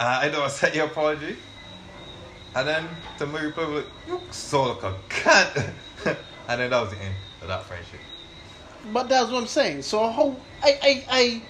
Uh, 0.00 0.20
I 0.22 0.28
don't 0.28 0.44
accept 0.44 0.76
your 0.76 0.86
apology. 0.86 1.34
And 2.54 2.68
then 2.68 2.88
to 3.18 3.26
me 3.26 3.40
reply 3.40 3.64
like, 3.64 3.86
you 4.06 4.20
so 4.30 4.72
like 4.72 4.82
a 4.84 4.94
cunt. 5.08 5.72
and 6.48 6.60
then 6.60 6.70
that 6.70 6.80
was 6.80 6.90
the 6.90 6.98
end 7.02 7.16
of 7.42 7.48
that 7.48 7.64
friendship. 7.64 8.00
But 8.92 9.08
that's 9.08 9.30
what 9.30 9.38
I'm 9.40 9.46
saying. 9.46 9.82
So 9.82 10.08
how 10.10 10.36
I 10.62 10.78
I 10.82 11.04
I 11.10 11.42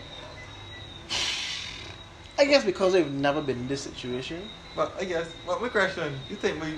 I 2.38 2.44
guess 2.44 2.64
because 2.64 2.94
I've 2.94 3.12
never 3.12 3.42
been 3.42 3.58
in 3.58 3.68
this 3.68 3.82
situation. 3.82 4.48
But 4.76 4.92
I 4.98 5.04
guess, 5.04 5.28
but 5.46 5.60
my 5.60 5.68
question, 5.68 6.14
you 6.30 6.36
think 6.36 6.58
my 6.58 6.72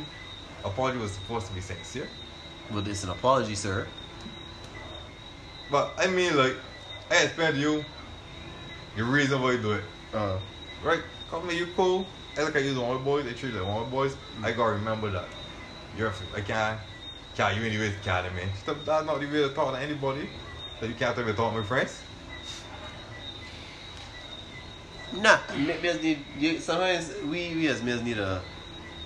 apology 0.65 0.99
was 0.99 1.13
supposed 1.13 1.47
to 1.49 1.53
be 1.53 1.61
sincere? 1.61 2.09
well, 2.71 2.83
this 2.83 2.99
is 2.99 3.05
an 3.05 3.11
apology, 3.11 3.55
sir. 3.55 3.87
But 5.71 5.93
I 5.99 6.07
mean 6.07 6.37
like, 6.37 6.57
I 7.11 7.25
explained 7.25 7.55
to 7.55 7.61
you 7.61 7.85
the 8.97 9.05
reason 9.05 9.41
why 9.43 9.53
you 9.53 9.63
do 9.63 9.73
it. 9.73 9.85
Uh, 10.15 10.39
Right? 10.83 11.03
Cause 11.31 11.45
me, 11.45 11.59
you 11.59 11.67
cool. 11.77 12.07
I 12.39 12.43
look 12.43 12.57
at 12.57 12.65
you 12.65 12.73
the 12.73 12.81
one 12.81 13.05
boys, 13.05 13.25
they 13.25 13.35
treat 13.35 13.53
you 13.53 13.61
like 13.61 13.69
one 13.69 13.83
of 13.85 13.91
the 13.91 13.91
boys. 13.91 14.17
I 14.43 14.53
gotta 14.53 14.73
remember 14.73 15.11
that. 15.11 15.27
You're 15.97 16.13
I 16.35 16.41
can't 16.41 16.81
can't 17.41 17.57
you 17.57 17.65
anyways 17.65 17.95
can't 18.05 18.35
man. 18.35 18.49
Stop 18.55 18.85
that's 18.85 19.07
not 19.07 19.19
the 19.19 19.27
way 19.27 19.49
to 19.49 19.49
talk 19.49 19.73
to 19.73 19.81
anybody. 19.81 20.29
So 20.79 20.87
you 20.87 20.95
can't 20.95 21.19
even 21.19 21.35
talk 21.35 21.55
to 21.55 21.61
my 21.61 21.67
friends. 21.67 22.03
nah, 25.15 25.39
ma- 25.57 25.81
males 25.83 26.03
need. 26.03 26.19
You, 26.39 26.59
sometimes 26.61 27.15
we 27.25 27.55
we 27.55 27.67
as 27.69 27.83
males 27.83 28.03
need 28.03 28.19
a. 28.19 28.43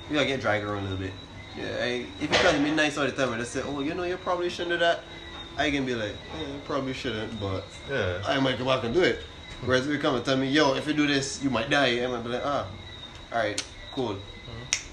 We 0.09 0.15
gotta 0.17 0.27
get 0.27 0.41
dragged 0.41 0.65
around 0.65 0.79
a 0.79 0.83
little 0.83 0.99
bit. 0.99 1.13
Yeah, 1.57 1.87
I, 1.87 2.07
if 2.21 2.23
you 2.23 2.29
come 2.29 2.55
to 2.57 2.61
me 2.61 2.73
nice 2.73 2.99
all 2.99 3.07
the 3.07 3.13
time 3.13 3.33
and 3.33 3.41
they 3.41 3.45
say, 3.45 3.63
oh, 3.65 3.79
you 3.79 3.95
know, 3.95 4.03
you 4.03 4.17
probably 4.17 4.51
shouldn't 4.51 4.75
do 4.75 4.79
that. 4.79 5.05
I 5.57 5.71
can 5.71 5.87
be 5.87 5.95
like, 5.95 6.11
eh, 6.11 6.59
probably 6.67 6.93
shouldn't, 6.93 7.39
but 7.39 7.65
Yeah. 7.89 8.21
I 8.27 8.41
might 8.41 8.59
go 8.59 8.65
back 8.65 8.83
and 8.83 8.93
do 8.93 9.03
it. 9.03 9.21
Whereas 9.65 9.87
if 9.87 9.93
you 9.93 10.01
come 10.01 10.17
and 10.17 10.25
tell 10.25 10.37
me, 10.37 10.49
yo, 10.49 10.75
if 10.75 10.89
you 10.89 10.95
do 10.95 11.07
this, 11.07 11.41
you 11.45 11.51
might 11.51 11.71
die. 11.71 12.03
I 12.03 12.09
might 12.09 12.25
be 12.25 12.31
like, 12.31 12.43
ah, 12.45 12.67
all 13.33 13.39
right, 13.39 13.63
cool. 13.93 14.19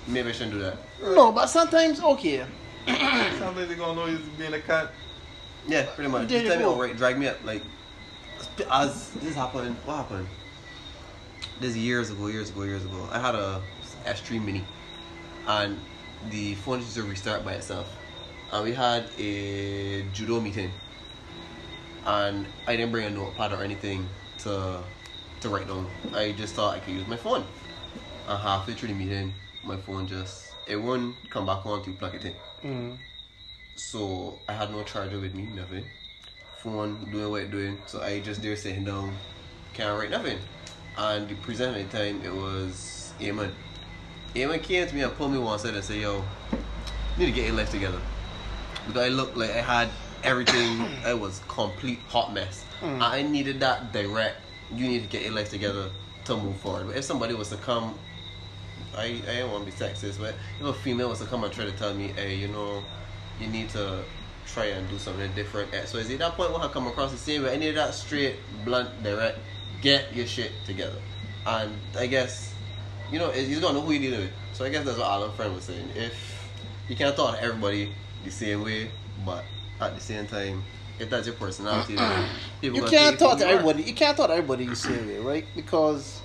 Maybe 0.08 0.30
I 0.30 0.32
shouldn't 0.32 0.54
do 0.54 0.60
that. 0.60 0.78
No, 1.02 1.32
but 1.32 1.48
sometimes 1.48 2.00
okay. 2.00 2.46
Sometimes 2.88 3.68
they're 3.68 3.78
gonna 3.78 3.96
know 3.96 4.06
you're 4.08 4.20
being 4.38 4.54
a 4.54 4.60
cut. 4.60 4.94
Yeah, 5.68 5.86
pretty 5.96 6.10
much. 6.10 6.28
Just 6.28 6.46
tell 6.46 6.58
me, 6.58 6.66
alright, 6.66 6.98
drag 6.98 7.18
me 7.18 7.28
up. 7.28 7.44
Like, 7.44 7.64
as 8.72 9.12
this 9.12 9.36
happened, 9.36 9.76
what 9.86 9.98
happened? 9.98 10.28
This 11.60 11.76
years 11.76 12.10
ago, 12.10 12.28
years 12.28 12.50
ago, 12.50 12.64
years 12.64 12.84
ago. 12.84 13.08
I 13.12 13.20
had 13.20 13.36
a 13.36 13.62
S3 14.06 14.44
Mini, 14.44 14.64
and 15.48 15.80
the 16.30 16.56
phone 16.56 16.80
used 16.80 16.96
to 16.96 17.04
restart 17.04 17.46
by 17.46 17.54
itself. 17.54 17.88
And 18.52 18.64
we 18.64 18.74
had 18.74 19.06
a 19.18 20.04
judo 20.14 20.40
meeting, 20.42 20.72
and 22.06 22.48
I 22.68 22.76
didn't 22.76 22.92
bring 22.92 23.06
a 23.06 23.10
notepad 23.12 23.54
or 23.54 23.64
anything 23.64 24.08
to 24.40 24.82
to 25.42 25.50
write 25.50 25.68
down. 25.68 25.88
I 26.14 26.32
just 26.32 26.54
thought 26.56 26.76
I 26.76 26.80
could 26.80 26.94
use 26.94 27.08
my 27.08 27.18
phone. 27.18 27.44
And 28.28 28.40
halfway 28.40 28.74
through 28.74 28.90
the 28.90 28.94
meeting, 28.94 29.34
my 29.64 29.76
phone 29.78 30.08
just 30.08 30.51
it 30.68 30.76
won't 30.76 31.16
come 31.30 31.46
back 31.46 31.66
on 31.66 31.84
to 31.84 31.92
plug 31.92 32.16
it 32.16 32.26
in. 32.26 32.34
Mm. 32.64 32.98
So 33.76 34.40
I 34.48 34.54
had 34.54 34.72
no 34.72 34.84
charger 34.84 35.20
with 35.20 35.34
me, 35.34 35.48
nothing. 35.56 35.86
Phone 36.58 37.10
doing 37.12 37.32
what 37.32 37.42
it 37.42 37.52
doing. 37.52 37.78
So 37.88 38.02
I 38.02 38.20
just 38.20 38.42
there 38.42 38.56
sitting 38.56 38.86
down, 38.86 39.14
can't 39.74 39.98
write 40.00 40.12
nothing. 40.12 40.38
And 40.98 41.28
the 41.28 41.36
present 41.36 41.76
at 41.78 41.90
the 41.90 41.98
time 41.98 42.22
it 42.24 42.34
was 42.34 43.14
Eamon. 43.20 43.52
Eamon 44.36 44.62
came 44.62 44.88
to 44.88 44.96
me 44.96 45.02
and 45.02 45.14
pulled 45.16 45.32
me 45.32 45.40
one 45.40 45.58
side 45.60 45.74
and 45.74 45.84
said, 45.84 45.98
Yo, 45.98 46.24
you 47.18 47.18
need 47.18 47.26
to 47.28 47.32
get 47.32 47.48
your 47.48 47.56
life 47.56 47.72
together. 47.72 48.00
Because 48.88 49.02
I 49.02 49.10
looked 49.10 49.38
like 49.38 49.52
I 49.52 49.62
had 49.62 49.90
everything, 50.24 50.88
I 51.06 51.14
was 51.14 51.42
complete 51.48 52.00
hot 52.08 52.34
mess. 52.34 52.66
And 52.82 53.04
I 53.04 53.22
needed 53.22 53.60
that 53.60 53.94
direct, 53.94 54.38
you 54.74 54.88
need 54.88 55.04
to 55.04 55.10
get 55.10 55.22
your 55.24 55.34
life 55.34 55.50
together 55.50 55.90
to 56.26 56.38
move 56.38 56.58
forward. 56.58 56.88
But 56.88 56.98
if 56.98 57.04
somebody 57.04 57.34
was 57.34 57.50
to 57.50 57.58
come 57.58 57.98
I, 58.98 59.22
I 59.28 59.38
don't 59.40 59.52
want 59.52 59.66
to 59.66 59.72
be 59.72 59.78
sexist, 59.78 60.20
but 60.20 60.36
if 60.60 60.66
a 60.66 60.74
female 60.74 61.10
was 61.10 61.20
to 61.20 61.26
come 61.26 61.44
and 61.44 61.54
try 61.54 61.66
to 61.66 61.72
tell 61.72 61.94
me, 61.94 62.10
hey, 62.10 62.36
you 62.36 62.48
know, 62.48 62.84
you 63.40 63.48
need 63.48 63.70
to 63.70 64.04
try 64.46 64.66
and 64.66 64.88
do 64.90 64.98
something 64.98 65.32
different, 65.34 65.72
so 65.88 65.98
is 65.98 66.10
at 66.10 66.20
that 66.20 66.34
point, 66.36 66.52
when 66.52 66.62
I 66.62 66.68
come 66.68 66.88
across 66.88 67.12
the 67.12 67.18
same 67.18 67.44
way, 67.44 67.54
any 67.54 67.70
of 67.70 67.76
that 67.76 67.94
straight, 67.94 68.36
blunt, 68.66 69.02
direct, 69.04 69.40
get 69.82 70.14
your 70.14 70.28
shit 70.28 70.52
together. 70.66 70.98
And 71.46 71.76
I 71.98 72.08
guess, 72.08 72.54
you 73.12 73.20
know, 73.20 73.32
he's 73.32 73.60
gonna 73.60 73.76
know 73.76 73.82
who 73.82 73.94
you're 73.94 74.02
dealing 74.02 74.20
with. 74.22 74.32
So 74.54 74.66
I 74.66 74.70
guess 74.70 74.86
that's 74.86 74.98
what 74.98 75.08
Allan 75.08 75.32
Friend 75.32 75.54
was 75.56 75.64
saying. 75.64 75.90
If 75.96 76.52
you 76.88 76.96
can't 76.96 77.16
talk 77.16 77.38
to 77.38 77.42
everybody 77.44 77.94
the 78.24 78.32
same 78.32 78.64
way, 78.64 78.92
but 79.26 79.46
at 79.80 79.96
the 79.96 80.02
same 80.02 80.28
time, 80.28 80.64
if 81.00 81.10
that's 81.10 81.26
your 81.26 81.36
personality, 81.36 81.96
people 82.62 82.78
You 82.78 82.84
can't 82.92 83.18
talk 83.18 83.38
to 83.40 83.48
everybody. 83.48 83.84
You 83.84 83.94
can't 83.96 84.16
talk 84.18 84.28
to 84.28 84.34
everybody 84.34 84.66
the 84.66 84.76
same 84.76 85.08
way, 85.08 85.18
right? 85.18 85.46
Because 85.56 86.22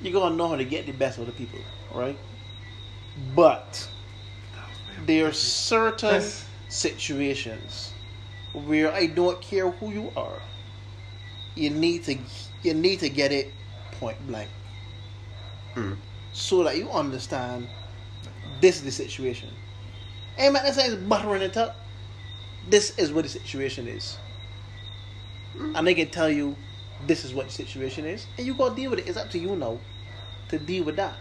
you're 0.00 0.12
gonna 0.12 0.36
know 0.36 0.48
how 0.48 0.56
to 0.56 0.64
get 0.64 0.86
the 0.86 0.92
best 0.92 1.18
of 1.18 1.26
the 1.26 1.32
people, 1.32 1.58
right? 1.92 2.18
But 3.34 3.88
there 5.06 5.26
are 5.26 5.32
certain 5.32 6.22
situations 6.68 7.92
where 8.52 8.92
I 8.92 9.06
don't 9.06 9.40
care 9.40 9.70
who 9.70 9.90
you 9.92 10.12
are. 10.16 10.40
You 11.54 11.70
need 11.70 12.04
to 12.04 12.18
you 12.62 12.74
need 12.74 13.00
to 13.00 13.08
get 13.08 13.32
it 13.32 13.52
point 13.92 14.24
blank. 14.26 14.48
Mm. 15.74 15.96
So 16.32 16.64
that 16.64 16.76
you 16.76 16.90
understand 16.90 17.68
this 18.60 18.76
is 18.76 18.84
the 18.84 18.90
situation. 18.90 19.50
Hey 20.36 20.50
man, 20.50 20.64
this 20.64 20.78
ain't 20.78 21.08
buttering 21.08 21.42
it 21.42 21.56
up. 21.56 21.76
This 22.68 22.98
is 22.98 23.12
what 23.12 23.24
the 23.24 23.30
situation 23.30 23.88
is. 23.88 24.18
And 25.58 25.86
they 25.86 25.94
can 25.94 26.10
tell 26.10 26.28
you 26.28 26.56
this 27.06 27.24
is 27.24 27.34
what 27.34 27.46
the 27.46 27.52
situation 27.52 28.06
is. 28.06 28.26
And 28.38 28.46
you 28.46 28.54
gotta 28.54 28.74
deal 28.74 28.90
with 28.90 29.00
it. 29.00 29.08
It's 29.08 29.16
up 29.16 29.30
to 29.30 29.38
you 29.38 29.56
now 29.56 29.78
to 30.48 30.58
deal 30.58 30.84
with 30.84 30.96
that. 30.96 31.14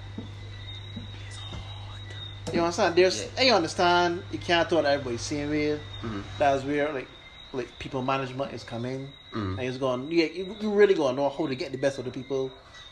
You 2.54 2.62
understand? 2.62 2.96
There's 2.96 3.28
Yeah. 3.38 3.52
I 3.54 3.56
understand 3.56 4.24
you 4.32 4.40
can't 4.40 4.70
talk 4.70 4.84
to 4.84 4.90
everybody 4.90 5.18
same 5.18 5.50
way. 5.50 5.80
Mhm. 6.02 6.24
That's 6.38 6.64
where 6.64 6.94
like 6.94 7.08
like 7.54 7.80
people 7.80 8.02
management 8.02 8.54
is 8.54 8.64
coming. 8.64 9.12
Mm-hmm. 9.36 9.60
And 9.60 9.62
he's 9.62 9.78
going, 9.78 10.12
yeah, 10.12 10.26
you, 10.26 10.56
you 10.62 10.72
really 10.72 10.94
going 10.94 11.16
to 11.16 11.22
know 11.22 11.30
how 11.30 11.46
to 11.46 11.56
get 11.56 11.72
the 11.72 11.78
best 11.78 12.00
of 12.00 12.06
the 12.06 12.12
people, 12.12 12.52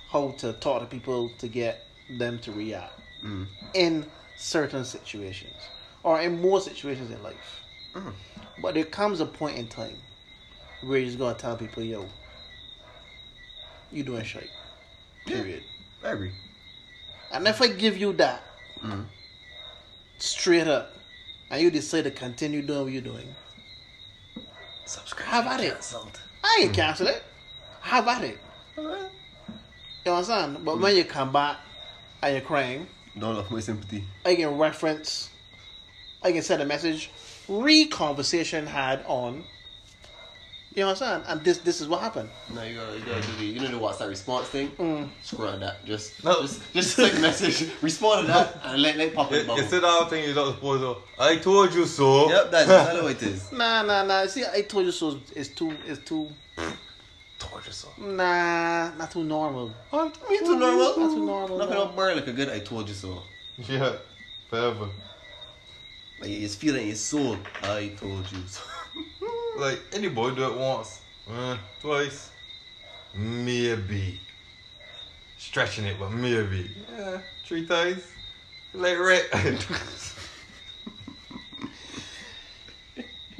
how 0.10 0.32
to 0.40 0.54
talk 0.54 0.82
to 0.82 0.86
people 0.86 1.30
to 1.38 1.48
get 1.48 1.88
them 2.18 2.38
to 2.40 2.52
react 2.52 3.00
mm-hmm. 3.20 3.44
in 3.74 4.06
certain 4.38 4.84
situations 4.84 5.56
or 6.04 6.20
in 6.20 6.42
more 6.42 6.60
situations 6.60 7.12
in 7.12 7.24
life. 7.24 7.64
Mm-hmm. 7.96 8.10
But 8.62 8.74
there 8.74 8.84
comes 8.84 9.22
a 9.22 9.26
point 9.26 9.58
in 9.58 9.68
time 9.68 9.98
where 10.82 11.00
you're 11.00 11.08
just 11.08 11.18
going 11.18 11.34
to 11.34 11.42
tell 11.42 11.56
people, 11.56 11.82
yo, 11.82 12.06
you 13.94 14.04
doing 14.04 14.24
shit. 14.24 14.50
Period. 15.26 15.64
I 16.04 16.12
agree. 16.12 16.32
And 17.32 17.48
if 17.48 17.62
I 17.62 17.68
give 17.68 17.98
you 17.98 18.14
that 18.14 18.44
mm-hmm. 18.80 19.02
straight 20.18 20.68
up, 20.68 20.94
and 21.50 21.62
you 21.62 21.72
decide 21.72 22.04
to 22.06 22.12
continue 22.12 22.62
doing 22.62 22.84
what 22.84 22.91
you're 22.91 23.02
doing, 23.02 23.28
Subscribe. 24.86 25.28
Have 25.28 25.48
at 25.48 25.60
it. 25.62 25.74
Cancelled. 25.74 26.20
Ah, 26.44 26.48
I 26.48 26.62
ain't 26.64 26.74
cancel 26.74 27.08
it. 27.08 27.24
How 27.80 28.02
about 28.02 28.24
it. 28.24 28.38
You 28.78 30.12
understand? 30.12 30.66
But 30.66 30.74
mm-hmm. 30.74 30.84
when 30.84 30.96
you 30.96 31.06
come 31.06 31.32
back 31.32 31.58
and 32.22 32.34
you're 32.34 32.41
crying, 32.41 32.88
Don't 33.18 33.36
love 33.36 33.50
my 33.50 33.60
sympathy. 33.60 34.04
I 34.26 34.36
can 34.36 34.58
reference, 34.58 35.30
I 36.22 36.32
can 36.32 36.41
send 36.41 36.62
a 36.62 36.66
message, 36.66 37.12
re 37.48 37.86
conversation 37.86 38.66
had 38.66 39.04
on. 39.08 39.44
You 40.76 40.86
understand? 40.86 41.24
And 41.28 41.44
this 41.44 41.60
this 41.60 41.82
is 41.82 41.88
what 41.88 42.02
happened. 42.02 42.30
No, 42.54 42.64
you 42.64 42.76
gotta, 42.76 42.98
you 42.98 43.06
gotta 43.06 43.22
do 43.22 43.34
the, 43.38 43.46
you 43.46 43.60
know 43.60 43.68
the 43.68 43.78
WhatsApp 43.78 44.10
response 44.10 44.48
thing? 44.48 44.70
Mm. 44.72 45.08
Screw 45.22 45.48
on 45.48 45.60
that. 45.60 45.86
Just, 45.86 46.24
No. 46.24 46.42
just, 46.42 46.74
just 46.74 46.96
send 46.96 47.16
a 47.18 47.22
message, 47.22 47.70
respond 47.84 48.26
to 48.26 48.34
that, 48.34 48.60
and 48.64 48.82
let, 48.82 48.98
let 48.98 49.14
pop 49.14 49.28
in 49.32 49.34
the 49.34 49.42
You, 49.42 49.48
bubble. 49.48 49.62
you 49.62 49.68
said 49.70 49.84
all 49.84 50.06
thing 50.06 50.24
you're 50.24 50.34
not 50.34 50.56
supposed 50.56 50.82
to. 50.82 51.22
I 51.22 51.36
told 51.38 51.74
you 51.76 51.86
so. 51.86 52.28
Yep, 52.30 52.52
that's 52.52 52.64
exactly 52.70 53.02
what 53.04 53.12
it 53.12 53.24
is. 53.24 53.52
Nah, 53.52 53.84
nah, 53.84 54.04
nah. 54.04 54.26
See, 54.26 54.44
I 54.52 54.62
told 54.62 54.86
you 54.86 54.92
so. 54.92 55.20
It's 55.36 55.50
too, 55.50 55.76
it's 55.86 56.04
too. 56.04 56.28
told 57.38 57.66
you 57.68 57.72
so. 57.72 57.90
Nah, 58.00 58.96
not 58.96 59.12
too 59.12 59.24
normal. 59.24 59.68
Me 60.30 60.40
too 60.40 60.58
normal. 60.58 60.98
Not 60.98 61.10
too 61.14 61.26
normal. 61.26 61.58
Nothing 61.60 61.76
no. 61.76 61.84
up 61.84 61.96
burn 61.96 62.16
like 62.16 62.28
a 62.28 62.34
good 62.34 62.50
I 62.50 62.60
told 62.60 62.88
you 62.90 62.96
so. 62.96 63.22
Yeah, 63.70 63.94
forever. 64.50 64.90
Like 66.20 66.32
it's 66.32 66.56
feeling 66.56 66.82
in 66.82 66.88
your 66.88 66.96
soul. 66.96 67.38
I 67.62 67.92
told 68.00 68.26
you 68.32 68.40
so. 68.48 68.62
Like 69.58 69.82
any 69.93 70.10
boy 70.10 70.32
do 70.32 70.43
it 70.45 70.58
once, 70.58 71.01
uh, 71.32 71.58
twice, 71.80 72.32
maybe. 73.16 74.20
Stretching 75.38 75.86
it, 75.86 75.97
but 75.99 76.12
maybe. 76.12 76.72
Yeah, 76.97 77.20
three 77.45 77.66
times. 77.66 78.04
Like 78.74 78.97
right. 78.97 79.24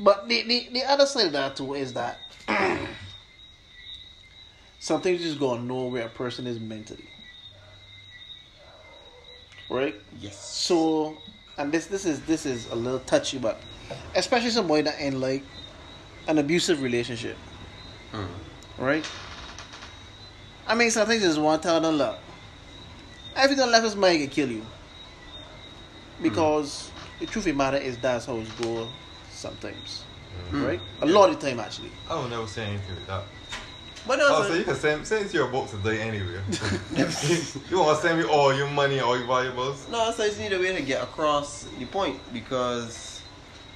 But 0.04 0.28
the, 0.28 0.44
the, 0.44 0.70
the 0.74 0.84
other 0.84 1.06
side 1.06 1.28
of 1.28 1.32
that 1.32 1.56
too 1.56 1.76
is 1.76 1.94
that 1.94 2.20
something 4.80 5.18
just 5.18 5.40
gonna 5.40 5.64
know 5.64 5.86
where 5.86 6.06
a 6.06 6.10
person 6.10 6.46
is 6.46 6.60
mentally. 6.60 7.06
Right? 9.70 9.96
yes. 10.20 10.36
So 10.36 11.18
and 11.58 11.72
this 11.72 11.86
this 11.88 12.06
is 12.06 12.22
this 12.22 12.46
is 12.46 12.70
a 12.70 12.76
little 12.76 13.00
touchy 13.00 13.38
but 13.38 13.62
especially 14.16 14.50
somebody 14.50 14.82
that 14.84 15.00
in 15.00 15.22
like 15.22 15.44
an 16.28 16.38
abusive 16.38 16.82
relationship. 16.82 17.38
Mm. 18.12 18.28
Right? 18.78 19.06
I 20.68 20.76
mean 20.76 20.92
some 20.92 21.08
things 21.08 21.22
just 21.24 21.40
want 21.40 21.62
to 21.62 21.68
tell 21.68 21.82
them 21.82 21.96
look. 21.96 22.18
Everything 23.36 23.70
left 23.70 23.86
is 23.86 23.96
money 23.96 24.20
can 24.20 24.30
kill 24.30 24.50
you. 24.52 24.66
Because 26.22 26.92
the 27.20 27.26
truth 27.26 27.46
of 27.48 27.52
the 27.52 27.58
matter 27.58 27.78
is 27.78 27.98
that's 27.98 28.26
how 28.26 28.38
it 28.38 28.48
goes 28.62 28.88
sometimes. 29.32 30.04
Right? 30.52 30.80
A 31.02 31.06
lot 31.06 31.30
of 31.30 31.40
the 31.40 31.48
time 31.48 31.60
actually. 31.60 31.92
I 32.10 32.16
will 32.16 32.28
never 32.28 32.48
say 32.48 32.66
anything 32.66 32.96
like 32.96 33.08
that. 33.08 33.24
But 34.06 34.18
no, 34.20 34.28
Oh, 34.30 34.44
so- 34.44 34.50
so 34.50 34.54
you 34.56 34.64
can 34.66 34.76
send 34.76 35.08
send 35.08 35.26
it 35.26 35.30
to 35.30 35.38
your 35.38 35.48
box 35.48 35.72
today 35.72 36.02
anyway. 36.02 36.40
you 37.70 37.80
want 37.80 37.98
to 37.98 38.02
send 38.02 38.20
me 38.20 38.26
all 38.26 38.54
your 38.54 38.68
money, 38.70 39.00
all 39.00 39.18
your 39.18 39.26
valuables? 39.28 39.88
No, 39.90 40.12
so 40.12 40.24
it's 40.24 40.38
need 40.38 40.52
a 40.54 40.60
way 40.60 40.76
to 40.76 40.82
get 40.82 41.02
across 41.02 41.66
the 41.80 41.86
point 41.86 42.20
because, 42.34 43.22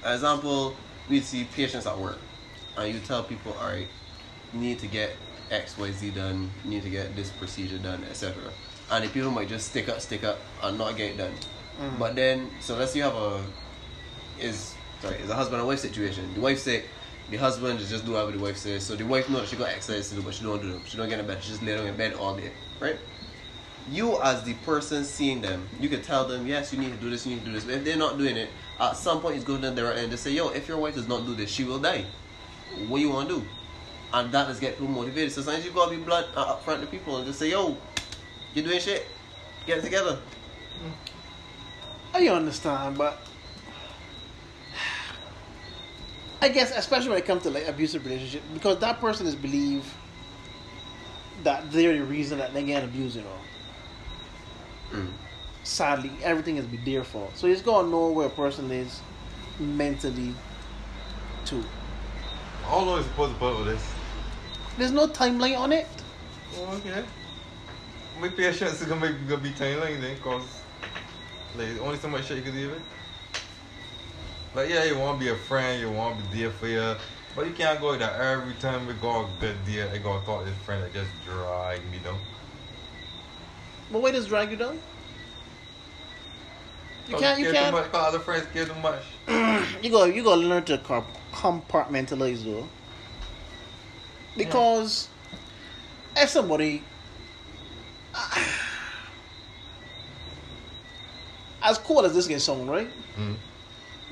for 0.02 0.12
example, 0.12 0.76
we 1.08 1.20
see 1.20 1.44
patients 1.44 1.86
at 1.86 1.96
work, 1.98 2.18
and 2.78 2.94
you 2.94 3.00
tell 3.00 3.22
people, 3.22 3.54
all 3.60 3.68
right, 3.68 3.88
you 4.52 4.60
need 4.60 4.78
to 4.78 4.86
get 4.86 5.10
X, 5.50 5.76
Y, 5.78 5.90
Z 5.90 6.10
done, 6.10 6.50
you 6.64 6.70
need 6.70 6.82
to 6.82 6.90
get 6.90 7.14
this 7.16 7.30
procedure 7.30 7.78
done, 7.78 8.04
etc. 8.10 8.34
And 8.90 9.04
the 9.04 9.08
people 9.08 9.30
might 9.30 9.48
just 9.48 9.68
stick 9.68 9.88
up, 9.88 10.00
stick 10.00 10.24
up, 10.24 10.38
and 10.62 10.78
not 10.78 10.96
get 10.96 11.12
it 11.12 11.18
done. 11.18 11.32
Mm. 11.80 11.98
But 11.98 12.16
then, 12.16 12.50
so 12.60 12.76
let's 12.76 12.92
say 12.92 12.98
you 12.98 13.04
have 13.04 13.14
a 13.14 13.42
is 14.40 14.74
sorry, 15.00 15.16
it's 15.16 15.30
a 15.30 15.34
husband 15.34 15.60
and 15.60 15.68
wife 15.68 15.78
situation. 15.78 16.32
The 16.34 16.40
wife 16.40 16.58
sick, 16.58 16.86
the 17.30 17.36
husband 17.36 17.80
is 17.80 17.90
just 17.90 18.04
do 18.04 18.12
whatever 18.12 18.32
the 18.32 18.38
wife 18.38 18.56
says. 18.56 18.84
So 18.84 18.94
the 18.96 19.04
wife 19.04 19.28
knows 19.28 19.48
she 19.48 19.56
got 19.56 19.68
exercise 19.68 20.08
to 20.10 20.16
do, 20.16 20.22
but 20.22 20.34
she 20.34 20.44
don't 20.44 20.60
do 20.60 20.72
them. 20.72 20.82
She 20.86 20.96
don't 20.96 21.08
get 21.08 21.20
in 21.20 21.26
bed. 21.26 21.42
She 21.42 21.50
just 21.50 21.62
lay 21.62 21.76
down 21.76 21.86
in 21.86 21.96
bed 21.96 22.14
all 22.14 22.36
day, 22.36 22.50
right? 22.80 22.96
You 23.90 24.20
as 24.22 24.42
the 24.44 24.54
person 24.54 25.04
seeing 25.04 25.40
them, 25.40 25.66
you 25.80 25.88
can 25.88 26.02
tell 26.02 26.26
them, 26.26 26.46
yes, 26.46 26.72
you 26.72 26.78
need 26.78 26.92
to 26.92 26.98
do 26.98 27.10
this, 27.10 27.26
you 27.26 27.34
need 27.34 27.40
to 27.40 27.46
do 27.46 27.52
this. 27.52 27.64
But 27.64 27.74
if 27.74 27.84
they're 27.84 27.96
not 27.96 28.18
doing 28.18 28.36
it, 28.36 28.50
at 28.78 28.96
some 28.96 29.20
point 29.20 29.36
it's 29.36 29.44
going 29.44 29.62
to 29.62 29.70
there 29.70 29.92
and 29.92 30.10
just 30.10 30.24
say, 30.24 30.30
yo, 30.30 30.48
if 30.50 30.68
your 30.68 30.78
wife 30.78 30.94
does 30.94 31.08
not 31.08 31.26
do 31.26 31.34
this, 31.34 31.50
she 31.50 31.64
will 31.64 31.78
die. 31.78 32.04
What 32.86 33.00
you 33.00 33.10
want 33.10 33.28
to 33.28 33.36
do? 33.36 33.46
And 34.12 34.32
that 34.32 34.50
is 34.50 34.60
get 34.60 34.78
people 34.78 34.88
motivated. 34.88 35.32
So 35.32 35.42
sometimes 35.42 35.64
you 35.64 35.70
gotta 35.72 35.90
be 35.90 36.02
blunt 36.02 36.26
uh, 36.36 36.40
up 36.40 36.64
front 36.64 36.80
to 36.80 36.86
people 36.86 37.16
and 37.16 37.26
just 37.26 37.38
say, 37.38 37.50
yo, 37.50 37.76
you're 38.54 38.64
doing 38.64 38.80
shit. 38.80 39.06
Get 39.66 39.78
it 39.78 39.82
together. 39.82 40.18
I 42.14 42.26
understand, 42.28 42.96
but 42.96 43.18
I 46.42 46.48
guess 46.48 46.76
especially 46.76 47.10
when 47.10 47.18
it 47.18 47.26
comes 47.26 47.42
to 47.42 47.50
like 47.50 47.68
abusive 47.68 48.04
relationship, 48.04 48.42
because 48.54 48.78
that 48.78 49.00
person 49.00 49.26
is 49.26 49.34
believe 49.34 49.84
that 51.44 51.70
they're 51.70 51.96
the 51.96 52.04
reason 52.04 52.38
that 52.38 52.54
they 52.54 52.64
get 52.64 52.82
abused, 52.84 53.16
you 53.16 53.22
know. 53.22 53.28
Mm. 54.92 55.10
Sadly, 55.64 56.10
everything 56.22 56.56
is 56.56 56.66
be 56.66 56.78
their 56.78 57.04
fault. 57.04 57.36
So 57.36 57.46
it's 57.46 57.62
gonna 57.62 57.88
know 57.88 58.10
where 58.10 58.26
a 58.26 58.30
person 58.30 58.70
is 58.70 59.00
mentally 59.58 60.34
too. 61.44 61.64
How 62.68 62.80
long 62.80 62.98
is 62.98 63.06
supposed 63.06 63.32
to 63.32 63.38
put 63.38 63.58
with 63.58 63.66
this? 63.68 63.94
There's 64.76 64.92
no 64.92 65.08
timeline 65.08 65.58
on 65.58 65.72
it. 65.72 65.86
Oh, 66.54 66.76
okay. 66.76 67.02
My 68.20 68.28
patience 68.28 68.82
is 68.82 68.86
gonna, 68.86 69.00
make, 69.00 69.26
gonna 69.26 69.40
be 69.40 69.52
tiny 69.52 69.96
then, 69.96 70.18
cause 70.18 70.42
like 71.56 71.80
only 71.80 71.96
so 71.96 72.08
much 72.08 72.26
shit 72.26 72.36
you 72.36 72.42
can 72.42 72.52
deal 72.52 72.68
with. 72.68 72.82
Like 74.54 74.68
yeah, 74.68 74.84
you 74.84 74.98
want 74.98 75.18
to 75.18 75.24
be 75.24 75.30
a 75.30 75.36
friend, 75.36 75.80
you 75.80 75.90
want 75.90 76.22
to 76.22 76.30
be 76.30 76.42
there 76.42 76.50
for 76.50 76.66
you, 76.68 76.94
but 77.34 77.46
you 77.46 77.54
can't 77.54 77.80
go 77.80 77.96
there 77.96 78.12
every 78.12 78.52
time 78.54 78.86
we 78.86 78.92
go 78.94 79.22
a 79.22 79.28
good 79.40 79.56
day. 79.64 79.90
I 79.90 79.96
go 79.96 80.20
talk 80.26 80.44
to 80.44 80.50
this 80.50 80.58
friend 80.58 80.82
that 80.82 80.92
just 80.92 81.10
drag 81.24 81.80
me 81.90 82.00
down. 82.04 82.18
But 83.90 84.02
why 84.02 84.10
does 84.10 84.26
drag 84.26 84.50
you 84.50 84.58
down? 84.58 84.78
You 87.08 87.16
oh, 87.16 87.18
can't. 87.18 87.40
You 87.40 87.50
can't. 87.50 87.74
Much, 87.74 87.88
other 87.94 88.18
friends 88.18 88.46
care 88.52 88.66
too 88.66 88.74
much. 88.74 89.02
you 89.82 89.90
go 89.90 90.04
you 90.04 90.22
gotta 90.22 90.42
learn 90.42 90.64
to 90.64 90.76
compartmentalize 91.38 92.44
though. 92.44 92.66
Because 94.36 95.08
as 96.16 96.32
somebody 96.32 96.82
as 101.62 101.78
cool 101.78 102.04
as 102.04 102.14
this 102.14 102.26
can 102.26 102.40
sound 102.40 102.68
right? 102.68 102.90
Mm. 103.16 103.36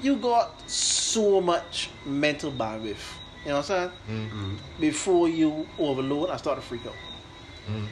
you 0.01 0.17
got 0.17 0.69
so 0.71 1.41
much 1.41 1.91
mental 2.05 2.53
bandwidth 2.53 2.97
you 3.45 3.51
know 3.51 3.57
what 3.57 3.71
i'm 3.71 3.91
saying? 4.09 4.29
Mm. 4.31 4.59
before 4.81 5.29
you 5.29 5.67
overload 5.79 6.31
and 6.31 6.39
start 6.39 6.57
to 6.59 6.63
freak 6.63 6.87
out. 6.87 6.95
Mm. 7.69 7.87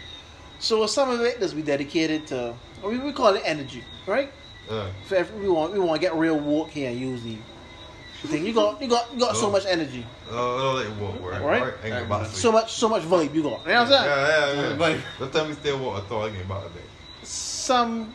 so 0.58 0.86
some 0.86 1.10
of 1.10 1.20
it 1.20 1.40
does 1.40 1.54
be 1.54 1.62
dedicated 1.62 2.26
to 2.28 2.54
we, 2.84 2.98
we 2.98 3.12
call 3.12 3.34
it 3.34 3.42
energy 3.44 3.82
right? 4.06 4.30
Uh, 4.70 4.88
for 5.06 5.16
every, 5.16 5.40
we 5.40 5.48
want 5.48 5.72
we 5.72 5.78
want 5.78 6.00
to 6.00 6.06
get 6.06 6.14
real 6.14 6.38
woke 6.38 6.70
here 6.70 6.90
and 6.90 6.98
use 6.98 7.22
the 7.22 7.36
thing. 8.28 8.46
You 8.46 8.54
got 8.54 8.80
you 8.80 8.88
got 8.88 9.12
you 9.12 9.20
got 9.20 9.36
so 9.36 9.46
Oh. 9.46 9.50
much 9.50 9.66
energy, 9.66 10.04
oh, 10.30 10.34
oh, 10.36 10.74
like 10.74 10.88
what 11.00 11.20
word? 11.20 11.40
Right? 11.42 11.62
Alright, 11.62 11.74
I 11.84 11.88
get 12.06 12.26
so 12.28 12.52
much 12.52 12.72
so 12.72 12.88
much 12.88 13.02
vibe. 13.02 13.34
You 13.34 13.42
got. 13.42 13.60
You 13.66 13.72
know 13.72 13.74
what 13.74 13.76
I'm 13.76 13.88
saying? 13.88 14.04
Yeah, 14.04 14.52
yeah, 14.52 14.70
yeah. 14.70 14.76
Vibe. 14.76 15.00
Don't 15.18 15.32
tell 15.32 15.46
me 15.48 15.54
stay 15.54 15.72
what 15.72 16.02
I 16.02 16.06
thought 16.06 16.24
I 16.26 16.30
get 16.30 16.48
back 16.48 16.62
to. 16.62 17.26
Some 17.26 18.14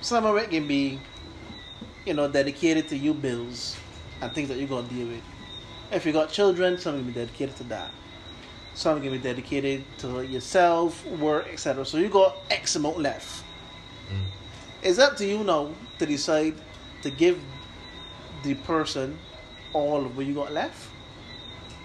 some 0.00 0.24
of 0.26 0.36
it 0.36 0.50
can 0.50 0.66
be, 0.66 0.98
you 2.06 2.14
know, 2.14 2.28
dedicated 2.28 2.88
to 2.88 2.96
you 2.96 3.14
bills 3.14 3.76
and 4.20 4.32
things 4.32 4.48
that 4.48 4.58
you're 4.58 4.68
gonna 4.68 4.88
deal 4.88 5.06
with. 5.06 5.22
If 5.92 6.06
you 6.06 6.12
got 6.12 6.30
children, 6.30 6.78
some 6.78 6.96
can 6.96 7.04
be 7.04 7.12
dedicated 7.12 7.56
to 7.56 7.64
that. 7.64 7.90
Some 8.74 9.00
can 9.02 9.10
be 9.10 9.18
dedicated 9.18 9.84
to 9.98 10.24
yourself, 10.24 11.04
work, 11.06 11.48
etc. 11.52 11.84
So 11.84 11.98
you 11.98 12.08
got 12.08 12.36
X 12.50 12.76
amount 12.76 13.00
left. 13.00 13.44
Mm. 14.08 14.24
It's 14.82 14.98
up 14.98 15.16
to 15.16 15.26
you 15.26 15.42
now 15.44 15.70
to 15.98 16.06
decide 16.06 16.54
to 17.02 17.10
give 17.10 17.38
the 18.42 18.54
person 18.54 19.18
all 19.72 20.04
of 20.04 20.16
what 20.16 20.26
you 20.26 20.34
got 20.34 20.52
left, 20.52 20.88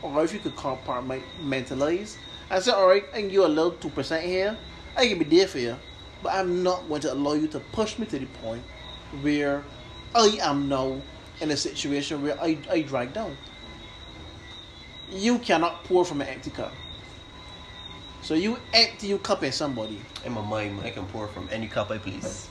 or 0.01 0.23
if 0.23 0.33
you 0.33 0.39
could 0.39 0.55
compartmentalize 0.55 2.17
I 2.49 2.59
said, 2.59 2.75
"All 2.75 2.87
right, 2.87 3.03
I 3.11 3.17
can 3.17 3.23
give 3.23 3.33
you 3.33 3.45
a 3.45 3.47
little 3.47 3.71
two 3.71 3.89
percent 3.89 4.23
here. 4.23 4.55
I 4.95 5.07
can 5.07 5.17
be 5.17 5.25
there 5.25 5.47
for 5.47 5.59
you, 5.59 5.75
but 6.21 6.33
I'm 6.33 6.61
not 6.61 6.87
going 6.87 7.01
to 7.01 7.13
allow 7.13 7.33
you 7.33 7.47
to 7.47 7.59
push 7.59 7.97
me 7.97 8.05
to 8.07 8.19
the 8.19 8.27
point 8.43 8.63
where 9.21 9.63
I 10.13 10.37
am 10.41 10.69
now 10.69 11.01
in 11.41 11.51
a 11.51 11.57
situation 11.57 12.21
where 12.21 12.39
I 12.39 12.57
I 12.69 12.81
drag 12.81 13.13
down." 13.13 13.35
you 15.11 15.37
cannot 15.39 15.83
pour 15.83 16.03
from 16.03 16.21
an 16.21 16.27
empty 16.27 16.49
cup. 16.49 16.73
So 18.21 18.33
you 18.33 18.57
empty 18.73 19.07
your 19.07 19.19
cup 19.19 19.43
at 19.43 19.53
somebody. 19.53 20.01
In 20.25 20.33
my 20.33 20.41
mind, 20.41 20.81
I 20.81 20.89
can 20.89 21.05
pour 21.07 21.27
from 21.27 21.47
any 21.51 21.67
cup 21.67 21.91
I 21.91 21.99
please. 21.99 22.49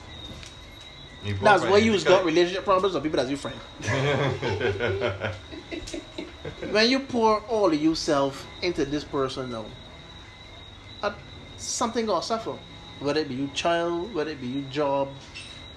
That's 1.41 1.63
where 1.63 1.79
you 1.79 1.99
got 2.01 2.23
relationship 2.23 2.63
problems 2.63 2.95
or 2.95 3.01
people 3.01 3.17
that's 3.17 3.29
your 3.29 3.37
friend. 3.37 3.57
when 6.71 6.89
you 6.89 6.99
pour 6.99 7.39
all 7.41 7.67
of 7.67 7.81
yourself 7.81 8.47
into 8.61 8.85
this 8.85 9.03
person 9.03 9.51
now, 9.51 9.65
uh, 11.01 11.13
something 11.57 12.05
gonna 12.05 12.21
suffer. 12.21 12.53
Whether 12.99 13.21
it 13.21 13.29
be 13.29 13.35
your 13.35 13.49
child, 13.49 14.13
whether 14.13 14.31
it 14.31 14.39
be 14.39 14.47
your 14.47 14.71
job, 14.71 15.09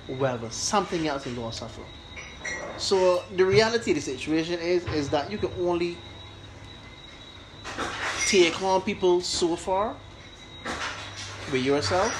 whatever, 0.07 0.51
something 0.51 1.09
else 1.09 1.27
is 1.27 1.35
gonna 1.35 1.53
suffer. 1.53 1.83
So 2.77 3.25
the 3.35 3.45
reality 3.45 3.93
of 3.93 3.97
the 3.97 4.03
situation 4.03 4.61
is 4.61 4.87
is 4.89 5.09
that 5.11 5.33
you 5.33 5.39
can 5.39 5.51
only 5.61 5.97
take 8.27 8.63
on 8.63 8.83
people 8.83 9.23
so 9.23 9.57
far 9.57 9.97
with 11.51 11.65
yourself, 11.65 12.13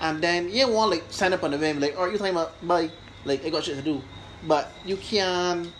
and 0.00 0.22
then 0.22 0.48
you 0.48 0.68
want 0.68 0.90
like 0.90 1.04
stand 1.10 1.34
up 1.34 1.42
on 1.44 1.50
the 1.52 1.58
whim 1.58 1.80
like, 1.80 1.94
oh, 1.96 2.06
you 2.06 2.18
talking 2.18 2.32
about 2.32 2.54
bye, 2.66 2.90
like 3.24 3.44
I 3.44 3.50
got 3.50 3.64
shit 3.64 3.76
to 3.76 3.82
do, 3.82 4.02
but 4.46 4.70
you 4.84 4.96
can't 4.96 5.70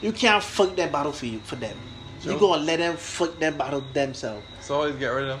you 0.00 0.12
can't 0.12 0.42
fight 0.42 0.76
that 0.76 0.90
battle 0.92 1.12
for 1.12 1.26
you 1.26 1.38
for 1.40 1.56
them. 1.56 1.76
You 2.22 2.38
gonna 2.38 2.62
let 2.62 2.78
them 2.78 2.96
fight 2.96 3.38
that 3.40 3.58
battle 3.58 3.82
themselves. 3.92 4.44
so 4.60 4.74
always 4.76 4.94
get 4.96 5.08
rid 5.08 5.24
of 5.24 5.40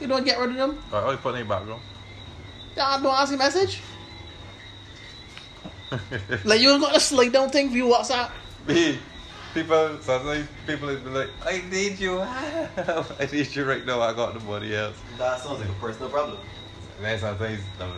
You 0.00 0.06
don't 0.06 0.24
get 0.24 0.38
rid 0.38 0.50
of 0.50 0.56
them. 0.56 0.78
Or 0.92 1.00
always 1.02 1.18
put 1.18 1.34
in 1.34 1.40
your 1.40 1.48
background. 1.48 1.82
Y'all 2.76 3.02
don't 3.02 3.14
ask 3.14 3.32
a 3.34 3.36
message. 3.36 3.80
Like 6.44 6.60
you 6.60 6.70
ain't 6.70 6.82
got 6.82 6.96
a 6.96 7.00
slide 7.00 7.32
down 7.32 7.50
thing 7.50 7.70
for 7.70 7.76
you 7.76 7.86
WhatsApp. 7.86 8.30
Me, 9.58 9.64
people, 9.64 9.98
sometimes 10.00 10.46
people 10.66 10.86
will 10.88 11.00
be 11.00 11.10
like, 11.10 11.30
I 11.44 11.62
need 11.68 11.98
you. 11.98 12.20
I 12.22 13.28
need 13.32 13.54
you 13.56 13.64
right 13.64 13.84
now. 13.84 14.00
I 14.00 14.12
got 14.12 14.34
nobody 14.34 14.76
else. 14.76 14.94
That 15.16 15.40
sounds 15.40 15.58
like 15.58 15.68
a 15.68 15.72
personal 15.74 16.10
problem. 16.10 16.38
And 16.96 17.04
then 17.04 17.18
sometimes 17.18 17.60
um, 17.80 17.90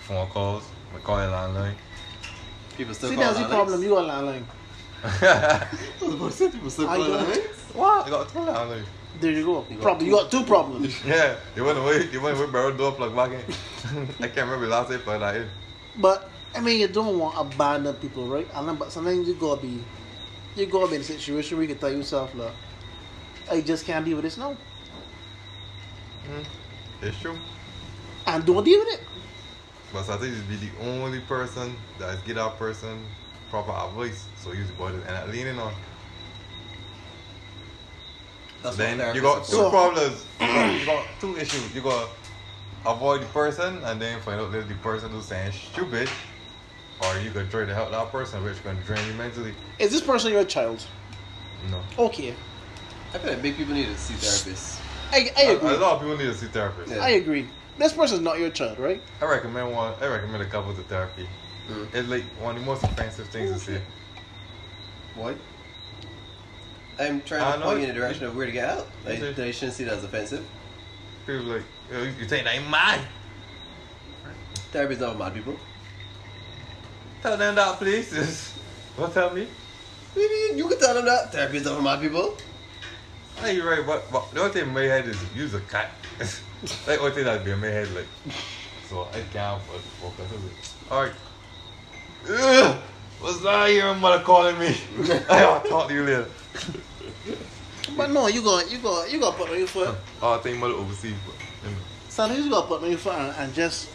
phone 0.00 0.28
calls, 0.28 0.64
I 0.94 0.98
call 0.98 1.18
it 1.20 1.26
landline. 1.28 1.74
People 2.76 2.92
still 2.92 3.08
See, 3.10 3.14
call 3.16 3.24
that's 3.24 3.38
the 3.38 3.46
problem. 3.46 3.82
You 3.82 3.88
got 3.88 4.04
a 4.04 4.08
landline. 4.12 4.44
People 6.52 6.70
still 6.70 6.88
I 6.88 6.96
call 6.96 7.06
got- 7.06 7.26
landlines. 7.26 7.74
what? 7.74 8.06
I 8.06 8.10
got 8.10 8.28
two 8.28 8.38
landlines. 8.40 8.86
There 9.18 9.32
you 9.32 9.44
go. 9.46 9.66
You 9.70 9.76
got 9.76 9.82
Problem. 9.82 9.98
two. 10.00 10.06
You 10.06 10.12
got 10.20 10.30
two 10.30 10.44
problems. 10.44 11.04
Yeah, 11.06 11.36
you 11.56 11.64
went 11.64 11.78
away. 11.78 12.08
You 12.12 12.20
went 12.20 12.36
away. 12.36 12.50
Barrel 12.50 12.76
door 12.76 12.92
plug 12.92 13.16
back 13.16 13.30
in. 13.30 14.06
I 14.20 14.28
can't 14.28 14.46
remember 14.50 14.66
the 14.66 14.72
last 14.72 14.90
day 14.90 14.98
plug 14.98 15.20
that 15.20 15.36
in. 15.36 15.48
But 15.96 16.30
I 16.54 16.60
mean, 16.60 16.78
you 16.80 16.88
don't 16.88 17.18
want 17.18 17.34
to 17.36 17.40
abandon 17.40 17.94
people, 17.94 18.26
right? 18.28 18.46
I 18.54 18.62
know, 18.62 18.74
but 18.74 18.92
sometimes 18.92 19.26
you 19.26 19.34
gotta 19.34 19.62
be, 19.62 19.82
you 20.56 20.66
gotta 20.66 20.88
be 20.88 20.96
in 20.96 21.00
a 21.02 21.04
situation 21.04 21.56
where 21.56 21.66
you 21.66 21.74
can 21.74 21.78
tell 21.78 21.92
yourself, 21.92 22.34
look, 22.34 22.52
I 23.50 23.60
just 23.60 23.84
can't 23.86 24.04
deal 24.04 24.16
with 24.16 24.24
this 24.24 24.36
now, 24.38 24.56
hmm. 26.26 26.42
It's 27.02 27.18
true. 27.20 27.36
and 28.26 28.44
don't 28.44 28.64
deal 28.64 28.80
with 28.80 28.94
it. 28.94 29.00
But 29.92 30.08
I 30.08 30.16
think 30.16 30.34
you 30.34 30.42
be 30.42 30.56
the 30.56 30.90
only 30.90 31.20
person 31.20 31.76
that 31.98 32.14
is 32.14 32.20
get 32.22 32.34
that 32.36 32.58
person 32.58 33.04
proper 33.50 33.70
advice. 33.70 34.26
So 34.36 34.52
you 34.52 34.64
just 34.64 34.78
end 34.80 35.02
and 35.06 35.32
leaning 35.32 35.58
on. 35.58 35.72
That's 38.62 38.76
then 38.76 39.14
you 39.14 39.22
got 39.22 39.44
two 39.44 39.52
So- 39.52 39.70
problems. 39.70 40.24
You 40.40 40.46
got, 40.46 40.80
you 40.80 40.86
got 40.86 41.06
two 41.20 41.36
issues. 41.36 41.74
You 41.74 41.82
got 41.82 42.08
avoid 42.84 43.22
the 43.22 43.26
person 43.26 43.82
and 43.84 44.00
then 44.00 44.20
find 44.20 44.40
out 44.40 44.52
that 44.52 44.68
the 44.68 44.74
person 44.76 45.10
who's 45.10 45.26
saying 45.26 45.52
stupid, 45.52 46.08
or 47.02 47.18
you 47.20 47.30
could 47.30 47.50
try 47.50 47.64
to 47.64 47.74
help 47.74 47.90
that 47.90 48.10
person, 48.10 48.42
which 48.44 48.62
can 48.62 48.76
drain 48.86 49.06
you 49.06 49.14
mentally. 49.14 49.54
Is 49.78 49.90
this 49.92 50.00
person 50.00 50.32
your 50.32 50.44
child? 50.44 50.84
No. 51.70 51.82
Okay, 52.06 52.34
I 53.14 53.18
feel 53.18 53.32
like 53.32 53.42
big 53.42 53.56
people 53.56 53.74
need 53.74 53.86
to 53.86 53.96
see 53.98 54.14
therapists. 54.14 54.80
I, 55.12 55.30
I 55.36 55.42
A, 55.52 55.56
agree. 55.56 55.70
a 55.70 55.76
lot 55.78 55.94
of 55.94 56.00
people 56.00 56.16
need 56.16 56.24
to 56.24 56.34
see 56.34 56.46
therapists. 56.46 56.90
Yeah. 56.90 56.98
I 57.04 57.10
agree. 57.10 57.48
This 57.78 57.92
person's 57.92 58.20
not 58.22 58.38
your 58.38 58.50
child, 58.50 58.78
right? 58.78 59.02
I 59.20 59.26
recommend 59.26 59.72
one. 59.72 59.94
I 60.00 60.06
recommend 60.06 60.42
a 60.42 60.46
couple 60.46 60.74
to 60.74 60.82
therapy. 60.82 61.28
Mm. 61.70 61.94
It's 61.94 62.08
like 62.08 62.22
one 62.40 62.54
of 62.56 62.60
the 62.62 62.66
most 62.66 62.82
offensive 62.84 63.28
things 63.28 63.52
to 63.52 63.58
say. 63.58 63.80
What? 65.14 65.36
I'm 66.98 67.20
trying 67.22 67.42
I 67.42 67.52
to 67.52 67.58
know 67.58 67.64
point 67.66 67.80
you 67.80 67.86
in 67.88 67.94
the 67.94 68.00
direction 68.00 68.24
of 68.24 68.36
where 68.36 68.46
to 68.46 68.52
get 68.52 68.68
out. 68.70 68.86
Like, 69.04 69.18
Okay. 69.20 69.32
they 69.32 69.52
shouldn't 69.52 69.74
see 69.74 69.84
that 69.84 69.94
as 69.94 70.04
offensive. 70.04 70.46
People 71.26 71.44
like, 71.44 71.62
you 71.92 71.98
you 72.20 72.26
think 72.26 72.46
I'm 72.46 72.70
mad. 72.70 73.00
Therapy's 74.72 75.00
not 75.00 75.12
for 75.12 75.18
mad 75.18 75.34
people. 75.34 75.56
Tell 77.26 77.36
them 77.36 77.56
that, 77.56 77.78
please. 77.78 78.52
What 78.94 79.12
tell 79.12 79.34
me? 79.34 79.48
Maybe 80.14 80.56
you 80.56 80.68
can 80.68 80.78
tell 80.78 80.94
them 80.94 81.06
that. 81.06 81.32
Therapy's 81.32 81.64
not 81.64 81.74
for 81.74 81.82
mad 81.82 82.00
people. 82.00 82.36
Hey, 83.38 83.56
you're 83.56 83.68
right, 83.68 83.84
but, 83.84 84.12
but 84.12 84.30
the 84.32 84.42
only 84.42 84.52
thing 84.52 84.68
in 84.68 84.72
my 84.72 84.82
head 84.82 85.08
is 85.08 85.18
use 85.34 85.52
a 85.52 85.60
cat. 85.62 85.90
like, 86.86 87.02
one 87.02 87.10
thing 87.10 87.24
that 87.24 87.44
be 87.44 87.50
in 87.50 87.60
my 87.60 87.66
head, 87.66 87.90
like, 87.96 88.06
so 88.88 89.08
I 89.12 89.22
can't 89.32 89.60
fo- 89.62 90.08
focus. 90.08 90.74
Alright. 90.88 91.12
Ugh, 92.30 92.76
What's 93.18 93.40
that 93.40 93.72
your 93.72 93.92
mother 93.96 94.22
calling 94.22 94.56
me? 94.60 94.76
I'll 95.28 95.62
talk 95.62 95.88
to 95.88 95.94
you 95.94 96.04
later. 96.04 96.28
But 97.96 98.12
no, 98.12 98.28
you 98.28 98.40
got 98.40 98.70
you 98.70 98.78
got 98.78 99.10
you 99.10 99.18
got 99.18 99.34
put 99.34 99.50
on 99.50 99.58
your 99.58 99.66
foot. 99.66 99.96
Oh, 100.22 100.34
I 100.34 100.38
think 100.38 100.58
mother 100.58 100.74
overseas. 100.74 101.16
But, 101.26 101.68
you. 101.68 101.76
Sometimes 102.08 102.44
you 102.44 102.50
got 102.52 102.68
put 102.68 102.84
on 102.84 102.88
your 102.88 103.00
foot 103.00 103.14
and, 103.14 103.34
and 103.36 103.52
just 103.52 103.90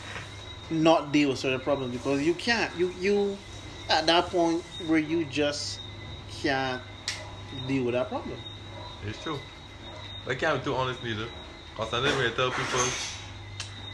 not 0.72 1.12
deal 1.12 1.30
with 1.30 1.40
certain 1.40 1.60
problems 1.60 1.94
because 1.94 2.26
you 2.26 2.34
can't. 2.34 2.76
You 2.78 2.94
you 3.00 3.38
at 3.90 4.06
that 4.08 4.28
point 4.28 4.64
where 4.88 5.00
you 5.00 5.26
just 5.26 5.80
can't 6.42 6.82
deal 7.68 7.84
with 7.84 7.94
that 7.94 8.10
problem. 8.10 8.38
It's 9.06 9.22
true. 9.22 9.40
I 10.28 10.36
can't 10.36 10.60
be 10.60 10.66
too 10.66 10.76
honest 10.76 11.04
neither. 11.04 11.28
Cause 11.76 11.94
I 11.94 12.02
never 12.04 12.30
tell 12.32 12.52
people, 12.52 12.80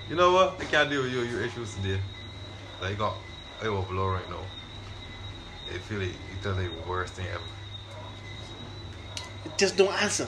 you 0.10 0.16
know 0.16 0.34
what, 0.34 0.60
I 0.60 0.66
can't 0.66 0.90
deal 0.90 1.04
with 1.04 1.14
your, 1.14 1.26
your 1.26 1.42
issues 1.42 1.76
today. 1.76 2.00
Like, 2.82 2.92
you 2.92 2.98
got, 2.98 3.16
I 3.62 3.68
overload 3.68 4.14
right 4.14 4.30
now. 4.30 4.40
I 5.74 5.78
feel 5.78 6.00
like 6.00 6.10
it's 6.34 6.44
the 6.44 6.54
like, 6.54 6.88
worst 6.88 7.14
thing 7.14 7.28
ever. 7.28 7.44
Just 9.58 9.78
don't 9.78 9.94
answer. 10.02 10.28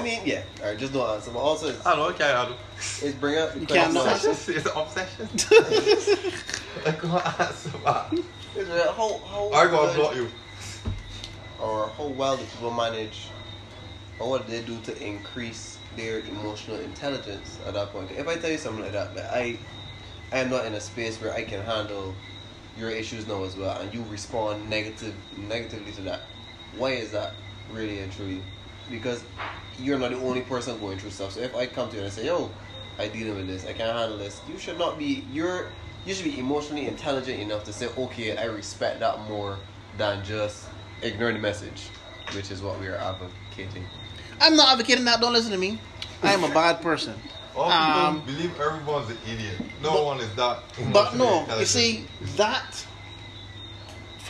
I 0.00 0.02
mean, 0.02 0.20
yeah. 0.24 0.42
Alright, 0.60 0.78
just 0.78 0.92
don't 0.92 1.08
answer. 1.08 1.30
But 1.30 1.40
also, 1.40 1.68
it's, 1.68 1.84
I 1.86 1.94
don't 1.94 1.98
know, 2.00 2.08
I 2.14 2.18
can't 2.18 2.36
handle 2.36 2.56
it's 3.02 3.14
bring 3.16 3.36
up 3.38 3.52
the 3.52 3.60
You 3.60 3.66
can't 3.66 3.92
question 3.92 4.30
not 4.30 4.38
of- 4.38 4.48
It's 4.48 4.66
an 4.66 4.72
obsession. 4.76 5.28
I 6.86 6.92
can't 6.92 7.40
answer 7.40 7.70
that. 7.84 8.12
It's 8.56 8.68
like, 8.68 8.96
how, 8.96 9.18
how 9.30 9.50
I 9.52 9.66
gotta 9.70 9.98
block 9.98 10.14
you. 10.16 10.28
Or 11.60 11.90
how 11.90 12.06
well 12.06 12.36
do 12.38 12.44
people 12.44 12.70
manage, 12.70 13.28
or 14.18 14.30
what 14.30 14.46
do 14.46 14.52
they 14.52 14.62
do 14.62 14.80
to 14.80 15.06
increase 15.06 15.78
their 15.96 16.20
emotional 16.20 16.80
intelligence 16.80 17.58
at 17.66 17.74
that 17.74 17.92
point? 17.92 18.10
If 18.12 18.26
I 18.26 18.36
tell 18.36 18.50
you 18.50 18.56
something 18.58 18.82
like 18.82 18.92
that, 18.92 19.14
that 19.14 19.34
I, 19.34 19.58
I 20.32 20.38
am 20.38 20.48
not 20.48 20.64
in 20.64 20.72
a 20.74 20.80
space 20.80 21.20
where 21.20 21.34
I 21.34 21.44
can 21.44 21.62
handle 21.62 22.14
your 22.78 22.90
issues 22.90 23.26
now 23.28 23.44
as 23.44 23.56
well, 23.56 23.78
and 23.78 23.92
you 23.92 24.02
respond 24.08 24.70
negative 24.70 25.14
negatively 25.36 25.92
to 25.92 26.00
that. 26.02 26.20
Why 26.78 26.92
is 26.92 27.10
that 27.12 27.34
really 27.72 28.00
and 28.00 28.10
truly? 28.10 28.40
Because 28.90 29.22
you're 29.78 29.98
not 29.98 30.10
the 30.10 30.18
only 30.18 30.42
person 30.42 30.78
going 30.80 30.98
through 30.98 31.10
stuff. 31.10 31.32
So 31.32 31.40
if 31.40 31.54
I 31.54 31.66
come 31.66 31.88
to 31.90 31.96
you 31.96 32.02
and 32.02 32.10
I 32.10 32.14
say, 32.14 32.26
"Yo, 32.26 32.50
I 32.98 33.08
dealing 33.08 33.36
with 33.36 33.46
this. 33.46 33.64
I 33.64 33.72
can't 33.72 33.96
handle 33.96 34.18
this," 34.18 34.40
you 34.48 34.58
should 34.58 34.78
not 34.78 34.98
be. 34.98 35.24
You're 35.32 35.68
you 36.06 36.14
should 36.14 36.24
be 36.24 36.38
emotionally 36.38 36.86
intelligent 36.86 37.40
enough 37.40 37.64
to 37.64 37.72
say, 37.72 37.88
"Okay, 37.96 38.36
I 38.36 38.44
respect 38.44 39.00
that 39.00 39.20
more 39.28 39.58
than 39.96 40.24
just 40.24 40.64
ignoring 41.02 41.36
the 41.36 41.42
message," 41.42 41.88
which 42.34 42.50
is 42.50 42.62
what 42.62 42.78
we 42.80 42.88
are 42.88 42.96
advocating. 42.96 43.86
I'm 44.40 44.56
not 44.56 44.72
advocating 44.72 45.04
that. 45.04 45.20
Don't 45.20 45.32
listen 45.32 45.52
to 45.52 45.58
me. 45.58 45.78
I 46.22 46.32
am 46.32 46.44
a 46.44 46.48
bad 46.48 46.82
person. 46.82 47.14
All 47.56 47.64
people 47.64 47.76
Um, 47.78 48.20
believe 48.26 48.58
everyone's 48.60 49.10
an 49.10 49.18
idiot. 49.26 49.56
No 49.82 49.92
but- 49.92 50.04
one 50.04 50.20
is 50.20 50.34
that. 50.36 50.58
But 50.92 51.14
no, 51.16 51.46
you 51.58 51.64
see 51.64 52.06
that, 52.36 52.84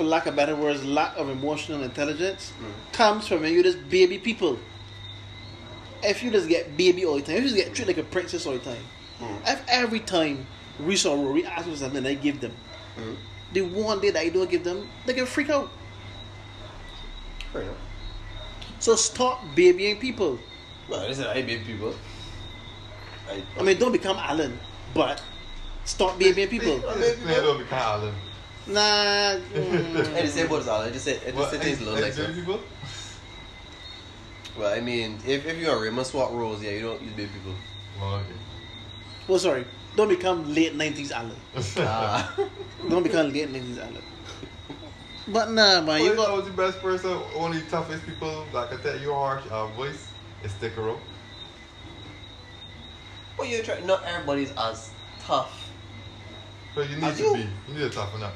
for 0.00 0.04
lack 0.04 0.24
of 0.24 0.34
better 0.34 0.56
words, 0.56 0.82
lack 0.82 1.14
of 1.18 1.28
emotional 1.28 1.82
intelligence 1.82 2.54
comes 2.90 3.28
from 3.28 3.42
when 3.42 3.52
you 3.52 3.62
just 3.62 3.86
baby 3.90 4.16
people. 4.16 4.58
If 6.02 6.22
you 6.22 6.30
just 6.30 6.48
get 6.48 6.74
baby 6.74 7.04
all 7.04 7.16
the 7.16 7.20
time, 7.22 7.34
if 7.36 7.42
you 7.42 7.50
just 7.50 7.56
get 7.62 7.74
treated 7.74 7.88
like 7.94 7.98
a 7.98 8.08
princess 8.08 8.46
all 8.46 8.54
the 8.54 8.60
time, 8.60 8.82
if 9.46 9.62
every 9.68 10.00
time 10.00 10.46
Risa 10.80 11.10
or 11.10 11.18
Rory 11.26 11.44
ask 11.44 11.68
for 11.68 11.76
something, 11.76 12.06
I 12.06 12.14
give 12.14 12.40
them, 12.40 12.52
Mhm. 12.98 13.16
the 13.52 13.60
one 13.60 14.00
day 14.00 14.08
that 14.08 14.20
I 14.22 14.30
don't 14.30 14.50
give 14.50 14.64
them, 14.64 14.88
they 15.04 15.12
can 15.12 15.26
freak 15.26 15.50
out. 15.50 15.68
Fair 17.52 17.60
enough. 17.60 17.76
So 18.78 18.96
stop 18.96 19.44
babying 19.54 20.00
people. 20.00 20.38
Well, 20.88 21.06
listen, 21.06 21.26
I 21.26 21.42
baby 21.42 21.62
people. 21.62 21.94
I, 23.28 23.42
I 23.58 23.62
mean, 23.62 23.78
don't 23.78 23.92
become 23.92 24.16
Allan, 24.16 24.58
but 24.94 25.22
stop 25.84 26.18
babying 26.24 26.48
people. 26.48 26.78
They 26.78 27.16
don't 27.34 27.58
be 27.58 27.64
kind 27.64 28.04
of 28.04 28.14
Nah. 28.70 29.34
mm. 29.52 30.14
I 30.14 30.22
just 30.22 30.34
say 30.34 30.46
about 30.46 30.66
Allan. 30.66 30.88
I 30.88 30.92
just 30.92 31.04
say, 31.04 31.16
I 31.16 31.24
just 31.24 31.34
What? 31.36 31.50
say 31.50 31.58
things 31.58 31.80
a 31.80 31.84
little 31.84 32.00
Like, 32.00 32.16
nicer. 32.16 32.32
people? 32.32 32.60
Well, 34.58 34.72
I 34.72 34.80
mean, 34.80 35.18
if, 35.26 35.46
if 35.46 35.58
you're 35.58 35.74
a 35.76 35.80
Raymond 35.80 36.06
swap 36.06 36.30
roles, 36.32 36.62
yeah, 36.62 36.70
you 36.72 36.82
don't 36.82 37.00
use 37.02 37.12
baby 37.12 37.30
people. 37.32 37.54
Well, 38.00 38.14
okay. 38.16 38.34
well, 39.28 39.38
sorry. 39.38 39.64
Don't 39.96 40.08
become 40.08 40.54
late 40.54 40.76
90s 40.76 41.10
Allan. 41.10 41.36
Ah. 41.78 42.32
Don't 42.88 43.02
become 43.02 43.32
late 43.32 43.48
90s 43.52 43.78
Allan. 43.78 44.02
But 45.28 45.50
nah, 45.50 45.80
man, 45.80 46.00
you 46.02 46.10
You 46.10 46.16
got 46.16 46.28
know 46.28 46.40
the 46.40 46.50
best 46.52 46.80
person, 46.80 47.16
only 47.36 47.60
toughest 47.62 48.04
people 48.06 48.44
that 48.52 48.70
can 48.70 48.80
tell 48.80 48.98
you 48.98 49.12
harsh 49.12 49.44
uh, 49.50 49.66
voice 49.68 50.08
is 50.44 50.50
sticker 50.52 50.90
up. 50.90 50.98
But 53.36 53.48
you 53.48 53.62
try. 53.62 53.80
Not 53.80 54.04
everybody's 54.04 54.52
as 54.56 54.90
tough. 55.20 55.70
But 56.74 56.88
you 56.90 56.96
need 56.96 57.04
As 57.04 57.16
to 57.18 57.22
you. 57.24 57.34
be. 57.34 57.40
You 57.68 57.74
need 57.74 57.80
to 57.80 57.90
toughen 57.90 58.22
up. 58.22 58.34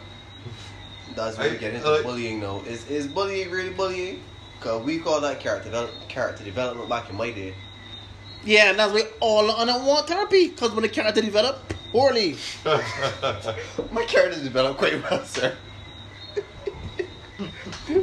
That's 1.14 1.38
where 1.38 1.50
we 1.50 1.58
get 1.58 1.74
into 1.74 1.86
uh, 1.88 2.02
bullying 2.02 2.40
now. 2.40 2.60
Is 2.66 2.86
is 2.88 3.06
bullying 3.06 3.50
really 3.50 3.70
bullying? 3.70 4.22
Cause 4.60 4.82
we 4.84 4.98
call 4.98 5.20
that 5.20 5.40
character 5.40 5.68
develop, 5.70 5.90
character 6.08 6.42
development 6.44 6.88
back 6.88 7.10
in 7.10 7.16
my 7.16 7.30
day. 7.30 7.54
yeah, 8.44 8.70
and 8.70 8.78
that's 8.78 8.92
why 8.92 9.02
all 9.20 9.50
on 9.50 9.68
a 9.68 9.78
want 9.78 10.08
therapy 10.08 10.48
because 10.48 10.72
when 10.72 10.82
the 10.82 10.88
character 10.88 11.20
develop 11.20 11.72
poorly. 11.92 12.36
My 13.92 14.04
character 14.06 14.42
developed 14.42 14.78
quite 14.78 15.02
well, 15.02 15.24
sir. 15.24 15.54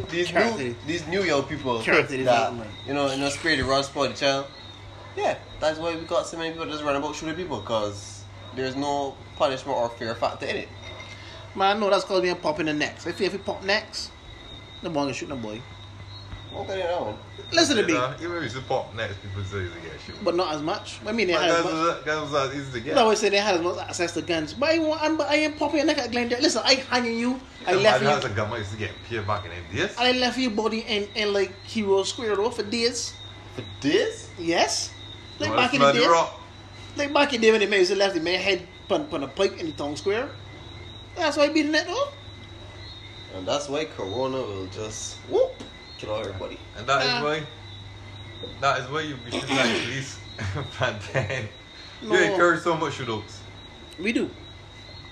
these 0.09 0.28
Character. 0.30 0.64
new 0.64 0.76
these 0.86 1.07
new 1.07 1.24
young 1.24 1.43
people 1.43 1.82
Character 1.82 2.12
that 2.12 2.18
development. 2.18 2.70
you 2.86 2.93
know 2.93 3.07
in 3.07 3.22
the 3.22 3.30
spirit 3.30 3.59
of 3.59 3.68
run 3.68 3.84
spoil 3.84 4.09
the 4.09 4.14
child. 4.14 4.45
Yeah, 5.16 5.38
that's 5.59 5.80
why 5.80 5.95
we 5.95 6.01
got 6.05 6.26
so 6.28 6.38
many 6.38 6.51
people 6.51 6.66
just 6.68 6.84
run 6.84 6.95
about 6.95 7.16
shooting 7.16 7.36
people 7.36 7.59
because 7.59 8.24
there's 8.55 8.76
no 8.76 9.16
punishment 9.36 9.78
or 9.78 9.89
fear 9.89 10.14
factor 10.16 10.45
in 10.45 10.55
it. 10.57 10.70
Man, 11.56 11.80
no, 11.80 11.89
that's 11.89 12.04
called 12.06 12.24
being 12.24 12.36
pop 12.36 12.60
in 12.60 12.68
the 12.68 12.74
necks. 12.74 13.06
If 13.08 13.20
you 13.20 13.26
if 13.28 13.34
you 13.34 13.39
pop 13.39 13.64
necks, 13.64 14.10
the 14.82 14.89
boy 14.89 15.06
can 15.06 15.14
shoot 15.14 15.30
the 15.30 15.36
boy. 15.36 15.62
Okay, 16.54 16.78
that 16.82 17.02
one. 17.02 17.16
Listen 17.54 17.78
to 17.78 17.84
me, 17.84 17.93
Nah, 17.93 18.14
Even 18.22 18.38
if 18.38 18.43
you 18.43 18.49
support 18.49 18.93
next, 18.95 19.22
people 19.22 19.41
say 19.43 19.60
you 19.60 19.70
get 19.84 19.99
shot. 20.06 20.16
but 20.24 20.36
not 20.36 20.54
as 20.54 20.62
much. 20.62 20.99
I 21.06 21.12
mean, 21.14 21.28
they 21.28 21.34
But 21.34 21.41
had 21.43 21.52
as 21.52 21.56
guys 21.64 21.64
much. 21.64 21.74
was, 21.74 22.04
guys 22.06 22.22
was 22.32 22.34
as 22.52 22.56
easy 22.60 22.72
to 22.74 22.80
get. 22.86 22.95
No, 22.95 23.10
I 23.10 23.14
say 23.16 23.30
they 23.30 23.38
had 23.38 23.56
as 23.56 23.62
much 23.62 23.78
access 23.78 24.14
to 24.14 24.22
guns. 24.22 24.54
But 24.54 24.70
I, 24.70 24.80
want, 24.80 25.02
I'm, 25.02 25.22
I 25.22 25.36
ain't 25.36 25.58
popping 25.58 25.78
your 25.78 25.86
neck 25.86 25.97
at 25.99 26.12
Glendale. 26.12 26.39
Listen, 26.41 26.62
I 26.66 26.76
hanging 26.76 27.18
you. 27.18 27.39
I 27.66 27.74
left 27.76 28.02
you. 28.02 28.10
as 28.10 28.26
a 28.26 28.30
gun, 28.30 28.52
I 28.52 28.58
used 28.58 28.72
to 28.72 28.78
get 28.78 28.91
peer 29.08 29.22
back 29.22 29.45
in 29.45 29.52
them 29.52 29.64
days. 29.74 29.95
I 29.97 30.12
left 30.14 30.38
your 30.38 30.52
body 30.52 30.80
in, 30.82 31.08
in 31.16 31.32
like 31.34 31.54
Heroes 31.64 32.10
Square 32.10 32.36
though 32.38 32.49
for 32.49 32.64
days. 32.64 33.14
For 33.56 33.64
this? 33.80 34.30
Yes. 34.38 34.91
Like 35.39 35.49
You 35.52 35.56
back 35.56 35.74
in 35.74 35.82
wanna 35.82 35.93
the 35.93 35.99
smell 35.99 36.12
days. 36.14 36.22
rock? 36.22 36.41
Like 36.97 37.14
back 37.14 37.34
in 37.34 37.39
the 37.41 37.47
day 37.47 37.52
when 37.52 37.62
the 37.62 37.68
man 37.68 37.80
used 37.80 37.95
left 37.95 38.16
the 38.16 38.20
man 38.22 38.39
head 38.41 38.68
pun, 38.89 39.08
pun 39.08 39.24
a 39.24 39.28
pipe 39.30 39.58
in 39.58 39.68
the 39.68 39.72
town 39.74 39.95
square. 39.95 40.30
That's 41.16 41.38
why 41.38 41.43
I 41.43 41.49
beat 41.49 41.64
the 41.64 41.70
net 41.72 41.86
though. 41.88 43.38
And 43.38 43.47
that's 43.47 43.70
why 43.70 43.86
Corona 43.86 44.38
will 44.38 44.68
just 44.68 45.18
whoop 45.30 45.64
kill 45.97 46.16
everybody. 46.18 46.59
And 46.78 46.86
that 46.88 47.01
is 47.05 47.14
Nah. 47.14 47.24
why, 47.24 47.43
that 48.59 48.80
is 48.82 48.89
why 48.89 49.01
you 49.01 49.16
be 49.18 49.32
like 49.32 49.82
police. 49.82 50.20
But 50.80 51.01
then, 51.14 51.47
No. 52.01 52.16
you 52.16 52.22
encourage 52.32 52.62
so 52.62 52.76
much 52.76 52.97
shootouts. 52.97 53.38
We 53.99 54.12
do. 54.12 54.30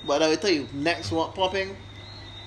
But 0.04 0.24
I 0.24 0.30
will 0.30 0.38
tell 0.38 0.50
you, 0.50 0.68
next 0.74 1.12
one 1.12 1.32
popping, 1.34 1.78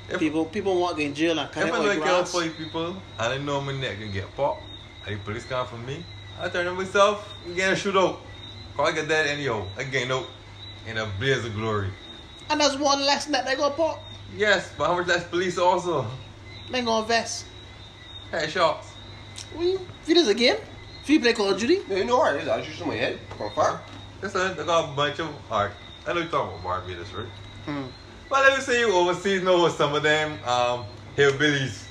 If, 0.08 0.18
people 0.18 0.44
people 0.46 0.80
want 0.80 0.96
to 0.96 1.02
in 1.04 1.14
jail 1.14 1.38
and 1.38 1.50
cut 1.52 1.62
if 1.62 1.68
it 1.68 1.74
I 1.74 1.78
like 1.78 1.88
like 1.88 2.02
kill 2.02 2.16
grass. 2.16 2.32
five 2.32 2.56
people 2.56 2.88
and 3.18 3.32
I 3.32 3.38
know 3.38 3.60
my 3.60 3.72
neck 3.72 3.98
can 3.98 4.10
get 4.10 4.34
popped, 4.34 4.64
and 5.06 5.16
the 5.16 5.20
police 5.22 5.44
come 5.44 5.66
for 5.66 5.76
me, 5.76 6.04
I 6.40 6.48
turn 6.48 6.66
on 6.66 6.76
myself, 6.76 7.36
we 7.46 7.54
get 7.54 7.72
a 7.72 7.76
shootout. 7.76 8.18
Cause 8.76 8.88
I 8.88 8.92
get 8.92 9.06
dead 9.08 9.26
anyhow. 9.26 9.66
I 9.76 9.84
get 9.84 10.10
out 10.10 10.26
in 10.86 10.96
a 10.96 11.06
blaze 11.20 11.44
of 11.44 11.54
glory. 11.54 11.90
And 12.52 12.60
that's 12.60 12.76
one 12.76 13.00
less 13.06 13.30
net 13.30 13.46
they 13.46 13.56
gonna 13.56 13.74
pop. 13.74 14.04
Yes, 14.36 14.70
but 14.76 14.86
how 14.88 14.94
much 14.98 15.06
less 15.06 15.24
police 15.26 15.56
also? 15.56 16.04
They 16.70 16.82
gonna 16.82 17.06
vest. 17.06 17.46
Headshots. 18.30 18.84
We 19.56 19.72
if 20.02 20.08
it 20.10 20.16
is 20.18 20.28
a 20.28 20.34
game. 20.34 20.56
If 21.02 21.08
you 21.08 21.18
play 21.18 21.32
Call 21.32 21.48
of 21.48 21.58
Duty, 21.58 21.78
Yeah, 21.88 21.96
you 21.96 22.04
know 22.04 22.18
what 22.18 22.36
it 22.36 22.42
is? 22.42 22.48
I 22.48 22.62
shoot 22.62 22.78
in 22.82 22.88
my 22.88 22.94
head 22.94 23.18
from 23.38 23.50
far. 23.52 23.80
Listen, 24.20 24.42
I 24.42 24.54
got 24.64 24.92
a 24.92 24.94
bunch 24.94 25.18
of 25.18 25.28
alright. 25.50 25.72
I 26.06 26.12
know 26.12 26.20
you're 26.20 26.28
talking 26.28 26.60
about 26.60 26.62
Barbados, 26.62 27.10
right? 27.14 27.26
Hmm. 27.64 27.84
But 28.28 28.40
let 28.44 28.58
me 28.58 28.62
say 28.62 28.80
you 28.80 28.92
overseas 28.92 29.42
know 29.42 29.66
some 29.70 29.94
of 29.94 30.02
them 30.02 30.32
um 30.46 30.84
hillbillies. 31.16 31.84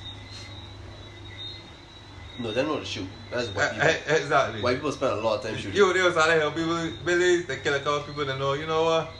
No, 2.38 2.52
they 2.52 2.62
know 2.62 2.78
to 2.78 2.84
shoot. 2.84 3.08
That's 3.32 3.48
Uh, 3.48 3.52
white 3.52 3.72
people. 3.72 3.88
uh, 3.88 4.16
exactly. 4.16 4.62
White 4.62 4.76
people 4.76 4.92
spend 4.92 5.12
a 5.12 5.16
lot 5.16 5.38
of 5.38 5.42
time 5.44 5.56
shooting. 5.56 5.74
You 5.74 5.92
they 5.92 6.02
was 6.02 6.16
out 6.16 6.30
of 6.30 6.54
hillbillies, 6.54 7.46
they 7.48 7.56
kill 7.56 7.74
a 7.74 7.80
couple 7.80 8.02
people 8.02 8.24
that 8.26 8.38
know, 8.38 8.52
you 8.52 8.66
know 8.66 8.84
what? 8.84 9.10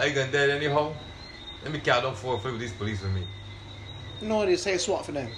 I 0.00 0.06
ain't 0.06 0.14
gonna 0.14 0.32
dead 0.32 0.48
anyhow. 0.50 0.92
Let 1.62 1.72
me 1.72 1.78
count 1.80 2.04
them 2.04 2.14
four 2.14 2.34
or 2.34 2.40
five 2.40 2.54
of 2.54 2.60
these 2.60 2.72
police 2.72 3.02
with 3.02 3.12
me. 3.12 3.22
no, 4.22 4.46
they 4.46 4.56
say 4.56 4.78
SWAT 4.78 5.04
for 5.04 5.12
them. 5.12 5.28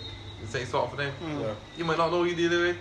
They 0.41 0.47
say 0.47 0.65
SWAT 0.65 0.91
for 0.91 0.97
them. 0.97 1.13
Hmm. 1.15 1.41
Yeah. 1.41 1.55
You 1.77 1.85
might 1.85 1.99
not 1.99 2.13
know 2.13 2.23
who 2.23 2.31
you 2.31 2.37
dealing 2.37 2.61
with. 2.69 2.77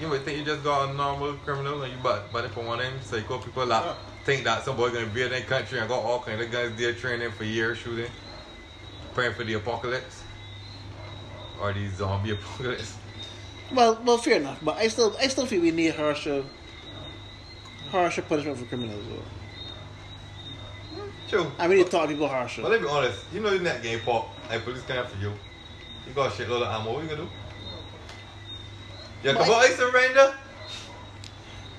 You 0.00 0.08
might 0.08 0.22
think 0.22 0.38
you 0.38 0.44
just 0.44 0.64
got 0.64 0.90
a 0.90 0.94
normal 0.94 1.34
criminal 1.44 1.80
and 1.82 1.92
you 1.92 1.98
but 2.02 2.32
but 2.32 2.50
for 2.50 2.64
one 2.64 2.80
of 2.80 2.84
them 2.86 2.94
psycho 3.02 3.38
people 3.38 3.64
that 3.66 3.84
Yeah. 3.84 3.94
think 4.24 4.44
that 4.44 4.64
somebody 4.64 4.94
gonna 4.94 5.06
be 5.06 5.22
in 5.22 5.30
their 5.30 5.42
country 5.42 5.78
and 5.78 5.88
got 5.88 6.02
all 6.02 6.20
kind 6.20 6.40
of 6.40 6.50
guns 6.50 6.76
there 6.76 6.92
training 6.92 7.30
for 7.30 7.44
years 7.44 7.78
shooting. 7.78 8.10
Praying 9.14 9.34
for 9.34 9.44
the 9.44 9.54
apocalypse. 9.54 10.22
Or 11.60 11.72
the 11.72 11.88
zombie 11.90 12.30
apocalypse. 12.38 12.96
Well, 13.72 14.00
well, 14.04 14.18
fair 14.18 14.36
enough. 14.36 14.58
But 14.62 14.76
I 14.76 14.88
still, 14.88 15.16
I 15.20 15.28
still 15.28 15.46
feel 15.46 15.62
we 15.62 15.70
need 15.70 15.94
harsher, 15.94 16.44
harsher 17.90 18.22
punishment 18.22 18.58
for 18.58 18.64
criminals. 18.66 19.04
Though. 19.08 19.22
True. 21.28 21.50
I 21.58 21.66
mean, 21.66 21.78
need 21.78 21.84
to 21.86 21.90
talk 21.90 22.02
to 22.02 22.08
people 22.14 22.28
harsher. 22.28 22.62
But 22.62 22.70
let's 22.70 22.82
be 22.82 22.88
honest, 22.88 23.18
you 23.32 23.40
know 23.40 23.48
in 23.52 23.64
that 23.64 23.82
game 23.82 24.00
pop 24.04 24.28
and 24.50 24.62
police 24.62 24.82
come 24.82 25.06
for 25.06 25.18
you. 25.20 25.32
You 26.06 26.12
got 26.14 26.28
a 26.32 26.34
shitload 26.34 26.62
of 26.62 26.68
ammo, 26.80 26.92
what 26.94 27.02
you 27.02 27.08
gonna 27.10 27.22
do? 27.22 27.28
Yeah, 29.24 29.32
come 29.32 29.42
on, 29.50 29.62
I 29.62 29.68
surrender. 29.68 30.34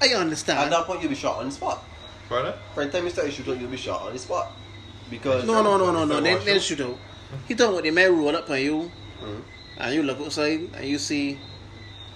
I 0.02 0.08
understand. 0.16 0.60
At 0.60 0.70
that 0.72 0.86
point, 0.86 1.02
you'll 1.02 1.10
be 1.10 1.16
shot 1.16 1.38
on 1.39 1.45
the 1.45 1.52
spot. 1.52 1.84
Brother? 2.28 2.58
For 2.74 2.86
the 2.86 2.91
time 2.91 3.06
you 3.06 3.10
start 3.10 3.32
shooting, 3.32 3.60
you'll 3.60 3.70
be 3.70 3.78
shot 3.78 4.02
on 4.02 4.14
the 4.14 4.20
spot. 4.20 4.52
Because 5.10 5.45
No, 5.45 5.64
no, 5.64 5.78
no, 5.78 5.91
no, 5.91 6.04
no. 6.04 6.16
So 6.16 6.22
They, 6.22 6.36
watch 6.36 6.48
out. 6.50 6.62
shoot 6.62 6.82
out. 6.82 6.98
He 7.48 7.56
talking 7.56 7.74
about 7.74 7.84
the 7.84 7.91
man 7.91 8.18
roll 8.18 8.36
up 8.36 8.50
on 8.50 8.62
you, 8.62 8.91
Mhm. 9.24 9.41
and 9.78 9.95
you 9.95 10.04
look 10.04 10.20
outside 10.20 10.70
and 10.76 10.86
you 10.86 10.98
see 11.00 11.39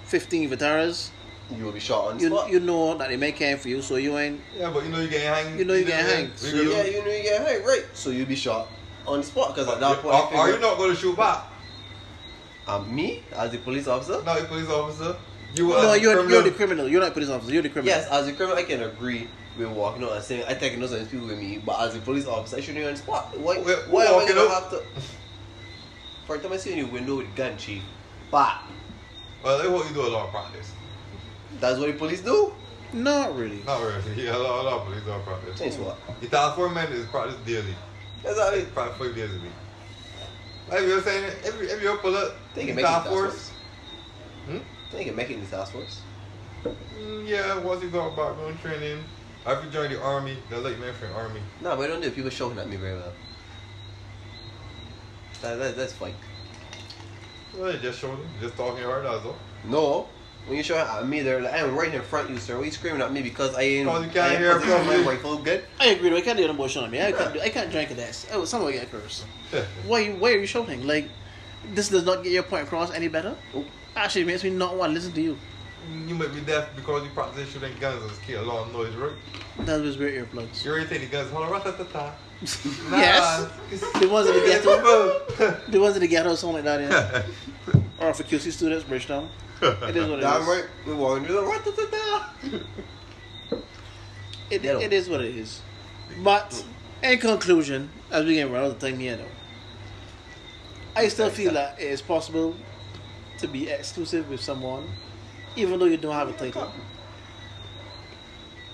fifteen 0.04 0.50
Vitaras. 0.50 1.08
You 1.56 1.64
will 1.64 1.72
be 1.72 1.80
shot 1.80 2.06
on 2.08 2.16
the 2.16 2.22
You 2.24 2.28
spot. 2.30 2.50
you 2.50 2.60
know 2.60 2.96
that 2.98 3.08
they 3.08 3.16
may 3.16 3.32
care 3.32 3.56
for 3.56 3.68
you, 3.68 3.82
so 3.82 3.96
you 3.96 4.16
ain't. 4.18 4.40
Yeah, 4.58 4.70
but 4.70 4.84
you 4.84 4.90
know 4.90 5.00
you 5.00 5.08
getting 5.08 5.26
hanged. 5.32 5.58
You 5.58 5.64
know 5.64 5.74
you 5.74 5.84
getting 5.84 6.06
know, 6.06 6.12
hanged, 6.14 6.32
so 6.38 6.46
you- 6.48 6.64
do- 6.64 6.70
yeah, 6.70 6.84
you 6.84 7.04
know 7.04 7.10
you 7.10 7.22
get 7.22 7.46
hit, 7.46 7.64
right? 7.64 7.84
So 7.94 8.10
you'll 8.10 8.26
be 8.26 8.36
shot 8.36 8.68
on 9.06 9.18
the 9.20 9.24
spot 9.24 9.54
because 9.54 9.68
at 9.72 9.80
that 9.80 9.98
point, 9.98 10.14
are, 10.14 10.30
you 10.32 10.38
are 10.38 10.50
you 10.52 10.58
not 10.60 10.76
going 10.78 10.90
to 10.94 10.96
shoot 10.96 11.16
back? 11.16 11.44
um, 12.68 12.94
me 12.94 13.24
as 13.36 13.50
the 13.50 13.58
police 13.58 13.88
officer. 13.88 14.22
No, 14.24 14.36
you 14.36 14.44
police 14.44 14.68
officer. 14.68 15.16
You 15.54 15.68
No, 15.68 15.76
are 15.90 15.96
you're 15.96 16.14
criminal. 16.14 16.30
you're 16.32 16.42
the 16.44 16.50
criminal. 16.56 16.88
You're 16.88 17.00
not 17.00 17.12
police 17.12 17.28
officer. 17.28 17.52
You're 17.52 17.62
the 17.62 17.68
criminal. 17.70 17.94
Yes, 17.96 18.08
as 18.08 18.28
a 18.28 18.32
criminal, 18.32 18.56
I 18.56 18.62
can 18.62 18.82
agree 18.82 19.28
with 19.58 19.68
walking 19.68 20.02
out 20.04 20.12
and 20.12 20.22
saying 20.24 20.44
I 20.48 20.54
take 20.54 20.78
no 20.78 20.86
some 20.86 21.04
people 21.06 21.26
with 21.26 21.38
me, 21.38 21.58
but 21.58 21.78
as 21.80 21.94
a 21.96 21.98
police 21.98 22.26
officer, 22.26 22.56
I 22.56 22.60
shouldn't 22.60 22.78
be 22.78 22.86
on 22.86 22.92
the 22.92 22.98
spot. 22.98 23.36
Why? 23.38 23.58
We- 23.58 23.64
we 23.64 23.72
why 23.90 24.04
am 24.06 24.20
I 24.20 24.28
gonna 24.28 24.40
out. 24.42 24.62
have 24.62 24.70
to? 24.70 24.82
For 26.26 26.36
the 26.38 26.44
time 26.44 26.52
I 26.52 26.56
see 26.56 26.70
you 26.70 26.76
in 26.76 26.84
your 26.84 26.88
window 26.94 27.16
with 27.16 27.26
a 27.26 27.36
gun, 27.36 27.58
chief, 27.58 27.82
but 28.30 28.54
Well, 29.42 29.60
they 29.60 29.68
want 29.68 29.88
you 29.88 29.94
do 29.94 30.06
a 30.06 30.08
lot 30.08 30.26
of 30.26 30.30
practice. 30.30 30.70
That's 31.62 31.78
what 31.78 31.86
the 31.86 31.92
police 31.94 32.20
do. 32.20 32.52
Not 32.92 33.36
really. 33.36 33.62
Not 33.64 33.80
really. 33.80 34.02
Yeah, 34.24 34.36
a 34.36 34.38
lot, 34.38 34.60
a 34.60 34.62
lot 34.68 34.80
of 34.80 34.84
police 34.86 35.02
do 35.04 35.12
practice. 35.24 35.58
Change 35.58 35.76
what? 35.76 35.96
The 36.20 36.26
task 36.26 36.56
force 36.56 36.74
man 36.74 36.92
is 36.92 37.06
practice 37.06 37.36
daily. 37.46 37.74
Exactly. 38.24 38.64
Practice 38.74 38.98
five 38.98 39.14
days 39.14 39.30
a 39.30 39.34
week. 39.34 39.52
Like 40.68 40.80
you 40.82 40.94
were 40.96 41.00
saying, 41.00 41.32
every 41.44 41.70
every 41.70 41.84
you 41.84 41.96
pull 41.98 42.16
up, 42.16 42.34
They 42.54 42.62
the 42.62 42.66
can 42.66 42.76
make 42.76 42.84
it 42.84 42.88
in 42.88 42.92
task 42.92 43.04
task 43.04 43.08
force. 43.14 43.32
force. 43.32 43.50
Hmm? 44.46 44.58
They 44.96 45.04
can 45.04 45.16
make 45.16 45.30
it 45.30 45.40
the 45.40 45.56
task 45.56 45.72
force. 45.72 46.00
Mm, 46.98 47.28
yeah, 47.28 47.58
once 47.58 47.82
you 47.82 47.90
got 47.90 48.16
background 48.16 48.58
training, 48.60 49.02
after 49.46 49.66
you 49.66 49.70
join 49.72 49.90
the 49.90 50.00
army, 50.02 50.36
they'll 50.50 50.60
let 50.60 50.76
you 50.76 50.84
in 50.84 50.94
for 50.94 51.06
the 51.06 51.14
army. 51.14 51.40
No, 51.60 51.76
but 51.76 51.84
I 51.84 51.86
don't 51.86 52.00
do 52.00 52.08
it. 52.08 52.14
People 52.14 52.30
shouting 52.30 52.58
at 52.58 52.68
me 52.68 52.76
very 52.76 52.96
well. 52.96 53.12
That, 55.42 55.56
that, 55.56 55.76
that's 55.76 55.92
fine. 55.92 56.14
Well, 57.56 57.72
you 57.72 57.78
just 57.78 57.98
showing, 58.00 58.18
just 58.40 58.56
talking 58.56 58.84
hard, 58.84 59.04
that's 59.04 59.24
all. 59.24 59.36
No, 59.64 60.08
when 60.46 60.56
you 60.56 60.62
shout 60.62 60.78
at 60.78 61.02
ah, 61.02 61.06
me, 61.06 61.20
they're 61.22 61.40
like, 61.40 61.54
I'm 61.54 61.74
right 61.74 61.92
in 61.94 62.02
front 62.02 62.28
of 62.28 62.34
you, 62.34 62.40
sir. 62.40 62.58
Why 62.58 62.64
you 62.64 62.70
screaming 62.70 63.00
at 63.00 63.12
me 63.12 63.22
because 63.22 63.54
I 63.54 63.62
ain't, 63.62 63.86
Because 63.86 64.04
you 64.06 64.10
can't 64.10 64.26
I 64.26 64.30
ain't 64.32 64.38
hear 64.40 64.58
positioned 64.58 64.86
my 65.04 65.12
rifle 65.12 65.36
good? 65.38 65.64
I 65.80 65.86
agree. 65.86 66.10
though. 66.10 66.16
I 66.16 66.20
can't 66.20 66.36
do 66.38 66.46
no 66.46 66.54
bullshit 66.54 66.82
on 66.82 66.90
me. 66.90 67.00
I 67.00 67.12
can't. 67.12 67.32
Do, 67.34 67.40
I 67.40 67.48
can't 67.48 67.70
drink 67.70 67.90
of 67.90 67.96
this. 67.96 68.26
Oh, 68.32 68.44
somebody 68.44 68.74
get 68.78 68.90
cursed. 68.90 69.24
Why? 69.86 70.10
Why 70.12 70.32
are 70.32 70.38
you 70.38 70.46
shouting? 70.46 70.86
Like, 70.86 71.08
this 71.74 71.88
does 71.88 72.04
not 72.04 72.22
get 72.24 72.32
your 72.32 72.42
point 72.42 72.64
across 72.64 72.92
any 72.92 73.08
better. 73.08 73.36
Nope. 73.54 73.66
Actually, 73.94 74.22
it 74.22 74.26
makes 74.26 74.42
me 74.44 74.50
not 74.50 74.76
want 74.76 74.90
to 74.90 74.94
listen 74.94 75.12
to 75.12 75.20
you. 75.22 75.38
you 76.06 76.14
might 76.14 76.34
be 76.34 76.40
deaf 76.40 76.74
because 76.74 77.04
you 77.04 77.10
practice 77.10 77.50
shooting 77.52 77.72
guns 77.78 78.02
and 78.02 78.12
scare 78.12 78.38
a 78.38 78.42
lot 78.42 78.66
of 78.66 78.72
noise, 78.72 78.94
right? 78.94 79.12
That 79.60 79.80
was 79.80 79.96
weird 79.98 80.28
earplugs. 80.28 80.64
You 80.64 80.72
already 80.72 80.86
take 80.88 81.00
the 81.02 81.06
guns, 81.08 81.30
hold 81.30 81.44
on, 81.44 81.60
ratatata. 81.60 82.12
Nah, 82.90 82.96
Yes. 82.96 83.48
it's- 83.70 84.00
The 84.00 84.08
ones 84.08 84.26
in 84.28 84.34
the 84.34 84.42
it's 84.42 84.64
ghetto. 84.64 84.80
football. 85.26 85.60
The 85.68 85.78
ones 85.80 85.94
in 85.96 86.00
the 86.02 86.08
ghetto, 86.08 86.34
something 86.34 86.64
like 86.64 86.88
that. 86.88 87.24
Yeah. 87.70 87.80
or 88.08 88.14
for 88.14 88.22
QC 88.24 88.50
students, 88.50 88.84
Bridgetown. 88.84 89.28
It 89.62 89.96
is 89.96 90.08
what 90.08 90.18
it 90.18 90.24
is. 90.24 90.46
right. 90.46 90.64
We're 90.86 90.94
walking 90.96 91.24
through 91.26 91.36
the 91.36 91.42
rat-ta-ta-ta. 91.46 92.34
It, 94.50 94.64
it 94.64 94.92
is 94.92 95.08
what 95.08 95.20
it 95.22 95.34
is. 95.36 95.60
But 96.22 96.64
in 97.02 97.18
conclusion, 97.18 97.88
as 98.10 98.24
we 98.26 98.34
get 98.34 98.50
around 98.50 98.78
the 98.78 98.86
time 98.90 98.98
here, 98.98 99.16
though, 99.16 99.24
I 100.94 101.08
still 101.08 101.30
feel 101.30 101.52
that 101.54 101.80
it 101.80 101.84
is 101.86 102.02
possible 102.02 102.54
to 103.38 103.48
be 103.48 103.68
exclusive 103.70 104.28
with 104.28 104.40
someone, 104.40 104.84
even 105.56 105.78
though 105.78 105.86
you 105.86 105.96
don't 105.96 106.12
have 106.12 106.28
a 106.28 106.32
title. 106.32 106.70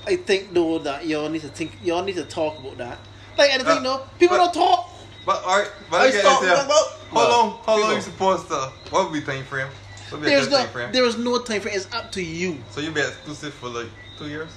I 0.06 0.16
think 0.16 0.52
though 0.54 0.78
that 0.78 1.06
y'all 1.06 1.28
need 1.28 1.42
to 1.42 1.48
think, 1.48 1.72
y'all 1.84 2.02
need 2.02 2.16
to 2.16 2.24
talk 2.24 2.58
about 2.58 2.78
that. 2.78 2.98
Like 3.36 3.52
anything, 3.52 3.78
Uh, 3.78 3.82
no, 3.82 4.06
people 4.18 4.36
but- 4.38 4.52
don't 4.52 4.54
talk. 4.54 4.90
But 5.26 5.44
alright, 5.44 5.70
but 5.90 6.00
I 6.00 6.06
look 6.06 6.14
at 6.14 6.20
stop 6.22 6.40
this 6.40 6.48
here. 6.48 6.56
talking 6.56 6.70
about- 6.70 6.92
How 7.10 7.16
Well, 7.16 7.28
long? 7.30 7.58
How 7.64 7.72
long 7.72 7.80
people. 7.82 7.94
you 7.96 8.00
supposed 8.02 8.48
to? 8.48 8.72
What 8.90 9.04
would 9.10 9.12
be 9.12 9.20
time 9.20 9.44
frame? 9.44 9.68
What 10.10 10.20
would 10.20 10.26
be 10.26 10.32
a 10.32 10.36
There's 10.36 10.50
no, 10.50 10.56
time 10.58 10.68
frame? 10.68 10.92
there 10.92 11.04
is 11.04 11.18
no 11.18 11.38
time 11.42 11.60
frame. 11.60 11.74
It's 11.76 11.92
up 11.94 12.10
to 12.12 12.22
you. 12.22 12.58
So 12.70 12.80
you'll 12.80 12.94
be 12.94 13.00
exclusive 13.00 13.54
for 13.54 13.68
like 13.68 13.88
two 14.18 14.28
years? 14.28 14.50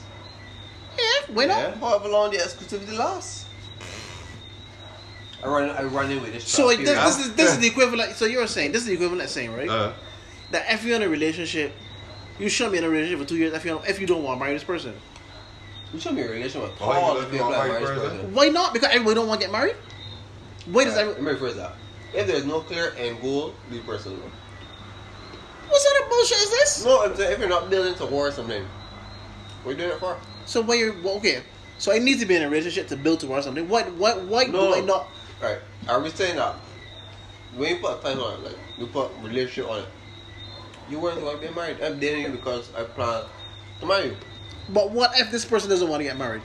Yeah, 0.98 1.34
why 1.34 1.46
not? 1.46 1.58
Yeah, 1.60 1.76
however 1.80 2.10
long 2.10 2.32
the 2.32 2.38
exclusivity 2.38 2.98
lasts. 2.98 3.46
I 5.44 5.48
run, 5.48 5.70
I 5.72 5.84
run 5.84 6.12
in 6.12 6.22
with 6.22 6.34
this. 6.34 6.48
So 6.48 6.68
trap 6.68 6.78
this, 6.78 6.90
period. 6.90 7.06
this 7.08 7.20
is 7.20 7.34
this 7.36 7.52
is 7.54 7.60
the 7.60 7.68
equivalent. 7.68 8.16
So 8.16 8.26
you're 8.26 8.48
saying 8.48 8.72
this 8.74 8.82
is 8.82 8.88
the 8.88 8.94
equivalent 8.94 9.24
of 9.24 9.30
saying 9.30 9.54
right 9.54 9.70
Uh, 9.70 9.94
that 10.52 10.66
if 10.72 10.84
you're 10.84 10.98
in 10.98 11.02
a 11.02 11.10
relationship, 11.10 11.74
you 12.40 12.48
shouldn't 12.50 12.74
be 12.74 12.78
in 12.78 12.84
a 12.84 12.90
relationship 12.90 13.20
for 13.20 13.26
two 13.26 13.38
years 13.38 13.54
if 13.54 13.66
you 13.66 13.72
don't, 13.72 13.88
if 13.88 14.00
you 14.00 14.06
don't 14.08 14.24
want 14.24 14.38
to 14.38 14.44
marry 14.44 14.54
this 14.54 14.64
person. 14.64 14.94
You 15.94 16.00
shouldn't 16.00 16.18
be 16.18 16.24
in 16.24 16.30
a 16.30 16.32
relationship 16.32 16.70
with 16.70 16.80
Why 16.80 16.96
you 16.96 17.02
Paul 17.02 17.14
don't 17.16 17.24
if 17.26 17.34
you're 17.34 17.42
want 17.42 17.56
black 17.56 17.70
white 17.70 17.82
marriage 17.82 18.00
person? 18.00 18.18
person. 18.18 18.34
Why 18.34 18.48
not? 18.50 18.74
Because 18.74 18.90
everybody 18.90 19.16
don't 19.16 19.28
want 19.28 19.42
to 19.42 19.48
get 19.48 19.52
married. 19.52 19.76
Why 20.68 20.84
does 20.84 20.94
Right, 20.96 21.02
every, 21.08 21.24
Let 21.24 21.24
me 21.24 21.48
rephrase 21.48 21.56
that. 21.56 21.74
If 22.14 22.28
there's 22.28 22.46
no 22.46 22.60
clear 22.62 22.94
end 22.98 23.22
goal, 23.22 23.54
leave 23.72 23.86
the 23.86 23.92
person 23.92 24.12
alone. 24.14 24.32
What 26.86 27.12
sort 27.12 27.12
of 27.12 27.18
bullshit 27.18 27.18
is 27.18 27.18
this? 27.18 27.26
No, 27.26 27.26
I'm 27.26 27.30
saying 27.30 27.32
if 27.34 27.40
you're 27.40 27.50
not 27.50 27.70
building 27.70 27.94
towards 27.96 28.36
something, 28.36 28.64
what 29.64 29.70
are 29.70 29.74
you 29.74 29.78
doing 29.78 29.92
it 29.92 30.00
for? 30.00 30.18
So 30.46 30.62
when 30.62 30.80
you're 30.80 30.94
well, 31.02 31.16
okay, 31.18 31.42
so 31.78 31.92
I 31.92 32.00
need 32.00 32.20
to 32.20 32.26
be 32.26 32.36
in 32.36 32.42
a 32.44 32.50
relationship 32.50 32.88
to 32.90 32.98
build 32.98 33.20
towards 33.20 33.46
something. 33.46 33.68
What 33.68 33.92
what 33.94 34.24
why 34.26 34.46
No. 34.46 34.74
do 34.74 34.82
I 34.82 34.86
not? 34.86 35.08
Right. 35.42 35.60
Are 35.88 36.00
we 36.02 36.10
saying 36.10 36.36
that 36.36 36.56
when 37.56 37.70
you 37.76 37.82
put 37.82 38.00
a 38.00 38.02
title 38.02 38.26
on 38.26 38.34
it, 38.40 38.44
like 38.44 38.58
you 38.78 38.88
put 38.88 39.12
relationship 39.24 39.70
on 39.70 39.80
it, 39.80 39.86
you 40.90 41.00
weren't 41.00 41.20
going 41.22 41.38
to 41.40 41.44
get 41.46 41.56
married. 41.56 41.78
I'm 41.82 42.00
dating 42.00 42.24
you 42.24 42.30
because 42.30 42.70
I 42.76 42.84
plan 42.84 43.24
to 43.80 43.86
marry 43.86 44.08
you. 44.08 44.18
But 44.70 44.92
what 44.92 45.12
if 45.20 45.32
this 45.32 45.44
person 45.46 45.70
doesn't 45.70 45.88
want 45.90 46.00
to 46.02 46.04
get 46.06 46.18
married? 46.18 46.42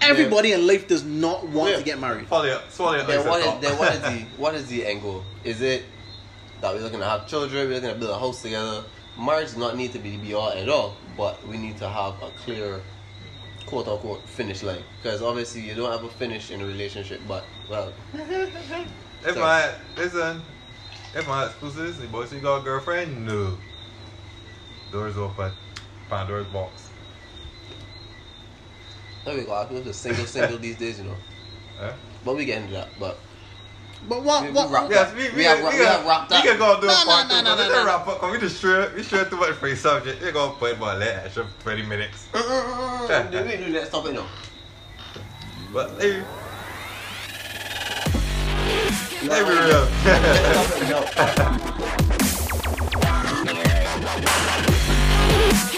Everybody 0.00 0.52
in 0.52 0.66
life 0.66 0.88
does 0.88 1.04
not 1.04 1.46
want 1.48 1.70
Yeah. 1.72 1.76
to 1.78 1.82
get 1.84 1.98
married. 2.00 2.26
swallow 2.28 2.44
your, 2.46 2.60
swallow 2.70 2.96
your 2.96 3.06
Then 3.06 3.18
ice 3.20 3.26
what 3.26 3.34
and 3.42 3.44
is 3.44 3.50
talk. 3.52 3.60
then 3.60 3.78
what 3.78 3.94
is 3.94 4.00
the 4.02 4.24
what 4.42 4.54
is 4.54 4.66
the 4.68 4.86
angle? 4.86 5.24
Is 5.44 5.60
it 5.60 5.84
that 6.60 6.74
we're 6.74 6.80
looking 6.80 6.98
to 7.00 7.04
have 7.04 7.26
children, 7.28 7.68
we're 7.68 7.74
looking 7.74 7.90
to 7.90 7.94
build 7.96 8.10
a 8.10 8.18
house 8.18 8.42
together? 8.42 8.82
Marriage 9.18 9.46
does 9.48 9.56
not 9.56 9.76
need 9.76 9.92
to 9.92 9.98
be 9.98 10.10
the 10.10 10.16
be 10.18 10.34
all 10.34 10.50
and 10.50 10.68
all, 10.68 10.94
but 11.16 11.46
we 11.46 11.56
need 11.56 11.78
to 11.78 11.88
have 11.88 12.14
a 12.22 12.30
clear 12.44 12.80
quote 13.66 13.88
unquote 13.88 14.22
finish 14.28 14.62
line. 14.62 14.82
Because 15.02 15.22
obviously 15.22 15.62
you 15.62 15.74
don't 15.74 15.90
have 15.90 16.04
a 16.04 16.08
finish 16.08 16.50
in 16.50 16.60
a 16.60 16.66
relationship, 16.66 17.20
but 17.26 17.44
well 17.68 17.92
If 18.14 19.34
So- 19.34 19.40
my 19.40 19.70
listen, 19.96 20.42
if 21.14 21.26
my 21.26 21.46
exclusive, 21.46 21.98
the 21.98 22.06
boy 22.08 22.26
say 22.26 22.36
you 22.36 22.42
got 22.42 22.60
a 22.60 22.64
girlfriend, 22.64 23.26
no. 23.26 23.56
Doors 24.92 25.16
open, 25.16 25.52
Pandora's 26.08 26.46
box. 26.48 26.90
there 29.24 29.34
we 29.36 29.42
go. 29.42 29.66
We're 29.70 29.82
just 29.82 30.00
single 30.02 30.26
single 30.26 30.58
these 30.66 30.76
days, 30.76 30.98
you 30.98 31.06
know. 31.06 31.16
Eh? 31.80 31.92
But 32.24 32.36
we 32.36 32.44
get 32.44 32.60
into 32.62 32.74
that. 32.74 32.88
But 33.00 33.18
but 34.08 34.22
what? 34.22 34.52
what 34.52 34.70
we, 34.70 34.88
we, 34.88 34.94
yes, 34.94 35.14
we, 35.14 35.22
we, 35.30 35.36
we, 35.36 35.44
have, 35.44 35.58
we, 35.58 35.64
we, 35.78 35.84
have, 35.84 36.06
wrapped 36.06 36.30
up. 36.32 36.44
We 36.44 36.48
can 36.48 36.58
go 36.58 36.80
do 36.80 36.86
no, 36.86 36.92
a 36.92 37.04
part 37.04 37.28
no, 37.28 37.34
no, 37.34 37.40
two. 37.40 37.44
No, 37.44 37.56
no, 37.56 37.62
no, 37.62 37.68
no, 37.68 37.74
no. 37.74 37.86
wrap 37.86 38.06
up. 38.06 38.18
Cause 38.20 38.32
we 38.32 38.38
just 38.38 38.60
sure 38.60 38.92
we 38.94 39.02
sure 39.02 39.24
too 39.24 39.36
much 39.36 39.54
for 39.54 39.66
a 39.66 39.76
subject. 39.76 40.22
We're 40.22 40.32
gonna 40.32 40.54
play 40.54 40.74
more 40.76 40.94
later. 40.94 41.30
Just 41.34 41.60
twenty 41.60 41.82
minutes. 41.82 42.28
Uh, 42.32 42.38
uh, 42.38 42.42
uh, 42.42 43.06
uh, 43.08 43.12
uh. 43.12 43.44
we 43.44 43.56
do 43.56 43.72
that 43.72 43.90
topic 43.90 44.14
now. 44.14 44.26
But 45.72 45.90
hey. 46.00 46.22
Hey, 49.22 49.42
we 49.42 49.50
real. 49.58 49.88